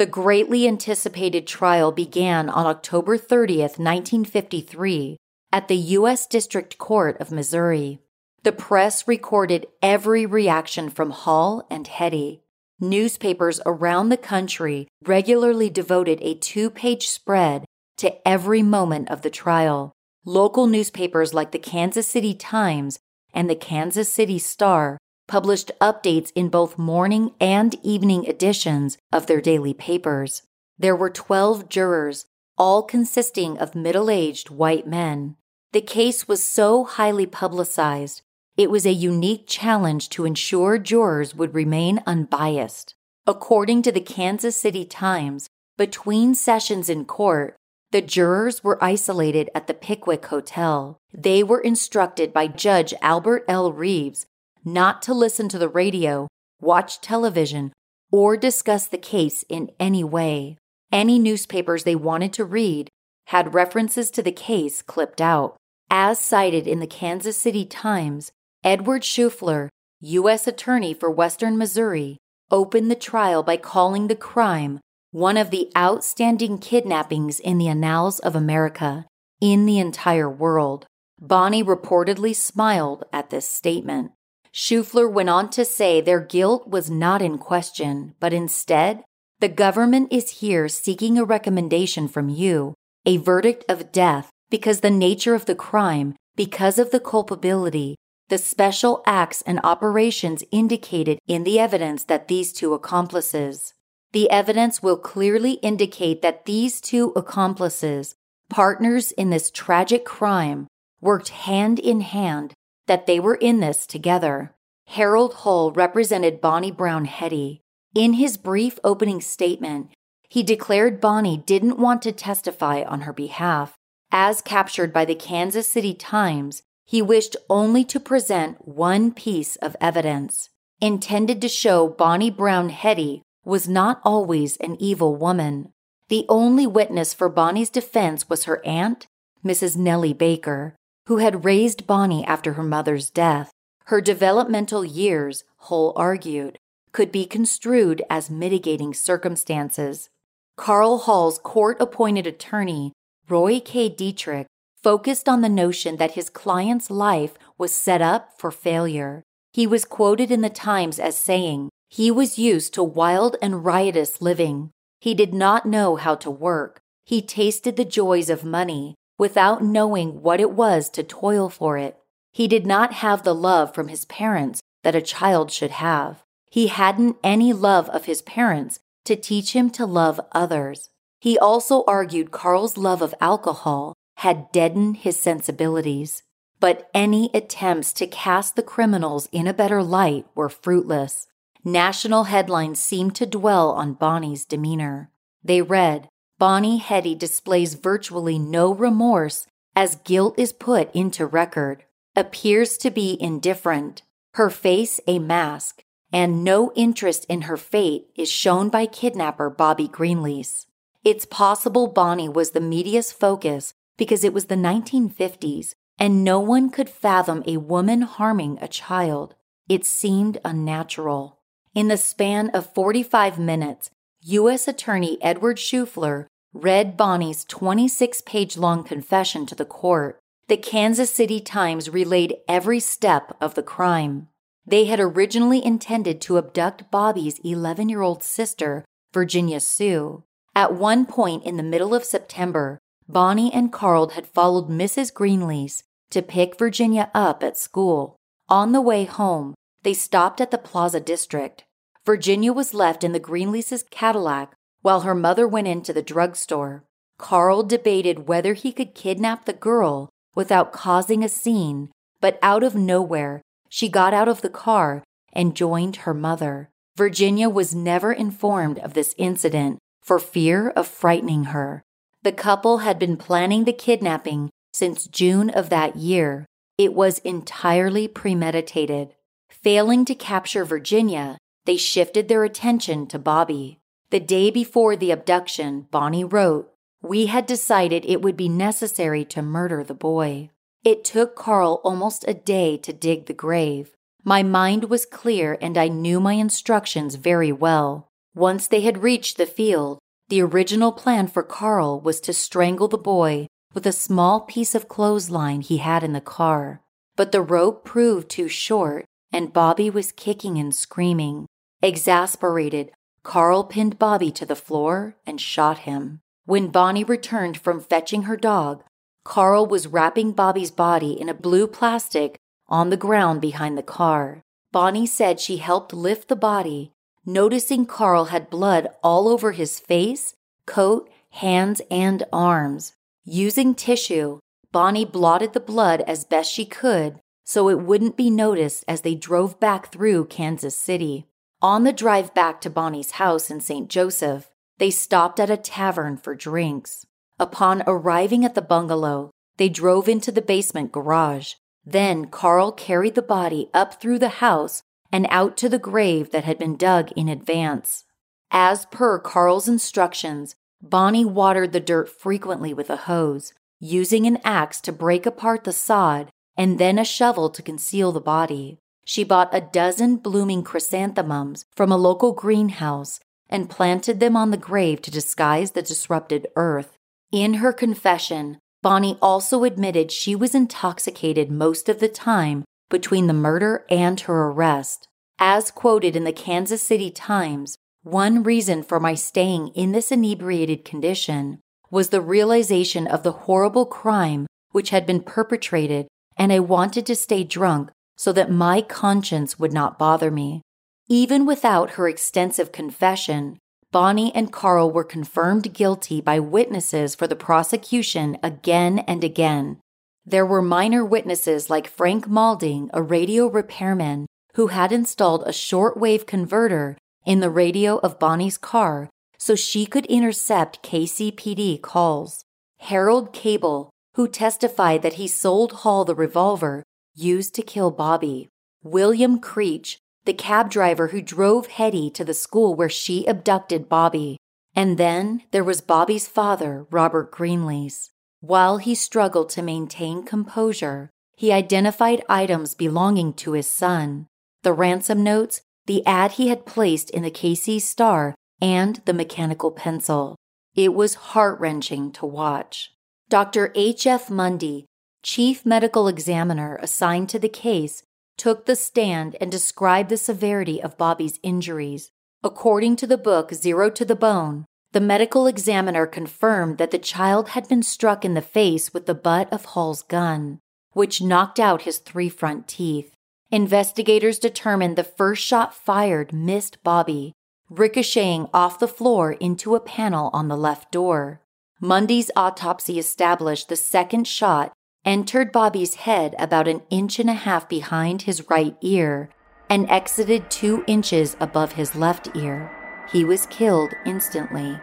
The 0.00 0.06
greatly 0.06 0.66
anticipated 0.66 1.46
trial 1.46 1.92
began 1.92 2.48
on 2.48 2.64
October 2.64 3.18
30th, 3.18 3.76
1953, 3.76 5.18
at 5.52 5.68
the 5.68 5.76
U.S. 5.76 6.26
District 6.26 6.78
Court 6.78 7.20
of 7.20 7.30
Missouri. 7.30 7.98
The 8.42 8.52
press 8.52 9.06
recorded 9.06 9.66
every 9.82 10.24
reaction 10.24 10.88
from 10.88 11.10
Hall 11.10 11.66
and 11.68 11.86
Heady. 11.86 12.40
Newspapers 12.80 13.60
around 13.66 14.08
the 14.08 14.16
country 14.16 14.88
regularly 15.04 15.68
devoted 15.68 16.18
a 16.22 16.34
two 16.34 16.70
page 16.70 17.08
spread 17.08 17.66
to 17.98 18.26
every 18.26 18.62
moment 18.62 19.10
of 19.10 19.20
the 19.20 19.28
trial. 19.28 19.92
Local 20.24 20.66
newspapers 20.66 21.34
like 21.34 21.52
the 21.52 21.58
Kansas 21.58 22.08
City 22.08 22.32
Times 22.32 23.00
and 23.34 23.50
the 23.50 23.54
Kansas 23.54 24.10
City 24.10 24.38
Star 24.38 24.96
published 25.30 25.70
updates 25.80 26.32
in 26.34 26.48
both 26.48 26.76
morning 26.76 27.30
and 27.40 27.76
evening 27.84 28.24
editions 28.24 28.98
of 29.12 29.28
their 29.28 29.40
daily 29.40 29.72
papers. 29.72 30.42
There 30.76 30.96
were 30.96 31.08
12 31.08 31.68
jurors, 31.68 32.26
all 32.58 32.82
consisting 32.82 33.56
of 33.56 33.76
middle 33.76 34.10
aged 34.10 34.50
white 34.50 34.88
men. 34.88 35.36
The 35.70 35.82
case 35.82 36.26
was 36.26 36.42
so 36.42 36.82
highly 36.82 37.26
publicized, 37.26 38.22
it 38.56 38.70
was 38.70 38.84
a 38.84 38.92
unique 38.92 39.44
challenge 39.46 40.08
to 40.10 40.24
ensure 40.24 40.78
jurors 40.78 41.34
would 41.34 41.54
remain 41.54 42.02
unbiased. 42.06 42.94
According 43.24 43.82
to 43.82 43.92
the 43.92 44.00
Kansas 44.00 44.56
City 44.56 44.84
Times, 44.84 45.48
between 45.78 46.34
sessions 46.34 46.90
in 46.90 47.04
court, 47.04 47.56
the 47.92 48.02
jurors 48.02 48.62
were 48.62 48.82
isolated 48.82 49.48
at 49.54 49.68
the 49.68 49.74
Pickwick 49.74 50.26
Hotel. 50.26 50.98
They 51.14 51.42
were 51.42 51.60
instructed 51.60 52.32
by 52.32 52.48
Judge 52.48 52.92
Albert 53.00 53.44
L. 53.48 53.72
Reeves 53.72 54.26
not 54.64 55.02
to 55.02 55.14
listen 55.14 55.48
to 55.48 55.58
the 55.58 55.68
radio, 55.68 56.28
watch 56.60 57.00
television, 57.00 57.72
or 58.12 58.36
discuss 58.36 58.86
the 58.86 58.98
case 58.98 59.44
in 59.48 59.70
any 59.78 60.04
way. 60.04 60.56
Any 60.92 61.18
newspapers 61.18 61.84
they 61.84 61.94
wanted 61.94 62.32
to 62.34 62.44
read 62.44 62.88
had 63.26 63.54
references 63.54 64.10
to 64.10 64.22
the 64.22 64.32
case 64.32 64.82
clipped 64.82 65.20
out. 65.20 65.56
As 65.88 66.20
cited 66.20 66.66
in 66.66 66.80
the 66.80 66.86
Kansas 66.86 67.36
City 67.36 67.64
Times, 67.64 68.30
Edward 68.64 69.02
Scheufler, 69.02 69.68
U.S. 70.00 70.46
Attorney 70.46 70.94
for 70.94 71.10
Western 71.10 71.56
Missouri, 71.56 72.18
opened 72.50 72.90
the 72.90 72.96
trial 72.96 73.42
by 73.42 73.56
calling 73.56 74.08
the 74.08 74.16
crime 74.16 74.80
one 75.12 75.36
of 75.36 75.50
the 75.50 75.70
outstanding 75.76 76.58
kidnappings 76.58 77.40
in 77.40 77.58
the 77.58 77.68
annals 77.68 78.18
of 78.20 78.36
America, 78.36 79.06
in 79.40 79.66
the 79.66 79.78
entire 79.78 80.30
world. 80.30 80.86
Bonnie 81.20 81.64
reportedly 81.64 82.34
smiled 82.34 83.04
at 83.12 83.30
this 83.30 83.46
statement. 83.48 84.12
Scheufler 84.52 85.10
went 85.10 85.28
on 85.28 85.50
to 85.50 85.64
say 85.64 86.00
their 86.00 86.20
guilt 86.20 86.68
was 86.68 86.90
not 86.90 87.22
in 87.22 87.38
question, 87.38 88.14
but 88.18 88.32
instead, 88.32 89.04
the 89.38 89.48
government 89.48 90.12
is 90.12 90.40
here 90.40 90.68
seeking 90.68 91.16
a 91.16 91.24
recommendation 91.24 92.08
from 92.08 92.28
you, 92.28 92.74
a 93.06 93.16
verdict 93.16 93.64
of 93.68 93.92
death, 93.92 94.30
because 94.50 94.80
the 94.80 94.90
nature 94.90 95.34
of 95.34 95.46
the 95.46 95.54
crime, 95.54 96.14
because 96.36 96.78
of 96.78 96.90
the 96.90 97.00
culpability, 97.00 97.96
the 98.28 98.38
special 98.38 99.02
acts 99.06 99.42
and 99.42 99.60
operations 99.64 100.44
indicated 100.50 101.18
in 101.26 101.44
the 101.44 101.58
evidence 101.58 102.04
that 102.04 102.28
these 102.28 102.52
two 102.52 102.74
accomplices. 102.74 103.72
The 104.12 104.30
evidence 104.30 104.82
will 104.82 104.96
clearly 104.96 105.54
indicate 105.54 106.22
that 106.22 106.44
these 106.44 106.80
two 106.80 107.12
accomplices, 107.14 108.14
partners 108.48 109.12
in 109.12 109.30
this 109.30 109.50
tragic 109.50 110.04
crime, 110.04 110.66
worked 111.00 111.30
hand 111.30 111.78
in 111.78 112.00
hand, 112.00 112.52
that 112.90 113.06
they 113.06 113.20
were 113.20 113.36
in 113.36 113.60
this 113.60 113.86
together. 113.86 114.52
Harold 114.88 115.32
Hull 115.32 115.70
represented 115.70 116.40
Bonnie 116.40 116.72
Brown 116.72 117.04
Heady. 117.04 117.62
In 117.94 118.14
his 118.14 118.36
brief 118.36 118.80
opening 118.82 119.20
statement, 119.20 119.92
he 120.28 120.42
declared 120.42 121.00
Bonnie 121.00 121.36
didn't 121.36 121.78
want 121.78 122.02
to 122.02 122.10
testify 122.10 122.82
on 122.82 123.02
her 123.02 123.12
behalf. 123.12 123.76
As 124.10 124.42
captured 124.42 124.92
by 124.92 125.04
the 125.04 125.14
Kansas 125.14 125.68
City 125.68 125.94
Times, 125.94 126.62
he 126.84 127.00
wished 127.00 127.36
only 127.48 127.84
to 127.84 128.00
present 128.00 128.66
one 128.66 129.12
piece 129.12 129.54
of 129.54 129.76
evidence, 129.80 130.50
intended 130.80 131.40
to 131.42 131.48
show 131.48 131.88
Bonnie 131.88 132.28
Brown 132.28 132.70
Heady 132.70 133.22
was 133.44 133.68
not 133.68 134.00
always 134.02 134.56
an 134.56 134.76
evil 134.80 135.14
woman. 135.14 135.70
The 136.08 136.26
only 136.28 136.66
witness 136.66 137.14
for 137.14 137.28
Bonnie's 137.28 137.70
defense 137.70 138.28
was 138.28 138.46
her 138.46 138.60
aunt, 138.66 139.06
Mrs. 139.44 139.76
Nellie 139.76 140.12
Baker, 140.12 140.74
who 141.06 141.18
had 141.18 141.44
raised 141.44 141.86
Bonnie 141.86 142.24
after 142.24 142.54
her 142.54 142.62
mother's 142.62 143.10
death. 143.10 143.50
Her 143.86 144.00
developmental 144.00 144.84
years, 144.84 145.44
Hull 145.56 145.92
argued, 145.96 146.58
could 146.92 147.10
be 147.10 147.26
construed 147.26 148.02
as 148.08 148.30
mitigating 148.30 148.94
circumstances. 148.94 150.08
Carl 150.56 150.98
Hall's 150.98 151.38
court 151.38 151.78
appointed 151.80 152.26
attorney, 152.26 152.92
Roy 153.28 153.60
K. 153.60 153.88
Dietrich, 153.88 154.46
focused 154.82 155.28
on 155.28 155.40
the 155.40 155.48
notion 155.48 155.96
that 155.96 156.12
his 156.12 156.30
client's 156.30 156.90
life 156.90 157.34
was 157.58 157.74
set 157.74 158.00
up 158.00 158.38
for 158.38 158.50
failure. 158.50 159.22
He 159.52 159.66
was 159.66 159.84
quoted 159.84 160.30
in 160.30 160.42
the 160.42 160.50
Times 160.50 160.98
as 160.98 161.16
saying, 161.16 161.70
he 161.88 162.10
was 162.10 162.38
used 162.38 162.72
to 162.74 162.84
wild 162.84 163.36
and 163.42 163.64
riotous 163.64 164.22
living. 164.22 164.70
He 165.00 165.12
did 165.14 165.34
not 165.34 165.66
know 165.66 165.96
how 165.96 166.14
to 166.16 166.30
work. 166.30 166.78
He 167.04 167.20
tasted 167.20 167.76
the 167.76 167.84
joys 167.84 168.30
of 168.30 168.44
money 168.44 168.94
without 169.20 169.62
knowing 169.62 170.22
what 170.22 170.40
it 170.40 170.50
was 170.50 170.88
to 170.88 171.02
toil 171.02 171.50
for 171.50 171.76
it. 171.76 171.94
He 172.32 172.48
did 172.48 172.66
not 172.66 172.94
have 172.94 173.22
the 173.22 173.34
love 173.34 173.74
from 173.74 173.88
his 173.88 174.06
parents 174.06 174.62
that 174.82 174.94
a 174.94 175.02
child 175.02 175.50
should 175.50 175.72
have. 175.72 176.24
He 176.50 176.68
hadn't 176.68 177.18
any 177.22 177.52
love 177.52 177.90
of 177.90 178.06
his 178.06 178.22
parents 178.22 178.80
to 179.04 179.16
teach 179.16 179.52
him 179.52 179.68
to 179.72 179.84
love 179.84 180.22
others. 180.32 180.88
He 181.20 181.38
also 181.38 181.84
argued 181.86 182.30
Carl's 182.30 182.78
love 182.78 183.02
of 183.02 183.14
alcohol 183.20 183.92
had 184.16 184.50
deadened 184.52 184.96
his 184.96 185.20
sensibilities. 185.20 186.22
But 186.58 186.88
any 186.94 187.28
attempts 187.34 187.92
to 187.94 188.06
cast 188.06 188.56
the 188.56 188.62
criminals 188.62 189.28
in 189.32 189.46
a 189.46 189.52
better 189.52 189.82
light 189.82 190.24
were 190.34 190.48
fruitless. 190.48 191.26
National 191.62 192.24
headlines 192.24 192.80
seemed 192.80 193.16
to 193.16 193.26
dwell 193.26 193.72
on 193.72 193.92
Bonnie's 193.92 194.46
demeanor. 194.46 195.10
They 195.44 195.60
read, 195.60 196.08
Bonnie 196.40 196.78
Heady 196.78 197.14
displays 197.14 197.74
virtually 197.74 198.38
no 198.38 198.72
remorse 198.72 199.46
as 199.76 199.96
guilt 199.96 200.38
is 200.38 200.54
put 200.54 200.90
into 200.94 201.26
record, 201.26 201.84
appears 202.16 202.78
to 202.78 202.90
be 202.90 203.18
indifferent, 203.20 204.00
her 204.32 204.48
face 204.48 205.00
a 205.06 205.18
mask, 205.18 205.84
and 206.10 206.42
no 206.42 206.72
interest 206.74 207.26
in 207.28 207.42
her 207.42 207.58
fate 207.58 208.06
is 208.16 208.30
shown 208.30 208.70
by 208.70 208.86
kidnapper 208.86 209.50
Bobby 209.50 209.86
Greenlease. 209.86 210.64
It's 211.04 211.26
possible 211.26 211.88
Bonnie 211.88 212.30
was 212.30 212.52
the 212.52 212.60
media's 212.62 213.12
focus 213.12 213.74
because 213.98 214.24
it 214.24 214.32
was 214.32 214.46
the 214.46 214.54
1950s 214.54 215.74
and 215.98 216.24
no 216.24 216.40
one 216.40 216.70
could 216.70 216.88
fathom 216.88 217.42
a 217.46 217.58
woman 217.58 218.00
harming 218.00 218.56
a 218.62 218.68
child. 218.68 219.34
It 219.68 219.84
seemed 219.84 220.38
unnatural. 220.42 221.38
In 221.74 221.88
the 221.88 221.98
span 221.98 222.48
of 222.54 222.72
45 222.72 223.38
minutes, 223.38 223.90
U.S. 224.24 224.68
Attorney 224.68 225.16
Edward 225.22 225.56
Scheufler 225.56 226.26
read 226.52 226.94
Bonnie's 226.94 227.42
26 227.46 228.20
page 228.20 228.58
long 228.58 228.84
confession 228.84 229.46
to 229.46 229.54
the 229.54 229.64
court. 229.64 230.18
The 230.46 230.58
Kansas 230.58 231.10
City 231.10 231.40
Times 231.40 231.88
relayed 231.88 232.36
every 232.46 232.80
step 232.80 233.34
of 233.40 233.54
the 233.54 233.62
crime. 233.62 234.28
They 234.66 234.84
had 234.84 235.00
originally 235.00 235.64
intended 235.64 236.20
to 236.22 236.36
abduct 236.36 236.90
Bobby's 236.90 237.38
11 237.38 237.88
year 237.88 238.02
old 238.02 238.22
sister, 238.22 238.84
Virginia 239.14 239.58
Sue. 239.58 240.22
At 240.54 240.74
one 240.74 241.06
point 241.06 241.44
in 241.44 241.56
the 241.56 241.62
middle 241.62 241.94
of 241.94 242.04
September, 242.04 242.78
Bonnie 243.08 243.50
and 243.54 243.72
Carl 243.72 244.10
had 244.10 244.26
followed 244.26 244.68
Mrs. 244.68 245.10
Greenlease 245.14 245.82
to 246.10 246.20
pick 246.20 246.58
Virginia 246.58 247.10
up 247.14 247.42
at 247.42 247.56
school. 247.56 248.16
On 248.50 248.72
the 248.72 248.82
way 248.82 249.04
home, 249.04 249.54
they 249.82 249.94
stopped 249.94 250.42
at 250.42 250.50
the 250.50 250.58
Plaza 250.58 251.00
District. 251.00 251.64
Virginia 252.10 252.52
was 252.52 252.74
left 252.74 253.04
in 253.04 253.12
the 253.12 253.20
Greenlease's 253.20 253.84
Cadillac 253.88 254.56
while 254.82 255.02
her 255.02 255.14
mother 255.14 255.46
went 255.46 255.68
into 255.68 255.92
the 255.92 256.02
drugstore. 256.02 256.82
Carl 257.18 257.62
debated 257.62 258.26
whether 258.26 258.54
he 258.54 258.72
could 258.72 258.96
kidnap 258.96 259.44
the 259.44 259.52
girl 259.52 260.08
without 260.34 260.72
causing 260.72 261.22
a 261.22 261.28
scene, 261.28 261.88
but 262.20 262.36
out 262.42 262.64
of 262.64 262.74
nowhere, 262.74 263.42
she 263.68 263.88
got 263.88 264.12
out 264.12 264.26
of 264.26 264.40
the 264.40 264.48
car 264.48 265.04
and 265.32 265.54
joined 265.54 266.02
her 266.02 266.12
mother. 266.12 266.68
Virginia 266.96 267.48
was 267.48 267.76
never 267.76 268.12
informed 268.12 268.80
of 268.80 268.94
this 268.94 269.14
incident 269.16 269.78
for 270.02 270.18
fear 270.18 270.70
of 270.70 270.88
frightening 270.88 271.44
her. 271.54 271.80
The 272.24 272.32
couple 272.32 272.78
had 272.78 272.98
been 272.98 273.18
planning 273.18 273.62
the 273.62 273.72
kidnapping 273.72 274.50
since 274.72 275.06
June 275.06 275.48
of 275.48 275.70
that 275.70 275.94
year. 275.94 276.44
It 276.76 276.92
was 276.92 277.20
entirely 277.20 278.08
premeditated. 278.08 279.14
Failing 279.48 280.04
to 280.06 280.16
capture 280.16 280.64
Virginia, 280.64 281.38
they 281.70 281.76
shifted 281.76 282.26
their 282.26 282.42
attention 282.42 283.06
to 283.06 283.16
Bobby. 283.16 283.78
The 284.10 284.18
day 284.18 284.50
before 284.50 284.96
the 284.96 285.12
abduction, 285.12 285.86
Bonnie 285.92 286.24
wrote, 286.24 286.68
We 287.00 287.26
had 287.26 287.46
decided 287.46 288.04
it 288.04 288.22
would 288.22 288.36
be 288.36 288.48
necessary 288.48 289.24
to 289.26 289.40
murder 289.40 289.84
the 289.84 289.94
boy. 289.94 290.50
It 290.82 291.04
took 291.04 291.36
Carl 291.36 291.80
almost 291.84 292.24
a 292.26 292.34
day 292.34 292.76
to 292.78 292.92
dig 292.92 293.26
the 293.26 293.32
grave. 293.32 293.92
My 294.24 294.42
mind 294.42 294.90
was 294.90 295.06
clear 295.06 295.58
and 295.62 295.78
I 295.78 295.86
knew 295.86 296.18
my 296.18 296.32
instructions 296.32 297.14
very 297.14 297.52
well. 297.52 298.08
Once 298.34 298.66
they 298.66 298.80
had 298.80 299.04
reached 299.04 299.36
the 299.36 299.46
field, 299.46 300.00
the 300.28 300.42
original 300.42 300.90
plan 300.90 301.28
for 301.28 301.44
Carl 301.44 302.00
was 302.00 302.20
to 302.22 302.32
strangle 302.32 302.88
the 302.88 302.98
boy 302.98 303.46
with 303.74 303.86
a 303.86 303.92
small 303.92 304.40
piece 304.40 304.74
of 304.74 304.88
clothesline 304.88 305.60
he 305.60 305.76
had 305.76 306.02
in 306.02 306.14
the 306.14 306.20
car. 306.20 306.80
But 307.14 307.30
the 307.30 307.42
rope 307.42 307.84
proved 307.84 308.28
too 308.28 308.48
short 308.48 309.04
and 309.32 309.52
Bobby 309.52 309.88
was 309.88 310.10
kicking 310.10 310.58
and 310.58 310.74
screaming. 310.74 311.46
Exasperated, 311.82 312.92
Carl 313.22 313.64
pinned 313.64 313.98
Bobby 313.98 314.30
to 314.32 314.44
the 314.44 314.56
floor 314.56 315.16
and 315.26 315.40
shot 315.40 315.80
him. 315.80 316.20
When 316.44 316.68
Bonnie 316.68 317.04
returned 317.04 317.56
from 317.56 317.80
fetching 317.80 318.22
her 318.22 318.36
dog, 318.36 318.82
Carl 319.24 319.66
was 319.66 319.86
wrapping 319.86 320.32
Bobby's 320.32 320.70
body 320.70 321.12
in 321.12 321.28
a 321.28 321.34
blue 321.34 321.66
plastic 321.66 322.36
on 322.68 322.90
the 322.90 322.96
ground 322.96 323.40
behind 323.40 323.76
the 323.76 323.82
car. 323.82 324.42
Bonnie 324.72 325.06
said 325.06 325.40
she 325.40 325.58
helped 325.58 325.92
lift 325.92 326.28
the 326.28 326.36
body, 326.36 326.92
noticing 327.26 327.86
Carl 327.86 328.26
had 328.26 328.50
blood 328.50 328.88
all 329.02 329.28
over 329.28 329.52
his 329.52 329.80
face, 329.80 330.34
coat, 330.66 331.10
hands, 331.30 331.80
and 331.90 332.24
arms. 332.32 332.94
Using 333.24 333.74
tissue, 333.74 334.38
Bonnie 334.72 335.04
blotted 335.04 335.52
the 335.52 335.60
blood 335.60 336.02
as 336.02 336.24
best 336.24 336.52
she 336.52 336.64
could 336.64 337.20
so 337.44 337.68
it 337.68 337.80
wouldn't 337.80 338.16
be 338.16 338.30
noticed 338.30 338.84
as 338.86 339.00
they 339.00 339.14
drove 339.16 339.58
back 339.58 339.90
through 339.90 340.24
Kansas 340.26 340.76
City. 340.76 341.26
On 341.62 341.84
the 341.84 341.92
drive 341.92 342.32
back 342.32 342.62
to 342.62 342.70
Bonnie's 342.70 343.12
house 343.12 343.50
in 343.50 343.60
St. 343.60 343.90
Joseph, 343.90 344.50
they 344.78 344.90
stopped 344.90 345.38
at 345.38 345.50
a 345.50 345.58
tavern 345.58 346.16
for 346.16 346.34
drinks. 346.34 347.04
Upon 347.38 347.82
arriving 347.86 348.46
at 348.46 348.54
the 348.54 348.62
bungalow, 348.62 349.30
they 349.58 349.68
drove 349.68 350.08
into 350.08 350.32
the 350.32 350.40
basement 350.40 350.90
garage. 350.90 351.52
Then 351.84 352.28
Carl 352.28 352.72
carried 352.72 353.14
the 353.14 353.20
body 353.20 353.68
up 353.74 354.00
through 354.00 354.20
the 354.20 354.40
house 354.40 354.82
and 355.12 355.26
out 355.28 355.58
to 355.58 355.68
the 355.68 355.78
grave 355.78 356.30
that 356.30 356.44
had 356.44 356.58
been 356.58 356.78
dug 356.78 357.12
in 357.12 357.28
advance. 357.28 358.04
As 358.50 358.86
per 358.86 359.18
Carl's 359.18 359.68
instructions, 359.68 360.54
Bonnie 360.80 361.26
watered 361.26 361.72
the 361.72 361.80
dirt 361.80 362.08
frequently 362.08 362.72
with 362.72 362.88
a 362.88 363.04
hose, 363.04 363.52
using 363.78 364.26
an 364.26 364.38
axe 364.44 364.80
to 364.80 364.92
break 364.92 365.26
apart 365.26 365.64
the 365.64 365.74
sod 365.74 366.30
and 366.56 366.78
then 366.78 366.98
a 366.98 367.04
shovel 367.04 367.50
to 367.50 367.62
conceal 367.62 368.12
the 368.12 368.20
body. 368.20 368.78
She 369.04 369.24
bought 369.24 369.54
a 369.54 369.60
dozen 369.60 370.16
blooming 370.16 370.62
chrysanthemums 370.62 371.64
from 371.74 371.90
a 371.90 371.96
local 371.96 372.32
greenhouse 372.32 373.20
and 373.48 373.70
planted 373.70 374.20
them 374.20 374.36
on 374.36 374.50
the 374.50 374.56
grave 374.56 375.02
to 375.02 375.10
disguise 375.10 375.72
the 375.72 375.82
disrupted 375.82 376.46
earth. 376.56 376.96
In 377.32 377.54
her 377.54 377.72
confession, 377.72 378.58
Bonnie 378.82 379.18
also 379.20 379.64
admitted 379.64 380.10
she 380.10 380.34
was 380.34 380.54
intoxicated 380.54 381.50
most 381.50 381.88
of 381.88 382.00
the 382.00 382.08
time 382.08 382.64
between 382.88 383.26
the 383.26 383.32
murder 383.32 383.84
and 383.90 384.20
her 384.20 384.46
arrest. 384.46 385.08
As 385.38 385.70
quoted 385.70 386.16
in 386.16 386.24
the 386.24 386.32
Kansas 386.32 386.82
City 386.82 387.10
Times, 387.10 387.76
one 388.02 388.42
reason 388.42 388.82
for 388.82 388.98
my 388.98 389.14
staying 389.14 389.68
in 389.68 389.92
this 389.92 390.10
inebriated 390.10 390.84
condition 390.84 391.60
was 391.90 392.08
the 392.08 392.20
realization 392.20 393.06
of 393.06 393.22
the 393.22 393.32
horrible 393.32 393.86
crime 393.86 394.46
which 394.70 394.90
had 394.90 395.06
been 395.06 395.22
perpetrated 395.22 396.06
and 396.36 396.52
I 396.52 396.60
wanted 396.60 397.04
to 397.06 397.16
stay 397.16 397.44
drunk 397.44 397.90
so 398.20 398.34
that 398.34 398.50
my 398.50 398.82
conscience 398.82 399.58
would 399.58 399.72
not 399.72 399.98
bother 399.98 400.30
me. 400.30 400.60
Even 401.08 401.46
without 401.46 401.92
her 401.92 402.06
extensive 402.06 402.70
confession, 402.70 403.56
Bonnie 403.92 404.30
and 404.34 404.52
Carl 404.52 404.90
were 404.90 405.04
confirmed 405.04 405.72
guilty 405.72 406.20
by 406.20 406.38
witnesses 406.38 407.14
for 407.14 407.26
the 407.26 407.34
prosecution 407.34 408.36
again 408.42 408.98
and 409.08 409.24
again. 409.24 409.78
There 410.26 410.44
were 410.44 410.60
minor 410.60 411.02
witnesses 411.02 411.70
like 411.70 411.88
Frank 411.88 412.26
Malding, 412.26 412.90
a 412.92 413.00
radio 413.00 413.46
repairman 413.46 414.26
who 414.52 414.66
had 414.66 414.92
installed 414.92 415.44
a 415.44 415.50
shortwave 415.52 416.26
converter 416.26 416.98
in 417.24 417.40
the 417.40 417.48
radio 417.48 417.96
of 418.00 418.18
Bonnie's 418.18 418.58
car 418.58 419.08
so 419.38 419.54
she 419.54 419.86
could 419.86 420.04
intercept 420.06 420.82
KCPD 420.82 421.80
calls. 421.80 422.44
Harold 422.80 423.32
Cable, 423.32 423.88
who 424.16 424.28
testified 424.28 425.00
that 425.00 425.14
he 425.14 425.26
sold 425.26 425.72
Hall 425.72 426.04
the 426.04 426.14
revolver 426.14 426.82
used 427.20 427.54
to 427.54 427.62
kill 427.62 427.90
Bobby. 427.90 428.48
William 428.82 429.38
Creech, 429.38 429.98
the 430.24 430.32
cab 430.32 430.70
driver 430.70 431.08
who 431.08 431.20
drove 431.20 431.66
Heady 431.66 432.10
to 432.10 432.24
the 432.24 432.34
school 432.34 432.74
where 432.74 432.88
she 432.88 433.26
abducted 433.26 433.88
Bobby. 433.88 434.36
And 434.74 434.98
then 434.98 435.42
there 435.50 435.64
was 435.64 435.80
Bobby's 435.80 436.28
father, 436.28 436.86
Robert 436.90 437.32
Greenlease. 437.32 438.10
While 438.40 438.78
he 438.78 438.94
struggled 438.94 439.50
to 439.50 439.62
maintain 439.62 440.22
composure, 440.24 441.10
he 441.36 441.52
identified 441.52 442.24
items 442.28 442.74
belonging 442.74 443.34
to 443.34 443.52
his 443.52 443.66
son 443.66 444.26
the 444.62 444.72
ransom 444.72 445.22
notes, 445.22 445.62
the 445.86 446.04
ad 446.06 446.32
he 446.32 446.48
had 446.48 446.66
placed 446.66 447.10
in 447.10 447.22
the 447.22 447.30
KC 447.30 447.80
Star, 447.80 448.34
and 448.60 449.00
the 449.06 449.14
mechanical 449.14 449.70
pencil. 449.70 450.36
It 450.74 450.94
was 450.94 451.14
heart 451.32 451.58
wrenching 451.58 452.12
to 452.12 452.26
watch. 452.26 452.92
Dr. 453.28 453.72
H.F. 453.74 454.28
Mundy, 454.28 454.86
chief 455.22 455.66
medical 455.66 456.08
examiner 456.08 456.78
assigned 456.82 457.28
to 457.28 457.38
the 457.38 457.48
case, 457.48 458.02
took 458.36 458.66
the 458.66 458.76
stand 458.76 459.36
and 459.40 459.50
described 459.50 460.08
the 460.08 460.16
severity 460.16 460.82
of 460.82 460.96
Bobby's 460.96 461.38
injuries. 461.42 462.10
According 462.42 462.96
to 462.96 463.06
the 463.06 463.18
book 463.18 463.52
Zero 463.52 463.90
to 463.90 464.04
the 464.04 464.16
Bone, 464.16 464.64
the 464.92 465.00
medical 465.00 465.46
examiner 465.46 466.06
confirmed 466.06 466.78
that 466.78 466.90
the 466.90 466.98
child 466.98 467.50
had 467.50 467.68
been 467.68 467.82
struck 467.82 468.24
in 468.24 468.34
the 468.34 468.42
face 468.42 468.94
with 468.94 469.06
the 469.06 469.14
butt 469.14 469.52
of 469.52 469.66
Hall's 469.66 470.02
gun, 470.02 470.58
which 470.92 471.22
knocked 471.22 471.60
out 471.60 471.82
his 471.82 471.98
three 471.98 472.28
front 472.28 472.66
teeth. 472.66 473.14
Investigators 473.50 474.38
determined 474.38 474.96
the 474.96 475.04
first 475.04 475.44
shot 475.44 475.74
fired 475.74 476.32
missed 476.32 476.82
Bobby, 476.82 477.32
ricocheting 477.68 478.48
off 478.54 478.78
the 478.78 478.88
floor 478.88 479.32
into 479.32 479.74
a 479.74 479.80
panel 479.80 480.30
on 480.32 480.48
the 480.48 480.56
left 480.56 480.90
door. 480.90 481.40
Mundy's 481.80 482.30
autopsy 482.34 482.98
established 482.98 483.68
the 483.68 483.76
second 483.76 484.26
shot 484.26 484.72
entered 485.04 485.50
Bobby's 485.50 485.94
head 485.94 486.34
about 486.38 486.68
an 486.68 486.82
inch 486.90 487.18
and 487.18 487.30
a 487.30 487.34
half 487.34 487.68
behind 487.68 488.22
his 488.22 488.48
right 488.50 488.76
ear 488.82 489.30
and 489.70 489.88
exited 489.88 490.50
two 490.50 490.84
inches 490.86 491.36
above 491.40 491.72
his 491.72 491.94
left 491.94 492.28
ear. 492.36 492.70
He 493.10 493.24
was 493.24 493.46
killed 493.46 493.94
instantly. 494.04 494.78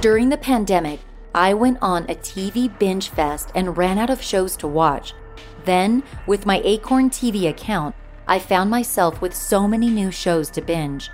During 0.00 0.28
the 0.28 0.38
pandemic, 0.40 1.00
I 1.34 1.54
went 1.54 1.78
on 1.80 2.04
a 2.04 2.14
TV 2.14 2.78
binge 2.78 3.08
fest 3.08 3.50
and 3.54 3.76
ran 3.76 3.98
out 3.98 4.10
of 4.10 4.22
shows 4.22 4.56
to 4.58 4.68
watch. 4.68 5.14
Then, 5.64 6.02
with 6.26 6.46
my 6.46 6.60
Acorn 6.64 7.10
TV 7.10 7.48
account, 7.48 7.94
I 8.26 8.38
found 8.38 8.70
myself 8.70 9.20
with 9.20 9.34
so 9.34 9.66
many 9.66 9.88
new 9.88 10.10
shows 10.10 10.50
to 10.50 10.60
binge. 10.60 11.10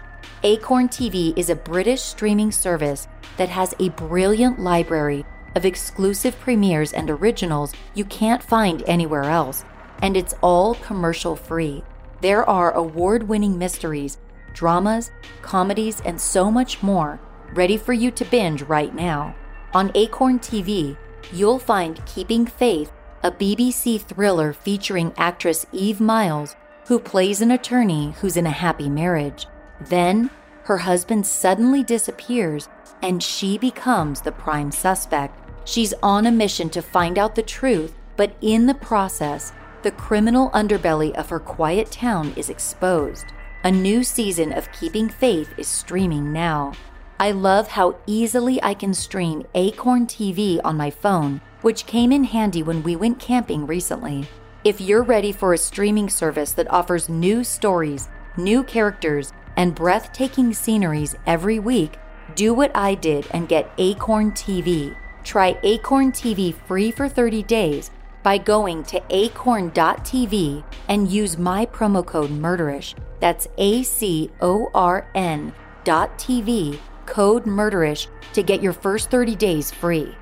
Acorn 0.46 0.90
TV 0.90 1.32
is 1.38 1.48
a 1.48 1.56
British 1.56 2.02
streaming 2.02 2.52
service 2.52 3.08
that 3.38 3.48
has 3.48 3.74
a 3.80 3.88
brilliant 3.88 4.60
library 4.60 5.24
of 5.54 5.64
exclusive 5.64 6.38
premieres 6.38 6.92
and 6.92 7.08
originals 7.08 7.72
you 7.94 8.04
can't 8.04 8.42
find 8.42 8.82
anywhere 8.86 9.24
else, 9.24 9.64
and 10.02 10.18
it's 10.18 10.34
all 10.42 10.74
commercial 10.74 11.34
free. 11.34 11.82
There 12.20 12.46
are 12.46 12.72
award 12.72 13.22
winning 13.22 13.56
mysteries, 13.56 14.18
dramas, 14.52 15.10
comedies, 15.40 16.02
and 16.04 16.20
so 16.20 16.50
much 16.50 16.82
more 16.82 17.18
ready 17.54 17.78
for 17.78 17.94
you 17.94 18.10
to 18.10 18.26
binge 18.26 18.60
right 18.64 18.94
now. 18.94 19.34
On 19.72 19.90
Acorn 19.94 20.40
TV, 20.40 20.94
you'll 21.32 21.58
find 21.58 22.04
Keeping 22.04 22.44
Faith, 22.44 22.92
a 23.22 23.32
BBC 23.32 23.98
thriller 23.98 24.52
featuring 24.52 25.14
actress 25.16 25.64
Eve 25.72 26.02
Miles, 26.02 26.54
who 26.88 26.98
plays 26.98 27.40
an 27.40 27.50
attorney 27.50 28.12
who's 28.20 28.36
in 28.36 28.44
a 28.44 28.50
happy 28.50 28.90
marriage. 28.90 29.46
Then, 29.88 30.30
her 30.64 30.78
husband 30.78 31.26
suddenly 31.26 31.82
disappears 31.82 32.68
and 33.02 33.22
she 33.22 33.58
becomes 33.58 34.20
the 34.20 34.32
prime 34.32 34.72
suspect. 34.72 35.38
She's 35.66 35.94
on 36.02 36.26
a 36.26 36.32
mission 36.32 36.70
to 36.70 36.82
find 36.82 37.18
out 37.18 37.34
the 37.34 37.42
truth, 37.42 37.94
but 38.16 38.34
in 38.40 38.66
the 38.66 38.74
process, 38.74 39.52
the 39.82 39.90
criminal 39.90 40.50
underbelly 40.50 41.12
of 41.14 41.28
her 41.28 41.40
quiet 41.40 41.90
town 41.90 42.32
is 42.36 42.48
exposed. 42.48 43.26
A 43.64 43.70
new 43.70 44.02
season 44.02 44.52
of 44.52 44.72
Keeping 44.72 45.08
Faith 45.08 45.52
is 45.58 45.68
streaming 45.68 46.32
now. 46.32 46.72
I 47.20 47.30
love 47.30 47.68
how 47.68 47.96
easily 48.06 48.62
I 48.62 48.74
can 48.74 48.92
stream 48.92 49.46
Acorn 49.54 50.06
TV 50.06 50.60
on 50.64 50.76
my 50.76 50.90
phone, 50.90 51.40
which 51.60 51.86
came 51.86 52.12
in 52.12 52.24
handy 52.24 52.62
when 52.62 52.82
we 52.82 52.96
went 52.96 53.18
camping 53.18 53.66
recently. 53.66 54.26
If 54.64 54.80
you're 54.80 55.02
ready 55.02 55.30
for 55.30 55.52
a 55.52 55.58
streaming 55.58 56.08
service 56.08 56.52
that 56.52 56.70
offers 56.70 57.08
new 57.08 57.44
stories, 57.44 58.08
new 58.36 58.64
characters, 58.64 59.32
and 59.56 59.74
breathtaking 59.74 60.52
sceneries 60.52 61.16
every 61.26 61.58
week, 61.58 61.98
do 62.34 62.54
what 62.54 62.70
I 62.74 62.94
did 62.94 63.26
and 63.30 63.48
get 63.48 63.70
Acorn 63.78 64.32
TV. 64.32 64.96
Try 65.22 65.58
Acorn 65.62 66.12
TV 66.12 66.54
free 66.54 66.90
for 66.90 67.08
30 67.08 67.42
days 67.44 67.90
by 68.22 68.38
going 68.38 68.82
to 68.84 69.02
acorn.tv 69.10 70.64
and 70.88 71.10
use 71.10 71.38
my 71.38 71.66
promo 71.66 72.04
code 72.04 72.30
MURDERISH. 72.30 72.94
That's 73.20 73.46
A 73.58 73.82
C 73.82 74.30
O 74.40 74.70
R 74.74 75.06
N 75.14 75.52
dot 75.84 76.18
TV, 76.18 76.78
code 77.06 77.46
MURDERISH 77.46 78.08
to 78.32 78.42
get 78.42 78.62
your 78.62 78.72
first 78.72 79.10
30 79.10 79.36
days 79.36 79.70
free. 79.70 80.14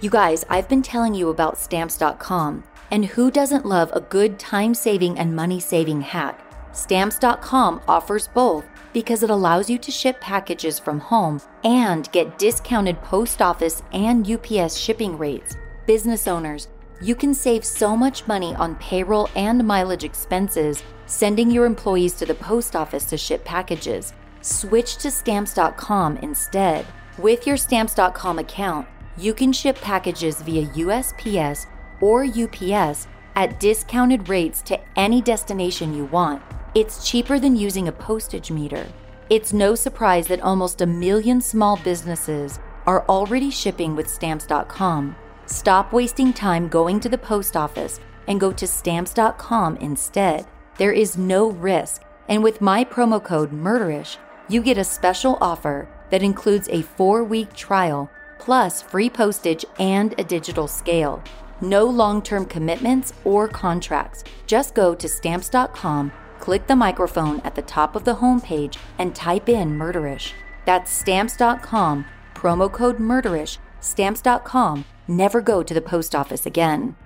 You 0.00 0.10
guys, 0.10 0.44
I've 0.48 0.68
been 0.68 0.82
telling 0.82 1.14
you 1.14 1.28
about 1.28 1.58
stamps.com. 1.58 2.64
And 2.90 3.04
who 3.04 3.30
doesn't 3.30 3.66
love 3.66 3.90
a 3.92 4.00
good 4.00 4.38
time 4.38 4.72
saving 4.74 5.18
and 5.18 5.36
money 5.36 5.60
saving 5.60 6.00
hack? 6.00 6.47
Stamps.com 6.78 7.80
offers 7.88 8.28
both 8.28 8.64
because 8.92 9.24
it 9.24 9.30
allows 9.30 9.68
you 9.68 9.78
to 9.78 9.90
ship 9.90 10.20
packages 10.20 10.78
from 10.78 11.00
home 11.00 11.40
and 11.64 12.10
get 12.12 12.38
discounted 12.38 13.02
post 13.02 13.42
office 13.42 13.82
and 13.92 14.30
UPS 14.30 14.76
shipping 14.76 15.18
rates. 15.18 15.56
Business 15.86 16.28
owners, 16.28 16.68
you 17.02 17.16
can 17.16 17.34
save 17.34 17.64
so 17.64 17.96
much 17.96 18.28
money 18.28 18.54
on 18.54 18.76
payroll 18.76 19.28
and 19.34 19.66
mileage 19.66 20.04
expenses 20.04 20.84
sending 21.06 21.50
your 21.50 21.66
employees 21.66 22.14
to 22.14 22.24
the 22.24 22.34
post 22.34 22.76
office 22.76 23.06
to 23.06 23.16
ship 23.16 23.44
packages. 23.44 24.12
Switch 24.40 24.98
to 24.98 25.10
stamps.com 25.10 26.18
instead. 26.18 26.86
With 27.18 27.44
your 27.44 27.56
stamps.com 27.56 28.38
account, 28.38 28.86
you 29.16 29.34
can 29.34 29.52
ship 29.52 29.80
packages 29.80 30.40
via 30.42 30.66
USPS 30.66 31.66
or 32.00 32.24
UPS 32.24 33.08
at 33.34 33.58
discounted 33.58 34.28
rates 34.28 34.62
to 34.62 34.78
any 34.96 35.20
destination 35.20 35.92
you 35.92 36.04
want. 36.04 36.40
It's 36.74 37.08
cheaper 37.08 37.38
than 37.38 37.56
using 37.56 37.88
a 37.88 37.92
postage 37.92 38.50
meter. 38.50 38.86
It's 39.30 39.52
no 39.52 39.74
surprise 39.74 40.26
that 40.28 40.40
almost 40.42 40.80
a 40.80 40.86
million 40.86 41.40
small 41.40 41.76
businesses 41.78 42.58
are 42.86 43.06
already 43.08 43.50
shipping 43.50 43.96
with 43.96 44.08
stamps.com. 44.08 45.16
Stop 45.46 45.92
wasting 45.92 46.32
time 46.32 46.68
going 46.68 47.00
to 47.00 47.08
the 47.08 47.18
post 47.18 47.56
office 47.56 48.00
and 48.26 48.38
go 48.38 48.52
to 48.52 48.66
stamps.com 48.66 49.76
instead. 49.78 50.46
There 50.76 50.92
is 50.92 51.16
no 51.18 51.50
risk, 51.50 52.02
and 52.28 52.42
with 52.42 52.60
my 52.60 52.84
promo 52.84 53.22
code 53.22 53.50
MURDERISH, 53.50 54.18
you 54.48 54.62
get 54.62 54.78
a 54.78 54.84
special 54.84 55.38
offer 55.40 55.88
that 56.10 56.22
includes 56.22 56.68
a 56.68 56.82
four 56.82 57.24
week 57.24 57.52
trial 57.54 58.10
plus 58.38 58.82
free 58.82 59.10
postage 59.10 59.64
and 59.78 60.14
a 60.18 60.24
digital 60.24 60.68
scale. 60.68 61.22
No 61.60 61.84
long 61.84 62.22
term 62.22 62.44
commitments 62.44 63.12
or 63.24 63.48
contracts. 63.48 64.24
Just 64.46 64.74
go 64.74 64.94
to 64.94 65.08
stamps.com, 65.08 66.12
click 66.38 66.66
the 66.66 66.76
microphone 66.76 67.40
at 67.40 67.54
the 67.54 67.62
top 67.62 67.96
of 67.96 68.04
the 68.04 68.16
homepage, 68.16 68.76
and 68.98 69.14
type 69.14 69.48
in 69.48 69.76
murderish. 69.78 70.32
That's 70.64 70.90
stamps.com, 70.90 72.04
promo 72.34 72.72
code 72.72 72.98
murderish, 72.98 73.58
stamps.com. 73.80 74.84
Never 75.06 75.40
go 75.40 75.62
to 75.62 75.74
the 75.74 75.80
post 75.80 76.14
office 76.14 76.44
again. 76.44 76.96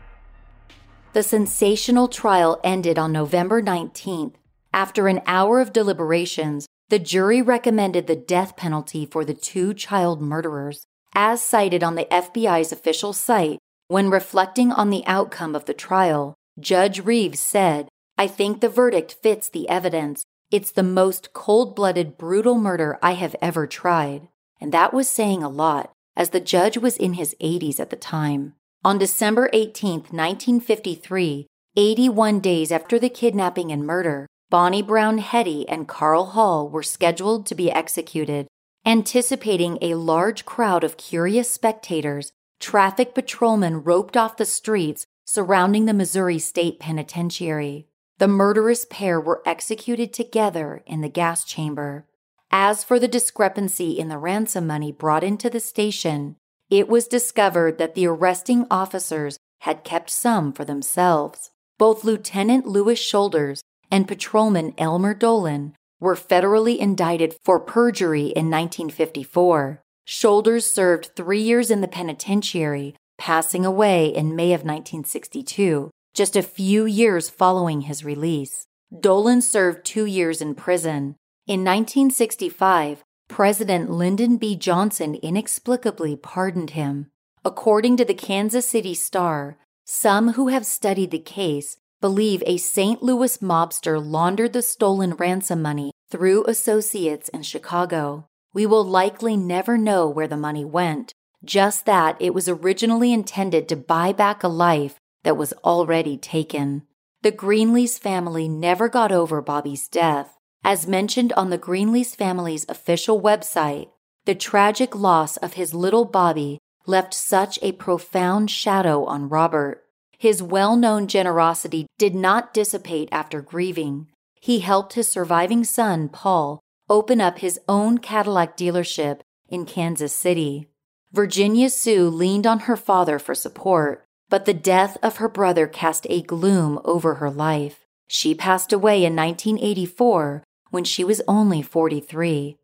The 1.12 1.22
sensational 1.22 2.08
trial 2.08 2.58
ended 2.64 2.98
on 2.98 3.12
November 3.12 3.62
19th. 3.62 4.34
After 4.72 5.08
an 5.08 5.20
hour 5.26 5.60
of 5.60 5.72
deliberations, 5.72 6.66
the 6.88 6.98
jury 6.98 7.42
recommended 7.42 8.06
the 8.06 8.16
death 8.16 8.56
penalty 8.56 9.06
for 9.06 9.24
the 9.24 9.34
two 9.34 9.74
child 9.74 10.20
murderers. 10.20 10.86
As 11.14 11.42
cited 11.42 11.82
on 11.82 11.94
the 11.94 12.06
FBI's 12.06 12.72
official 12.72 13.12
site, 13.12 13.58
when 13.88 14.08
reflecting 14.08 14.72
on 14.72 14.88
the 14.88 15.04
outcome 15.06 15.54
of 15.54 15.66
the 15.66 15.74
trial, 15.74 16.34
Judge 16.58 17.00
Reeves 17.00 17.40
said, 17.40 17.88
I 18.16 18.26
think 18.26 18.60
the 18.60 18.68
verdict 18.68 19.16
fits 19.22 19.48
the 19.48 19.68
evidence. 19.68 20.24
It's 20.50 20.70
the 20.70 20.82
most 20.82 21.32
cold 21.32 21.74
blooded, 21.74 22.18
brutal 22.18 22.56
murder 22.56 22.98
I 23.02 23.12
have 23.12 23.34
ever 23.40 23.66
tried. 23.66 24.28
And 24.60 24.72
that 24.72 24.92
was 24.92 25.08
saying 25.08 25.42
a 25.42 25.48
lot, 25.48 25.92
as 26.16 26.30
the 26.30 26.40
judge 26.40 26.78
was 26.78 26.96
in 26.96 27.14
his 27.14 27.34
80s 27.40 27.80
at 27.80 27.90
the 27.90 27.96
time. 27.96 28.54
On 28.84 28.98
December 28.98 29.48
18, 29.52 29.92
1953, 30.10 31.46
81 31.76 32.40
days 32.40 32.70
after 32.70 32.98
the 32.98 33.08
kidnapping 33.08 33.72
and 33.72 33.86
murder, 33.86 34.26
Bonnie 34.50 34.82
Brown 34.82 35.18
Heady 35.18 35.66
and 35.68 35.88
Carl 35.88 36.26
Hall 36.26 36.68
were 36.68 36.82
scheduled 36.82 37.46
to 37.46 37.54
be 37.54 37.70
executed. 37.70 38.46
Anticipating 38.84 39.78
a 39.80 39.94
large 39.94 40.44
crowd 40.44 40.84
of 40.84 40.96
curious 40.96 41.50
spectators, 41.50 42.32
traffic 42.60 43.14
patrolmen 43.14 43.82
roped 43.82 44.16
off 44.16 44.36
the 44.36 44.44
streets 44.44 45.06
surrounding 45.24 45.86
the 45.86 45.94
Missouri 45.94 46.38
State 46.38 46.78
Penitentiary. 46.78 47.86
The 48.22 48.28
murderous 48.28 48.86
pair 48.88 49.20
were 49.20 49.42
executed 49.44 50.12
together 50.12 50.84
in 50.86 51.00
the 51.00 51.08
gas 51.08 51.42
chamber. 51.42 52.06
As 52.52 52.84
for 52.84 53.00
the 53.00 53.08
discrepancy 53.08 53.98
in 53.98 54.06
the 54.06 54.16
ransom 54.16 54.68
money 54.68 54.92
brought 54.92 55.24
into 55.24 55.50
the 55.50 55.58
station, 55.58 56.36
it 56.70 56.86
was 56.86 57.08
discovered 57.08 57.78
that 57.78 57.96
the 57.96 58.06
arresting 58.06 58.64
officers 58.70 59.40
had 59.62 59.82
kept 59.82 60.08
some 60.08 60.52
for 60.52 60.64
themselves. 60.64 61.50
Both 61.78 62.04
Lieutenant 62.04 62.64
Louis 62.64 62.94
Shoulders 62.94 63.60
and 63.90 64.06
Patrolman 64.06 64.74
Elmer 64.78 65.14
Dolan 65.14 65.74
were 65.98 66.14
federally 66.14 66.78
indicted 66.78 67.34
for 67.42 67.58
perjury 67.58 68.26
in 68.26 68.48
1954. 68.48 69.82
Shoulders 70.04 70.64
served 70.64 71.16
three 71.16 71.42
years 71.42 71.72
in 71.72 71.80
the 71.80 71.88
penitentiary, 71.88 72.94
passing 73.18 73.66
away 73.66 74.06
in 74.06 74.36
May 74.36 74.52
of 74.52 74.60
1962, 74.60 75.90
just 76.14 76.36
a 76.36 76.42
few 76.42 76.84
years 76.84 77.30
following 77.30 77.82
his 77.82 78.04
release. 78.04 78.66
Dolan 78.98 79.40
served 79.40 79.84
two 79.84 80.04
years 80.04 80.42
in 80.42 80.54
prison. 80.54 81.16
In 81.46 81.64
1965, 81.64 83.02
President 83.28 83.90
Lyndon 83.90 84.36
B. 84.36 84.54
Johnson 84.54 85.14
inexplicably 85.16 86.16
pardoned 86.16 86.70
him. 86.70 87.10
According 87.44 87.96
to 87.96 88.04
the 88.04 88.14
Kansas 88.14 88.68
City 88.68 88.94
Star, 88.94 89.56
some 89.84 90.34
who 90.34 90.48
have 90.48 90.66
studied 90.66 91.10
the 91.10 91.18
case 91.18 91.78
believe 92.02 92.42
a 92.46 92.58
St. 92.58 93.02
Louis 93.02 93.38
mobster 93.38 93.98
laundered 94.04 94.52
the 94.52 94.60
stolen 94.62 95.14
ransom 95.14 95.62
money 95.62 95.92
through 96.10 96.44
associates 96.44 97.30
in 97.30 97.42
Chicago. 97.42 98.26
We 98.52 98.66
will 98.66 98.84
likely 98.84 99.36
never 99.36 99.78
know 99.78 100.08
where 100.08 100.28
the 100.28 100.36
money 100.36 100.64
went, 100.64 101.14
just 101.42 101.86
that 101.86 102.16
it 102.20 102.34
was 102.34 102.48
originally 102.48 103.12
intended 103.12 103.68
to 103.68 103.76
buy 103.76 104.12
back 104.12 104.42
a 104.42 104.48
life 104.48 104.98
that 105.24 105.36
was 105.36 105.52
already 105.64 106.16
taken. 106.16 106.82
The 107.22 107.32
Greenlease 107.32 107.98
family 107.98 108.48
never 108.48 108.88
got 108.88 109.12
over 109.12 109.40
Bobby's 109.40 109.88
death. 109.88 110.36
As 110.64 110.86
mentioned 110.86 111.32
on 111.34 111.50
the 111.50 111.58
Greenlease 111.58 112.14
family's 112.16 112.66
official 112.68 113.20
website, 113.20 113.90
the 114.24 114.34
tragic 114.34 114.94
loss 114.94 115.36
of 115.38 115.54
his 115.54 115.74
little 115.74 116.04
Bobby 116.04 116.58
left 116.86 117.14
such 117.14 117.58
a 117.62 117.72
profound 117.72 118.50
shadow 118.50 119.04
on 119.04 119.28
Robert. 119.28 119.84
His 120.18 120.42
well 120.42 120.76
known 120.76 121.08
generosity 121.08 121.86
did 121.98 122.14
not 122.14 122.54
dissipate 122.54 123.08
after 123.10 123.40
grieving. 123.40 124.08
He 124.40 124.60
helped 124.60 124.94
his 124.94 125.08
surviving 125.08 125.64
son, 125.64 126.08
Paul, 126.08 126.60
open 126.88 127.20
up 127.20 127.38
his 127.38 127.60
own 127.68 127.98
Cadillac 127.98 128.56
dealership 128.56 129.20
in 129.48 129.64
Kansas 129.64 130.12
City. 130.12 130.68
Virginia 131.12 131.68
Sue 131.70 132.08
leaned 132.08 132.46
on 132.46 132.60
her 132.60 132.76
father 132.76 133.18
for 133.18 133.34
support, 133.34 134.04
but 134.32 134.46
the 134.46 134.54
death 134.54 134.96
of 135.02 135.18
her 135.18 135.28
brother 135.28 135.66
cast 135.66 136.06
a 136.08 136.22
gloom 136.22 136.80
over 136.86 137.16
her 137.16 137.30
life. 137.30 137.84
She 138.08 138.34
passed 138.34 138.72
away 138.72 139.04
in 139.04 139.14
1984 139.14 140.42
when 140.70 140.84
she 140.84 141.04
was 141.04 141.20
only 141.28 141.60
43. 141.60 142.56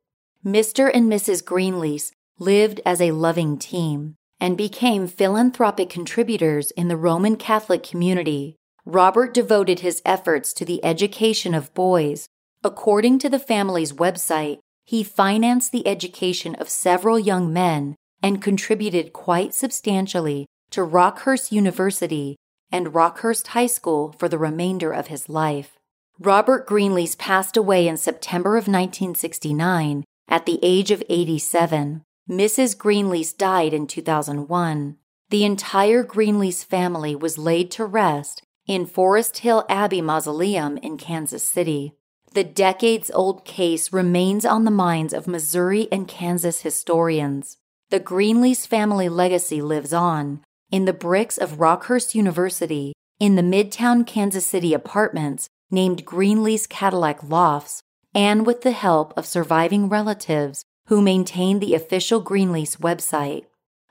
Mr. 0.43 0.91
and 0.95 1.12
Mrs. 1.12 1.45
Greenlease 1.45 2.11
lived 2.39 2.81
as 2.87 3.03
a 3.03 3.11
loving 3.11 3.59
team 3.59 4.14
and 4.41 4.57
became 4.57 5.07
philanthropic 5.07 5.91
contributors 5.91 6.71
in 6.71 6.89
the 6.89 6.97
Roman 6.97 7.37
Catholic 7.37 7.83
community. 7.83 8.57
Robert 8.87 9.35
devoted 9.35 9.81
his 9.81 10.01
efforts 10.07 10.55
to 10.55 10.64
the 10.64 10.83
education 10.83 11.53
of 11.53 11.75
boys. 11.75 12.31
According 12.64 13.19
to 13.19 13.29
the 13.29 13.39
family's 13.39 13.93
website, 13.93 14.61
he 14.87 15.03
financed 15.03 15.73
the 15.73 15.87
education 15.87 16.55
of 16.55 16.71
several 16.71 17.19
young 17.19 17.53
men 17.53 17.95
and 18.23 18.41
contributed 18.41 19.12
quite 19.12 19.53
substantially 19.53 20.47
to 20.71 20.83
Rockhurst 20.83 21.53
University 21.53 22.37
and 22.71 22.95
Rockhurst 22.95 23.49
High 23.49 23.66
School 23.66 24.14
for 24.19 24.29
the 24.29 24.39
remainder 24.39 24.93
of 24.93 25.07
his 25.07 25.29
life. 25.29 25.79
Robert 26.19 26.66
Greenlease 26.66 27.16
passed 27.16 27.57
away 27.57 27.87
in 27.87 27.97
September 27.97 28.57
of 28.57 28.66
1969 28.69 30.05
at 30.29 30.47
the 30.47 30.59
age 30.62 30.91
of 30.91 31.03
87. 31.09 32.03
Mrs. 32.29 32.77
Greenlease 32.77 33.37
died 33.37 33.73
in 33.73 33.87
2001. 33.87 34.97
The 35.31 35.45
entire 35.45 36.05
Greenlease 36.05 36.64
family 36.64 37.14
was 37.14 37.39
laid 37.39 37.71
to 37.73 37.85
rest 37.85 38.43
in 38.66 38.85
Forest 38.85 39.39
Hill 39.39 39.64
Abbey 39.69 40.03
Mausoleum 40.03 40.77
in 40.79 40.99
Kansas 40.99 41.43
City. 41.43 41.95
The 42.35 42.45
decades 42.45 43.11
old 43.14 43.45
case 43.45 43.93
remains 43.93 44.45
on 44.45 44.64
the 44.64 44.71
minds 44.71 45.14
of 45.14 45.27
Missouri 45.27 45.89
and 45.91 46.07
Kansas 46.07 46.61
historians. 46.61 47.57
The 47.91 48.01
Greenlease 48.01 48.66
family 48.66 49.09
legacy 49.09 49.62
lives 49.62 49.95
on 49.95 50.43
in 50.71 50.85
the 50.85 50.93
bricks 50.93 51.39
of 51.39 51.59
Rockhurst 51.59 52.14
University, 52.14 52.93
in 53.19 53.35
the 53.35 53.43
Midtown 53.43 54.07
Kansas 54.07 54.47
City 54.47 54.75
apartments 54.75 55.49
named 55.71 56.07
Greenlease 56.07 56.69
Cadillac 56.69 57.23
Lofts, 57.23 57.83
and 58.14 58.47
with 58.47 58.62
the 58.62 58.73
help 58.73 59.16
of 59.16 59.27
surviving 59.27 59.89
relatives 59.89 60.64
who 60.87 61.03
maintain 61.03 61.59
the 61.59 61.75
official 61.75 62.23
Greenlease 62.23 62.79
website. 62.79 63.45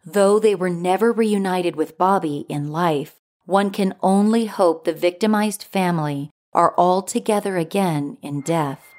Though 0.06 0.40
they 0.40 0.56
were 0.56 0.70
never 0.70 1.12
reunited 1.12 1.76
with 1.76 1.98
Bobby 1.98 2.46
in 2.50 2.72
life, 2.72 3.16
one 3.46 3.72
can 3.72 3.94
only 4.02 4.46
hope 4.46 4.84
the 4.84 4.94
victimized 4.94 5.64
family 5.64 6.32
are 6.54 6.74
all 6.76 7.02
together 7.02 7.58
again 7.58 8.18
in 8.22 8.42
death. 8.42 8.94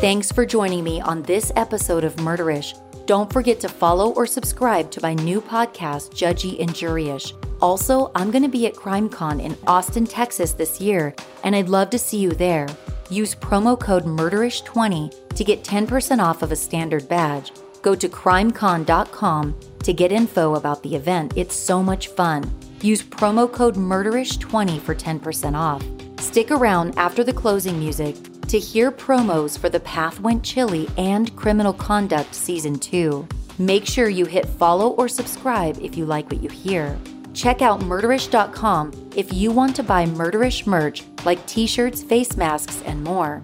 Thanks 0.00 0.30
for 0.30 0.46
joining 0.46 0.84
me 0.84 1.00
on 1.00 1.22
this 1.22 1.50
episode 1.56 2.04
of 2.04 2.14
Murderish. 2.16 2.78
Don't 3.06 3.32
forget 3.32 3.58
to 3.58 3.68
follow 3.68 4.12
or 4.12 4.28
subscribe 4.28 4.92
to 4.92 5.02
my 5.02 5.12
new 5.12 5.40
podcast, 5.40 6.10
Judgy 6.10 6.60
and 6.60 6.70
Juryish. 6.70 7.32
Also, 7.60 8.12
I'm 8.14 8.30
going 8.30 8.44
to 8.44 8.48
be 8.48 8.68
at 8.68 8.74
CrimeCon 8.74 9.42
in 9.42 9.58
Austin, 9.66 10.06
Texas 10.06 10.52
this 10.52 10.80
year, 10.80 11.16
and 11.42 11.56
I'd 11.56 11.68
love 11.68 11.90
to 11.90 11.98
see 11.98 12.18
you 12.18 12.30
there. 12.30 12.68
Use 13.10 13.34
promo 13.34 13.76
code 13.76 14.04
MURDERISH20 14.04 15.34
to 15.34 15.42
get 15.42 15.64
10% 15.64 16.22
off 16.22 16.42
of 16.42 16.52
a 16.52 16.56
standard 16.56 17.08
badge. 17.08 17.50
Go 17.82 17.96
to 17.96 18.08
crimecon.com 18.08 19.56
to 19.82 19.92
get 19.92 20.12
info 20.12 20.54
about 20.54 20.80
the 20.84 20.94
event. 20.94 21.32
It's 21.34 21.56
so 21.56 21.82
much 21.82 22.06
fun. 22.06 22.48
Use 22.82 23.02
promo 23.02 23.52
code 23.52 23.74
MURDERISH20 23.74 24.80
for 24.80 24.94
10% 24.94 25.56
off. 25.56 25.82
Stick 26.18 26.50
around 26.50 26.94
after 26.98 27.22
the 27.22 27.32
closing 27.32 27.78
music 27.78 28.16
to 28.48 28.58
hear 28.58 28.90
promos 28.90 29.58
for 29.58 29.68
The 29.68 29.80
Path 29.80 30.20
Went 30.20 30.42
Chilly 30.42 30.88
and 30.96 31.34
Criminal 31.36 31.72
Conduct 31.72 32.34
Season 32.34 32.78
2. 32.78 33.26
Make 33.58 33.86
sure 33.86 34.08
you 34.08 34.24
hit 34.24 34.46
follow 34.46 34.90
or 34.90 35.08
subscribe 35.08 35.78
if 35.80 35.96
you 35.96 36.06
like 36.06 36.30
what 36.30 36.42
you 36.42 36.48
hear. 36.48 36.98
Check 37.34 37.62
out 37.62 37.80
murderish.com 37.80 39.10
if 39.14 39.32
you 39.32 39.52
want 39.52 39.76
to 39.76 39.82
buy 39.82 40.06
murderish 40.06 40.66
merch 40.66 41.04
like 41.24 41.44
t 41.46 41.66
shirts, 41.66 42.02
face 42.02 42.36
masks, 42.36 42.82
and 42.82 43.02
more. 43.04 43.40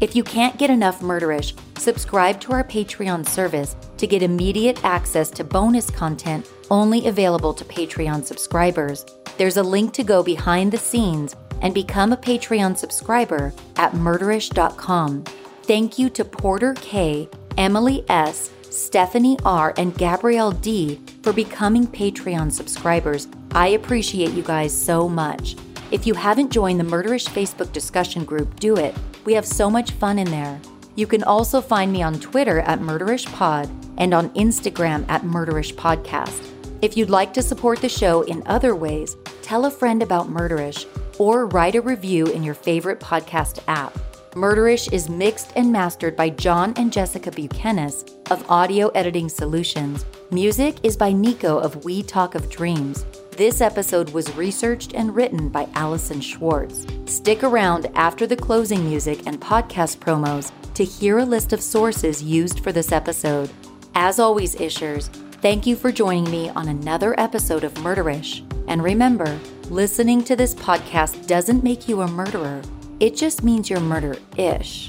If 0.00 0.14
you 0.14 0.24
can't 0.24 0.58
get 0.58 0.68
enough 0.68 1.00
Murderish, 1.00 1.54
subscribe 1.78 2.38
to 2.42 2.52
our 2.52 2.64
Patreon 2.64 3.26
service 3.26 3.76
to 3.96 4.06
get 4.06 4.22
immediate 4.22 4.84
access 4.84 5.30
to 5.30 5.44
bonus 5.44 5.90
content 5.90 6.46
only 6.70 7.06
available 7.06 7.54
to 7.54 7.64
Patreon 7.64 8.24
subscribers. 8.24 9.06
There's 9.38 9.56
a 9.56 9.62
link 9.62 9.94
to 9.94 10.04
go 10.04 10.22
behind 10.22 10.70
the 10.70 10.78
scenes 10.78 11.34
and 11.62 11.74
become 11.74 12.12
a 12.12 12.16
Patreon 12.16 12.76
subscriber 12.76 13.52
at 13.76 13.92
murderish.com. 13.92 15.24
Thank 15.62 15.98
you 15.98 16.10
to 16.10 16.24
Porter 16.24 16.74
K, 16.74 17.28
Emily 17.56 18.04
S, 18.08 18.50
Stephanie 18.70 19.38
R, 19.44 19.74
and 19.76 19.96
Gabrielle 19.96 20.52
D 20.52 21.00
for 21.22 21.32
becoming 21.32 21.86
Patreon 21.86 22.52
subscribers. 22.52 23.26
I 23.52 23.68
appreciate 23.68 24.32
you 24.32 24.42
guys 24.42 24.76
so 24.76 25.08
much. 25.08 25.56
If 25.90 26.06
you 26.06 26.14
haven't 26.14 26.52
joined 26.52 26.80
the 26.80 26.84
Murderish 26.84 27.28
Facebook 27.28 27.72
discussion 27.72 28.24
group, 28.24 28.60
do 28.60 28.76
it. 28.76 28.94
We 29.24 29.34
have 29.34 29.46
so 29.46 29.70
much 29.70 29.92
fun 29.92 30.18
in 30.18 30.30
there. 30.30 30.60
You 30.94 31.06
can 31.06 31.22
also 31.22 31.60
find 31.60 31.92
me 31.92 32.02
on 32.02 32.20
Twitter 32.20 32.60
at 32.60 32.80
MurderishPod 32.80 33.70
and 33.98 34.12
on 34.12 34.30
Instagram 34.30 35.04
at 35.08 35.22
MurderishPodcast. 35.22 36.52
If 36.82 36.96
you'd 36.96 37.10
like 37.10 37.32
to 37.34 37.42
support 37.42 37.80
the 37.80 37.88
show 37.88 38.22
in 38.22 38.42
other 38.46 38.74
ways, 38.74 39.16
tell 39.42 39.64
a 39.64 39.70
friend 39.70 40.02
about 40.02 40.28
Murderish 40.28 40.86
or 41.18 41.46
write 41.46 41.74
a 41.74 41.80
review 41.80 42.26
in 42.26 42.42
your 42.42 42.54
favorite 42.54 43.00
podcast 43.00 43.60
app. 43.68 43.96
Murderish 44.32 44.92
is 44.92 45.08
mixed 45.08 45.52
and 45.56 45.72
mastered 45.72 46.14
by 46.14 46.28
John 46.28 46.74
and 46.76 46.92
Jessica 46.92 47.30
Buchanan 47.30 47.92
of 48.30 48.50
Audio 48.50 48.88
Editing 48.88 49.28
Solutions. 49.28 50.04
Music 50.30 50.76
is 50.82 50.96
by 50.96 51.12
Nico 51.12 51.58
of 51.58 51.84
We 51.84 52.02
Talk 52.02 52.34
of 52.34 52.50
Dreams. 52.50 53.06
This 53.30 53.60
episode 53.60 54.10
was 54.10 54.34
researched 54.36 54.94
and 54.94 55.14
written 55.14 55.48
by 55.48 55.68
Allison 55.74 56.20
Schwartz. 56.20 56.86
Stick 57.06 57.42
around 57.42 57.90
after 57.94 58.26
the 58.26 58.36
closing 58.36 58.86
music 58.86 59.26
and 59.26 59.40
podcast 59.40 59.98
promos 59.98 60.52
to 60.74 60.84
hear 60.84 61.18
a 61.18 61.24
list 61.24 61.52
of 61.52 61.62
sources 61.62 62.22
used 62.22 62.60
for 62.60 62.72
this 62.72 62.92
episode. 62.92 63.50
As 63.94 64.18
always, 64.18 64.54
Ishers, 64.56 65.08
Thank 65.42 65.66
you 65.66 65.76
for 65.76 65.92
joining 65.92 66.28
me 66.30 66.48
on 66.50 66.66
another 66.66 67.14
episode 67.20 67.62
of 67.62 67.72
Murderish. 67.74 68.42
And 68.68 68.82
remember, 68.82 69.38
listening 69.70 70.22
to 70.22 70.36
this 70.36 70.54
podcast 70.54 71.26
doesn't 71.26 71.64
make 71.64 71.88
you 71.88 72.00
a 72.02 72.08
murderer, 72.08 72.62
it 73.00 73.16
just 73.16 73.42
means 73.42 73.68
you're 73.68 73.80
murder 73.80 74.16
ish. 74.36 74.88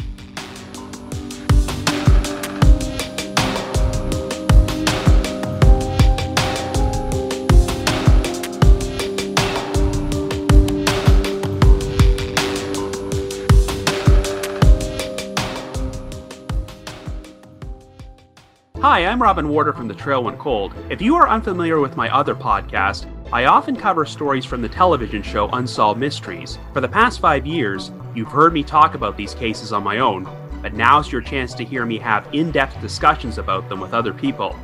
Hi, 18.80 19.05
I'm 19.05 19.21
Robin 19.21 19.49
Warder 19.49 19.73
from 19.73 19.88
The 19.88 19.95
Trail 19.95 20.23
Went 20.23 20.39
Cold. 20.39 20.73
If 20.89 21.01
you 21.01 21.15
are 21.15 21.28
unfamiliar 21.28 21.80
with 21.80 21.97
my 21.97 22.09
other 22.09 22.34
podcast, 22.34 23.05
I 23.34 23.43
often 23.43 23.75
cover 23.75 24.05
stories 24.05 24.45
from 24.45 24.61
the 24.61 24.69
television 24.69 25.21
show 25.21 25.49
Unsolved 25.49 25.99
Mysteries. 25.99 26.57
For 26.71 26.80
the 26.80 26.88
past 26.88 27.19
five 27.19 27.45
years, 27.45 27.91
you've 28.15 28.30
heard 28.30 28.53
me 28.53 28.63
talk 28.63 28.95
about 28.95 29.17
these 29.17 29.36
cases 29.36 29.73
on 29.73 29.84
my 29.84 29.99
own, 29.99 30.25
but 30.61 30.73
now's 30.73 31.11
your 31.11 31.19
chance 31.19 31.53
to 31.55 31.65
hear 31.65 31.86
me 31.86 31.97
have 31.97 32.34
in 32.34 32.51
depth 32.51 32.80
discussions 32.80 33.38
about 33.38 33.67
them 33.67 33.82
with 33.82 33.93
other 33.93 34.13
people. 34.13 34.55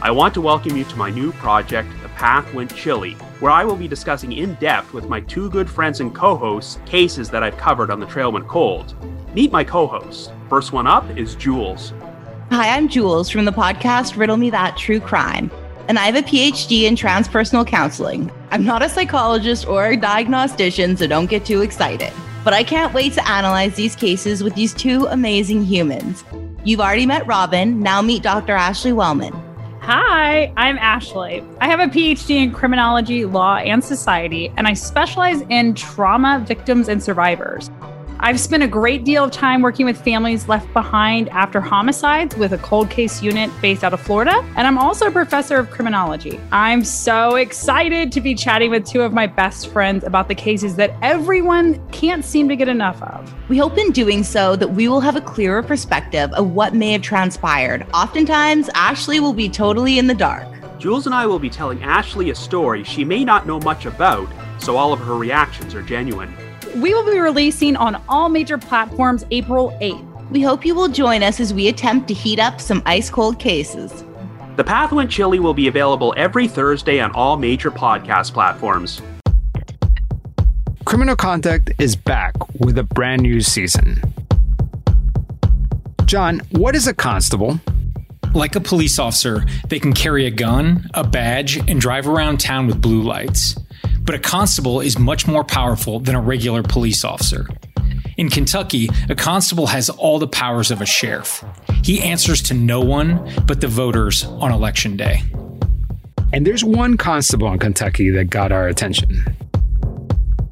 I 0.00 0.12
want 0.12 0.34
to 0.34 0.40
welcome 0.40 0.76
you 0.76 0.84
to 0.84 0.96
my 0.96 1.10
new 1.10 1.32
project, 1.32 1.88
The 2.00 2.10
Path 2.10 2.54
Went 2.54 2.72
Chilly, 2.76 3.14
where 3.40 3.50
I 3.50 3.64
will 3.64 3.74
be 3.74 3.88
discussing 3.88 4.30
in 4.30 4.54
depth 4.54 4.92
with 4.92 5.08
my 5.08 5.20
two 5.22 5.50
good 5.50 5.68
friends 5.68 5.98
and 5.98 6.14
co 6.14 6.36
hosts 6.36 6.78
cases 6.86 7.28
that 7.30 7.42
I've 7.42 7.56
covered 7.56 7.90
on 7.90 7.98
The 7.98 8.06
Trail 8.06 8.30
Went 8.30 8.46
Cold. 8.46 8.94
Meet 9.34 9.50
my 9.50 9.64
co 9.64 9.88
hosts. 9.88 10.30
First 10.48 10.72
one 10.72 10.86
up 10.86 11.18
is 11.18 11.34
Jules. 11.34 11.92
Hi, 12.50 12.76
I'm 12.76 12.88
Jules 12.88 13.30
from 13.30 13.46
the 13.46 13.50
podcast 13.50 14.16
Riddle 14.16 14.36
Me 14.36 14.48
That 14.50 14.76
True 14.76 15.00
Crime, 15.00 15.50
and 15.92 15.98
I 15.98 16.06
have 16.06 16.16
a 16.16 16.22
PhD 16.22 16.84
in 16.84 16.94
transpersonal 16.94 17.66
counseling. 17.66 18.32
I'm 18.50 18.64
not 18.64 18.80
a 18.80 18.88
psychologist 18.88 19.68
or 19.68 19.88
a 19.88 19.94
diagnostician, 19.94 20.96
so 20.96 21.06
don't 21.06 21.28
get 21.28 21.44
too 21.44 21.60
excited. 21.60 22.10
But 22.44 22.54
I 22.54 22.64
can't 22.64 22.94
wait 22.94 23.12
to 23.12 23.28
analyze 23.28 23.74
these 23.74 23.94
cases 23.94 24.42
with 24.42 24.54
these 24.54 24.72
two 24.72 25.04
amazing 25.10 25.66
humans. 25.66 26.24
You've 26.64 26.80
already 26.80 27.04
met 27.04 27.26
Robin, 27.26 27.80
now 27.80 28.00
meet 28.00 28.22
Dr. 28.22 28.54
Ashley 28.54 28.94
Wellman. 28.94 29.34
Hi, 29.82 30.50
I'm 30.56 30.78
Ashley. 30.78 31.44
I 31.60 31.68
have 31.68 31.80
a 31.80 31.88
PhD 31.88 32.42
in 32.42 32.52
criminology, 32.52 33.26
law, 33.26 33.56
and 33.56 33.84
society, 33.84 34.50
and 34.56 34.66
I 34.66 34.72
specialize 34.72 35.42
in 35.50 35.74
trauma 35.74 36.42
victims 36.48 36.88
and 36.88 37.02
survivors. 37.02 37.70
I've 38.24 38.38
spent 38.38 38.62
a 38.62 38.68
great 38.68 39.02
deal 39.04 39.24
of 39.24 39.32
time 39.32 39.62
working 39.62 39.84
with 39.84 40.00
families 40.00 40.46
left 40.46 40.72
behind 40.72 41.28
after 41.30 41.60
homicides 41.60 42.36
with 42.36 42.52
a 42.52 42.58
cold 42.58 42.88
case 42.88 43.20
unit 43.20 43.50
based 43.60 43.82
out 43.82 43.92
of 43.92 44.00
Florida, 44.00 44.44
and 44.56 44.64
I'm 44.64 44.78
also 44.78 45.08
a 45.08 45.10
professor 45.10 45.56
of 45.56 45.70
criminology. 45.70 46.38
I'm 46.52 46.84
so 46.84 47.34
excited 47.34 48.12
to 48.12 48.20
be 48.20 48.36
chatting 48.36 48.70
with 48.70 48.86
two 48.86 49.02
of 49.02 49.12
my 49.12 49.26
best 49.26 49.72
friends 49.72 50.04
about 50.04 50.28
the 50.28 50.36
cases 50.36 50.76
that 50.76 50.94
everyone 51.02 51.84
can't 51.90 52.24
seem 52.24 52.48
to 52.48 52.54
get 52.54 52.68
enough 52.68 53.02
of. 53.02 53.34
We 53.48 53.58
hope 53.58 53.76
in 53.76 53.90
doing 53.90 54.22
so 54.22 54.54
that 54.54 54.68
we 54.68 54.86
will 54.86 55.00
have 55.00 55.16
a 55.16 55.20
clearer 55.20 55.60
perspective 55.60 56.32
of 56.34 56.52
what 56.52 56.76
may 56.76 56.92
have 56.92 57.02
transpired. 57.02 57.84
Oftentimes, 57.92 58.70
Ashley 58.76 59.18
will 59.18 59.32
be 59.32 59.48
totally 59.48 59.98
in 59.98 60.06
the 60.06 60.14
dark. 60.14 60.46
Jules 60.78 61.06
and 61.06 61.14
I 61.14 61.26
will 61.26 61.40
be 61.40 61.50
telling 61.50 61.82
Ashley 61.82 62.30
a 62.30 62.36
story 62.36 62.84
she 62.84 63.04
may 63.04 63.24
not 63.24 63.48
know 63.48 63.58
much 63.58 63.84
about, 63.84 64.28
so 64.58 64.76
all 64.76 64.92
of 64.92 65.00
her 65.00 65.16
reactions 65.16 65.74
are 65.74 65.82
genuine. 65.82 66.32
We 66.76 66.94
will 66.94 67.04
be 67.04 67.18
releasing 67.18 67.76
on 67.76 68.02
all 68.08 68.28
major 68.28 68.58
platforms 68.58 69.24
April 69.30 69.76
8th. 69.80 70.30
We 70.30 70.42
hope 70.42 70.64
you 70.64 70.74
will 70.74 70.88
join 70.88 71.22
us 71.22 71.40
as 71.40 71.52
we 71.52 71.68
attempt 71.68 72.08
to 72.08 72.14
heat 72.14 72.38
up 72.38 72.60
some 72.60 72.82
ice 72.86 73.10
cold 73.10 73.38
cases. 73.38 74.04
The 74.56 74.64
Path 74.64 74.92
Went 74.92 75.10
Chilly 75.10 75.38
will 75.38 75.54
be 75.54 75.68
available 75.68 76.14
every 76.16 76.46
Thursday 76.48 77.00
on 77.00 77.10
all 77.12 77.36
major 77.36 77.70
podcast 77.70 78.32
platforms. 78.32 79.00
Criminal 80.84 81.16
Conduct 81.16 81.72
is 81.78 81.96
back 81.96 82.34
with 82.60 82.76
a 82.78 82.82
brand 82.82 83.22
new 83.22 83.40
season. 83.40 84.00
John, 86.04 86.42
what 86.50 86.74
is 86.74 86.86
a 86.86 86.92
constable? 86.92 87.58
Like 88.34 88.56
a 88.56 88.60
police 88.60 88.98
officer, 88.98 89.44
they 89.68 89.78
can 89.78 89.92
carry 89.92 90.26
a 90.26 90.30
gun, 90.30 90.88
a 90.94 91.02
badge, 91.04 91.56
and 91.68 91.80
drive 91.80 92.06
around 92.06 92.40
town 92.40 92.66
with 92.66 92.80
blue 92.80 93.02
lights. 93.02 93.56
But 94.02 94.16
a 94.16 94.18
constable 94.18 94.80
is 94.80 94.98
much 94.98 95.26
more 95.26 95.44
powerful 95.44 96.00
than 96.00 96.14
a 96.14 96.20
regular 96.20 96.62
police 96.62 97.04
officer. 97.04 97.46
In 98.16 98.28
Kentucky, 98.28 98.88
a 99.08 99.14
constable 99.14 99.68
has 99.68 99.88
all 99.88 100.18
the 100.18 100.26
powers 100.26 100.70
of 100.70 100.80
a 100.80 100.86
sheriff. 100.86 101.44
He 101.82 102.00
answers 102.00 102.42
to 102.42 102.54
no 102.54 102.80
one 102.80 103.32
but 103.46 103.60
the 103.60 103.68
voters 103.68 104.24
on 104.24 104.52
election 104.52 104.96
day. 104.96 105.22
And 106.32 106.46
there's 106.46 106.64
one 106.64 106.96
constable 106.96 107.52
in 107.52 107.58
Kentucky 107.58 108.10
that 108.10 108.24
got 108.24 108.52
our 108.52 108.66
attention. 108.66 109.24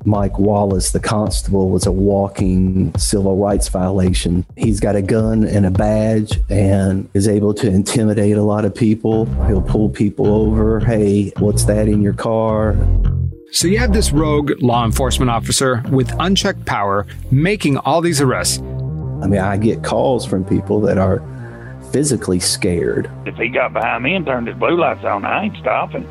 Mike 0.04 0.38
Wallace, 0.38 0.92
the 0.92 1.00
constable, 1.00 1.68
was 1.70 1.86
a 1.86 1.92
walking 1.92 2.94
civil 2.96 3.36
rights 3.36 3.68
violation. 3.68 4.46
He's 4.56 4.80
got 4.80 4.96
a 4.96 5.02
gun 5.02 5.44
and 5.44 5.66
a 5.66 5.70
badge 5.70 6.40
and 6.48 7.08
is 7.12 7.28
able 7.28 7.52
to 7.54 7.68
intimidate 7.68 8.36
a 8.36 8.42
lot 8.42 8.64
of 8.64 8.74
people. 8.74 9.26
He'll 9.46 9.60
pull 9.60 9.90
people 9.90 10.26
over. 10.26 10.80
Hey, 10.80 11.32
what's 11.38 11.64
that 11.64 11.88
in 11.88 12.00
your 12.00 12.14
car? 12.14 12.76
So 13.52 13.66
you 13.66 13.78
have 13.78 13.92
this 13.92 14.12
rogue 14.12 14.52
law 14.62 14.84
enforcement 14.84 15.28
officer 15.28 15.82
with 15.90 16.12
unchecked 16.20 16.64
power 16.66 17.06
making 17.32 17.78
all 17.78 18.00
these 18.00 18.20
arrests. 18.20 18.58
I 18.58 19.26
mean, 19.26 19.40
I 19.40 19.56
get 19.56 19.82
calls 19.82 20.24
from 20.24 20.44
people 20.44 20.80
that 20.82 20.98
are 20.98 21.20
physically 21.90 22.38
scared. 22.38 23.10
If 23.26 23.34
he 23.34 23.48
got 23.48 23.72
behind 23.72 24.04
me 24.04 24.14
and 24.14 24.24
turned 24.24 24.46
his 24.46 24.56
blue 24.56 24.78
lights 24.78 25.04
on, 25.04 25.24
I 25.24 25.44
ain't 25.44 25.56
stopping. 25.56 26.08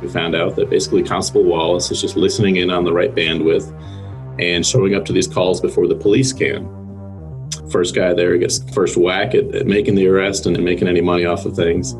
We 0.00 0.08
found 0.08 0.34
out 0.34 0.56
that 0.56 0.70
basically 0.70 1.02
Constable 1.02 1.44
Wallace 1.44 1.90
is 1.90 2.00
just 2.00 2.16
listening 2.16 2.56
in 2.56 2.70
on 2.70 2.84
the 2.84 2.92
right 2.92 3.14
bandwidth 3.14 3.70
and 4.40 4.66
showing 4.66 4.94
up 4.94 5.04
to 5.04 5.12
these 5.12 5.28
calls 5.28 5.60
before 5.60 5.86
the 5.88 5.94
police 5.94 6.32
can. 6.32 6.70
First 7.70 7.94
guy 7.94 8.14
there 8.14 8.36
gets 8.38 8.64
first 8.72 8.96
whack 8.96 9.34
at, 9.34 9.54
at 9.54 9.66
making 9.66 9.94
the 9.94 10.06
arrest 10.06 10.46
and 10.46 10.58
making 10.64 10.88
any 10.88 11.02
money 11.02 11.26
off 11.26 11.44
of 11.44 11.54
things. 11.54 11.94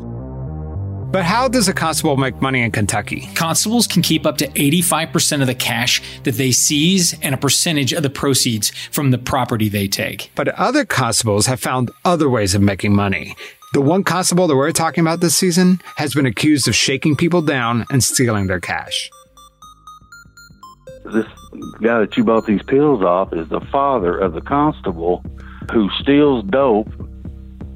But 1.15 1.23
how 1.23 1.47
does 1.47 1.69
a 1.69 1.73
constable 1.73 2.17
make 2.17 2.41
money 2.41 2.61
in 2.61 2.71
Kentucky? 2.71 3.29
Constables 3.35 3.87
can 3.87 4.01
keep 4.01 4.25
up 4.25 4.37
to 4.39 4.49
85% 4.49 5.39
of 5.39 5.47
the 5.47 5.55
cash 5.55 6.01
that 6.23 6.33
they 6.35 6.51
seize 6.51 7.17
and 7.21 7.33
a 7.33 7.37
percentage 7.37 7.93
of 7.93 8.03
the 8.03 8.09
proceeds 8.09 8.71
from 8.91 9.11
the 9.11 9.17
property 9.17 9.69
they 9.69 9.87
take. 9.87 10.29
But 10.35 10.49
other 10.49 10.83
constables 10.83 11.45
have 11.45 11.61
found 11.61 11.89
other 12.03 12.29
ways 12.29 12.53
of 12.53 12.61
making 12.61 12.93
money. 12.93 13.33
The 13.71 13.79
one 13.79 14.03
constable 14.03 14.45
that 14.49 14.57
we're 14.57 14.73
talking 14.73 15.03
about 15.03 15.21
this 15.21 15.37
season 15.37 15.81
has 15.95 16.13
been 16.13 16.25
accused 16.25 16.67
of 16.67 16.75
shaking 16.75 17.15
people 17.15 17.41
down 17.41 17.85
and 17.89 18.03
stealing 18.03 18.47
their 18.47 18.59
cash. 18.59 19.09
This 21.05 21.27
guy 21.81 22.01
that 22.01 22.17
you 22.17 22.25
bought 22.25 22.45
these 22.45 22.63
pills 22.63 23.01
off 23.03 23.31
is 23.31 23.47
the 23.47 23.61
father 23.71 24.17
of 24.17 24.33
the 24.33 24.41
constable 24.41 25.23
who 25.71 25.89
steals 26.01 26.43
dope 26.49 26.89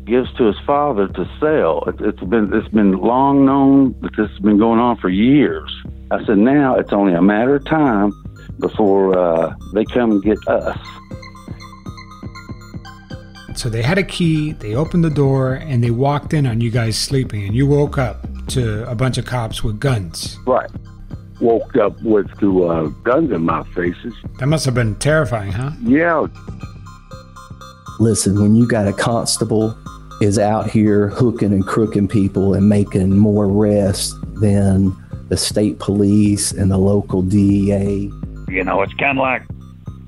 gives 0.09 0.31
to 0.33 0.45
his 0.45 0.59
father 0.65 1.07
to 1.07 1.29
sell. 1.39 1.83
It, 1.87 2.01
it's 2.01 2.23
been 2.23 2.51
it's 2.53 2.67
been 2.69 2.93
long 2.93 3.45
known 3.45 3.95
that 4.01 4.15
this 4.17 4.29
has 4.29 4.39
been 4.39 4.57
going 4.57 4.79
on 4.79 4.97
for 4.97 5.09
years. 5.09 5.71
I 6.11 6.25
said 6.25 6.37
now 6.37 6.75
it's 6.75 6.91
only 6.91 7.13
a 7.13 7.21
matter 7.21 7.55
of 7.55 7.65
time 7.65 8.11
before 8.59 9.17
uh, 9.17 9.55
they 9.73 9.85
come 9.85 10.11
and 10.11 10.23
get 10.23 10.37
us. 10.47 10.77
So 13.55 13.69
they 13.69 13.81
had 13.81 13.97
a 13.97 14.03
key, 14.03 14.53
they 14.53 14.73
opened 14.73 15.03
the 15.03 15.09
door, 15.09 15.55
and 15.55 15.83
they 15.83 15.91
walked 15.91 16.33
in 16.33 16.47
on 16.47 16.61
you 16.61 16.71
guys 16.71 16.97
sleeping, 16.97 17.43
and 17.43 17.53
you 17.53 17.67
woke 17.67 17.97
up 17.97 18.25
to 18.49 18.89
a 18.89 18.95
bunch 18.95 19.17
of 19.17 19.25
cops 19.25 19.63
with 19.63 19.79
guns. 19.79 20.37
Right. 20.45 20.69
Woke 21.41 21.75
up 21.75 22.01
with 22.01 22.27
two 22.39 22.65
uh, 22.65 22.87
guns 23.03 23.31
in 23.31 23.41
my 23.41 23.63
faces. 23.75 24.13
That 24.39 24.47
must 24.47 24.65
have 24.65 24.75
been 24.75 24.95
terrifying, 24.95 25.51
huh? 25.51 25.71
Yeah. 25.83 26.27
Listen, 27.99 28.41
when 28.41 28.55
you 28.55 28.65
got 28.65 28.87
a 28.87 28.93
constable 28.93 29.77
is 30.21 30.37
out 30.37 30.69
here 30.69 31.07
hooking 31.09 31.53
and 31.53 31.65
crooking 31.65 32.07
people 32.07 32.53
and 32.53 32.67
making 32.67 33.17
more 33.17 33.45
arrests 33.45 34.13
than 34.41 34.95
the 35.29 35.37
state 35.37 35.79
police 35.79 36.51
and 36.51 36.71
the 36.71 36.77
local 36.77 37.21
DEA. 37.21 38.11
You 38.47 38.63
know, 38.63 38.81
it's 38.81 38.93
kind 38.95 39.17
of 39.17 39.21
like 39.21 39.43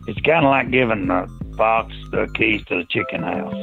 it's 0.07 0.19
kind 0.21 0.45
of 0.45 0.49
like 0.49 0.71
giving 0.71 1.07
the 1.07 1.27
fox 1.55 1.93
the 2.11 2.27
keys 2.35 2.63
to 2.65 2.77
the 2.77 2.85
chicken 2.89 3.23
house. 3.23 3.53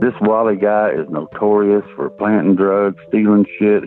This 0.00 0.14
Wally 0.20 0.56
guy 0.56 0.90
is 0.90 1.08
notorious 1.08 1.84
for 1.94 2.10
planting 2.10 2.56
drugs, 2.56 3.00
stealing 3.08 3.46
shit. 3.58 3.84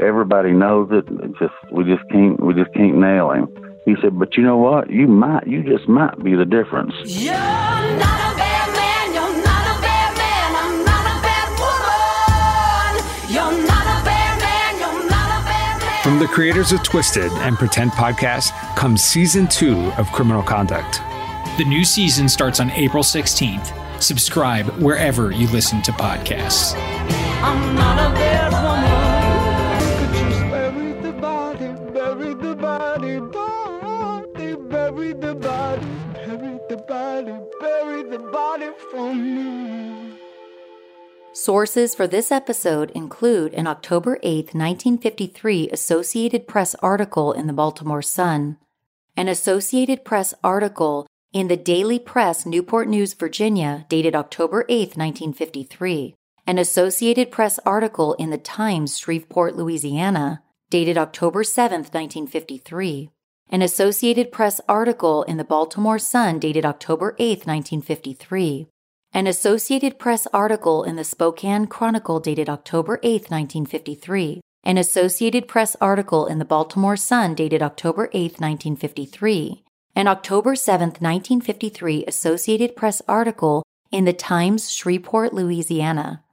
Everybody 0.00 0.50
knows 0.50 0.88
it. 0.90 1.04
It's 1.08 1.38
just 1.38 1.54
we 1.70 1.84
just 1.84 2.02
can't 2.10 2.40
we 2.40 2.54
just 2.54 2.74
can't 2.74 2.98
nail 2.98 3.30
him. 3.30 3.63
He 3.84 3.94
said, 4.00 4.18
"But 4.18 4.36
you 4.36 4.42
know 4.42 4.56
what? 4.56 4.90
You 4.90 5.06
might, 5.06 5.46
you 5.46 5.62
just 5.62 5.88
might 5.88 6.22
be 6.22 6.34
the 6.34 6.44
difference." 6.46 6.94
You're 7.04 7.34
not 7.34 8.18
a 8.32 8.36
bad 8.36 8.68
man. 8.74 9.12
You're 9.12 9.44
not 9.44 9.64
a 9.76 9.80
bad 9.82 10.16
man. 10.16 10.56
I'm 10.62 10.84
not 10.84 11.04
a 11.04 11.16
bad 11.22 11.48
woman. 11.60 13.04
You're 13.28 13.66
not 13.66 13.84
a 13.84 14.04
bad 14.04 14.40
man. 14.40 14.78
You're 14.80 15.10
not 15.10 15.28
a 15.28 15.44
bad 15.44 15.80
man. 15.80 16.02
From 16.02 16.18
the 16.18 16.26
creators 16.26 16.72
of 16.72 16.82
Twisted 16.82 17.30
and 17.32 17.56
Pretend 17.56 17.90
podcast 17.92 18.52
comes 18.76 19.02
season 19.02 19.46
two 19.48 19.92
of 19.98 20.10
Criminal 20.12 20.42
Conduct. 20.42 21.00
The 21.58 21.64
new 21.64 21.84
season 21.84 22.28
starts 22.28 22.58
on 22.60 22.70
April 22.70 23.02
16th. 23.02 23.72
Subscribe 24.02 24.66
wherever 24.80 25.30
you 25.30 25.46
listen 25.48 25.80
to 25.82 25.92
podcasts. 25.92 26.74
Body, 36.86 37.34
bury 37.60 38.02
the 38.02 38.18
body 38.18 38.70
for 38.90 39.14
me. 39.14 40.14
Sources 41.32 41.94
for 41.94 42.06
this 42.06 42.30
episode 42.30 42.90
include 42.92 43.54
an 43.54 43.66
October 43.66 44.18
8, 44.22 44.54
1953 44.54 45.70
Associated 45.70 46.46
Press 46.46 46.74
article 46.76 47.32
in 47.32 47.46
the 47.48 47.52
Baltimore 47.52 48.02
Sun, 48.02 48.56
an 49.16 49.28
Associated 49.28 50.04
Press 50.04 50.32
article 50.44 51.06
in 51.32 51.48
the 51.48 51.56
Daily 51.56 51.98
Press, 51.98 52.46
Newport 52.46 52.86
News, 52.86 53.14
Virginia, 53.14 53.84
dated 53.88 54.14
October 54.14 54.64
8, 54.68 54.96
1953, 54.96 56.14
an 56.46 56.58
Associated 56.58 57.32
Press 57.32 57.58
article 57.66 58.14
in 58.14 58.30
the 58.30 58.38
Times, 58.38 58.96
Shreveport, 58.96 59.56
Louisiana, 59.56 60.42
dated 60.70 60.96
October 60.96 61.42
7, 61.42 61.80
1953, 61.80 63.10
an 63.50 63.62
Associated 63.62 64.32
Press 64.32 64.60
article 64.68 65.22
in 65.24 65.36
the 65.36 65.44
Baltimore 65.44 65.98
Sun, 65.98 66.38
dated 66.38 66.64
October 66.64 67.14
8, 67.18 67.46
1953, 67.46 68.66
an 69.12 69.26
Associated 69.26 69.98
Press 69.98 70.26
article 70.32 70.82
in 70.82 70.96
the 70.96 71.04
Spokane 71.04 71.66
Chronicle 71.66 72.20
dated 72.20 72.48
October 72.48 72.98
8, 73.02 73.30
1953, 73.30 74.40
an 74.64 74.78
Associated 74.78 75.46
Press 75.46 75.76
article 75.80 76.26
in 76.26 76.38
the 76.38 76.44
Baltimore 76.44 76.96
Sun 76.96 77.34
dated 77.34 77.62
October 77.62 78.08
8, 78.12 78.40
1953, 78.40 79.62
an 79.94 80.08
October 80.08 80.56
7, 80.56 80.88
1953 80.88 82.04
Associated 82.06 82.74
Press 82.74 83.02
article 83.06 83.62
in 83.92 84.04
the 84.04 84.12
Times, 84.12 84.72
Shreveport, 84.72 85.32
Louisiana, 85.32 86.24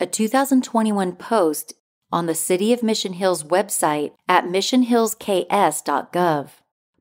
a 0.00 0.06
2021 0.06 1.12
post 1.16 1.74
on 2.12 2.26
the 2.26 2.34
City 2.34 2.72
of 2.72 2.82
Mission 2.82 3.12
Hills 3.14 3.44
website 3.44 4.12
at 4.28 4.44
missionhillsks.gov, 4.44 6.48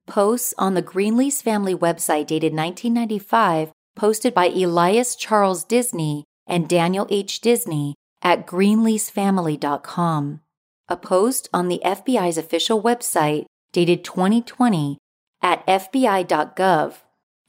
posts 0.08 0.54
on 0.58 0.74
the 0.74 0.82
Greenlease 0.82 1.44
family 1.44 1.76
website 1.76 2.28
dated 2.28 2.54
1995 2.54 3.74
posted 3.96 4.34
by 4.34 4.48
Elias 4.48 5.16
Charles 5.16 5.64
Disney 5.64 6.26
and 6.48 6.68
Daniel 6.68 7.08
H. 7.10 7.42
Disney 7.42 7.96
at 8.22 8.48
greenleasefamily.com. 8.48 10.42
A 10.90 10.98
post 10.98 11.50
on 11.54 11.68
the 11.68 11.82
FBI's 11.86 12.38
official 12.38 12.82
website 12.82 13.46
dated 13.72 14.04
2020 14.04 14.98
at 15.42 15.66
fbi.gov. 15.66 16.96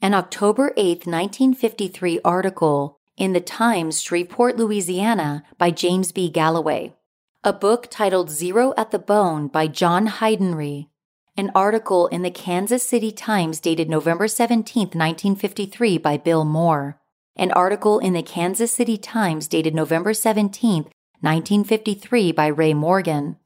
An 0.01 0.13
October 0.13 0.73
8, 0.75 1.05
1953 1.05 2.19
article 2.25 2.97
in 3.17 3.33
the 3.33 3.41
Times, 3.41 4.01
Shreveport, 4.01 4.57
Louisiana 4.57 5.43
by 5.57 5.71
James 5.71 6.11
B. 6.11 6.29
Galloway. 6.29 6.93
A 7.43 7.53
book 7.53 7.87
titled 7.89 8.29
Zero 8.29 8.73
at 8.77 8.91
the 8.91 8.99
Bone 8.99 9.47
by 9.47 9.67
John 9.67 10.07
Heidenry 10.07 10.89
an 11.35 11.51
article 11.55 12.05
in 12.07 12.21
the 12.21 12.29
Kansas 12.29 12.87
City 12.87 13.11
Times 13.11 13.59
dated 13.59 13.89
November 13.89 14.27
17, 14.27 14.89
1953 14.89 15.97
by 15.97 16.15
Bill 16.15 16.45
Moore, 16.45 16.99
an 17.35 17.51
article 17.53 17.97
in 17.99 18.13
the 18.13 18.21
Kansas 18.21 18.71
City 18.71 18.97
Times 18.97 19.47
dated 19.47 19.73
November 19.73 20.13
17, 20.13 20.83
1953 21.21 22.31
by 22.31 22.47
Ray 22.47 22.75
Morgan, 22.75 23.37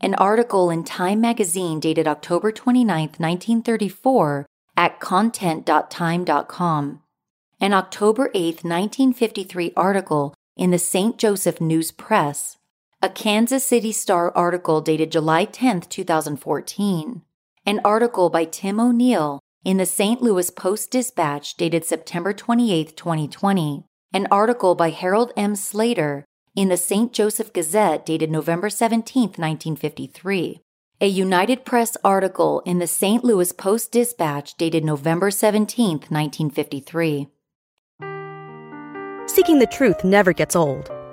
an 0.00 0.14
article 0.14 0.70
in 0.70 0.84
Time 0.84 1.20
magazine 1.20 1.80
dated 1.80 2.06
October 2.06 2.52
29, 2.52 3.00
1934 3.18 4.46
at 4.76 5.00
content.time.com, 5.00 7.02
an 7.60 7.72
October 7.72 8.30
8, 8.34 8.62
1953 8.62 9.72
article 9.76 10.32
in 10.56 10.70
the 10.70 10.78
St. 10.78 11.18
Joseph 11.18 11.60
News 11.60 11.90
Press, 11.90 12.55
a 13.06 13.08
Kansas 13.08 13.64
City 13.64 13.92
Star 13.92 14.36
article 14.36 14.80
dated 14.80 15.12
July 15.12 15.44
10, 15.44 15.82
2014, 15.82 17.22
an 17.64 17.80
article 17.84 18.30
by 18.30 18.44
Tim 18.44 18.80
O'Neill 18.80 19.38
in 19.64 19.76
the 19.76 19.86
St. 19.86 20.20
Louis 20.20 20.50
Post 20.50 20.90
Dispatch 20.90 21.56
dated 21.56 21.84
September 21.84 22.32
28, 22.32 22.96
2020, 22.96 23.84
an 24.12 24.26
article 24.28 24.74
by 24.74 24.90
Harold 24.90 25.32
M. 25.36 25.54
Slater 25.54 26.24
in 26.56 26.68
the 26.68 26.76
St. 26.76 27.12
Joseph 27.12 27.52
Gazette 27.52 28.04
dated 28.04 28.28
November 28.28 28.68
17, 28.68 29.22
1953, 29.36 30.60
a 31.00 31.06
United 31.06 31.64
Press 31.64 31.96
article 32.02 32.60
in 32.66 32.80
the 32.80 32.88
St. 32.88 33.22
Louis 33.22 33.52
Post 33.52 33.92
Dispatch 33.92 34.56
dated 34.56 34.84
November 34.84 35.30
17, 35.30 35.90
1953. 36.08 37.28
Seeking 39.28 39.60
the 39.60 39.68
truth 39.70 40.02
never 40.02 40.32
gets 40.32 40.56
old. 40.56 40.90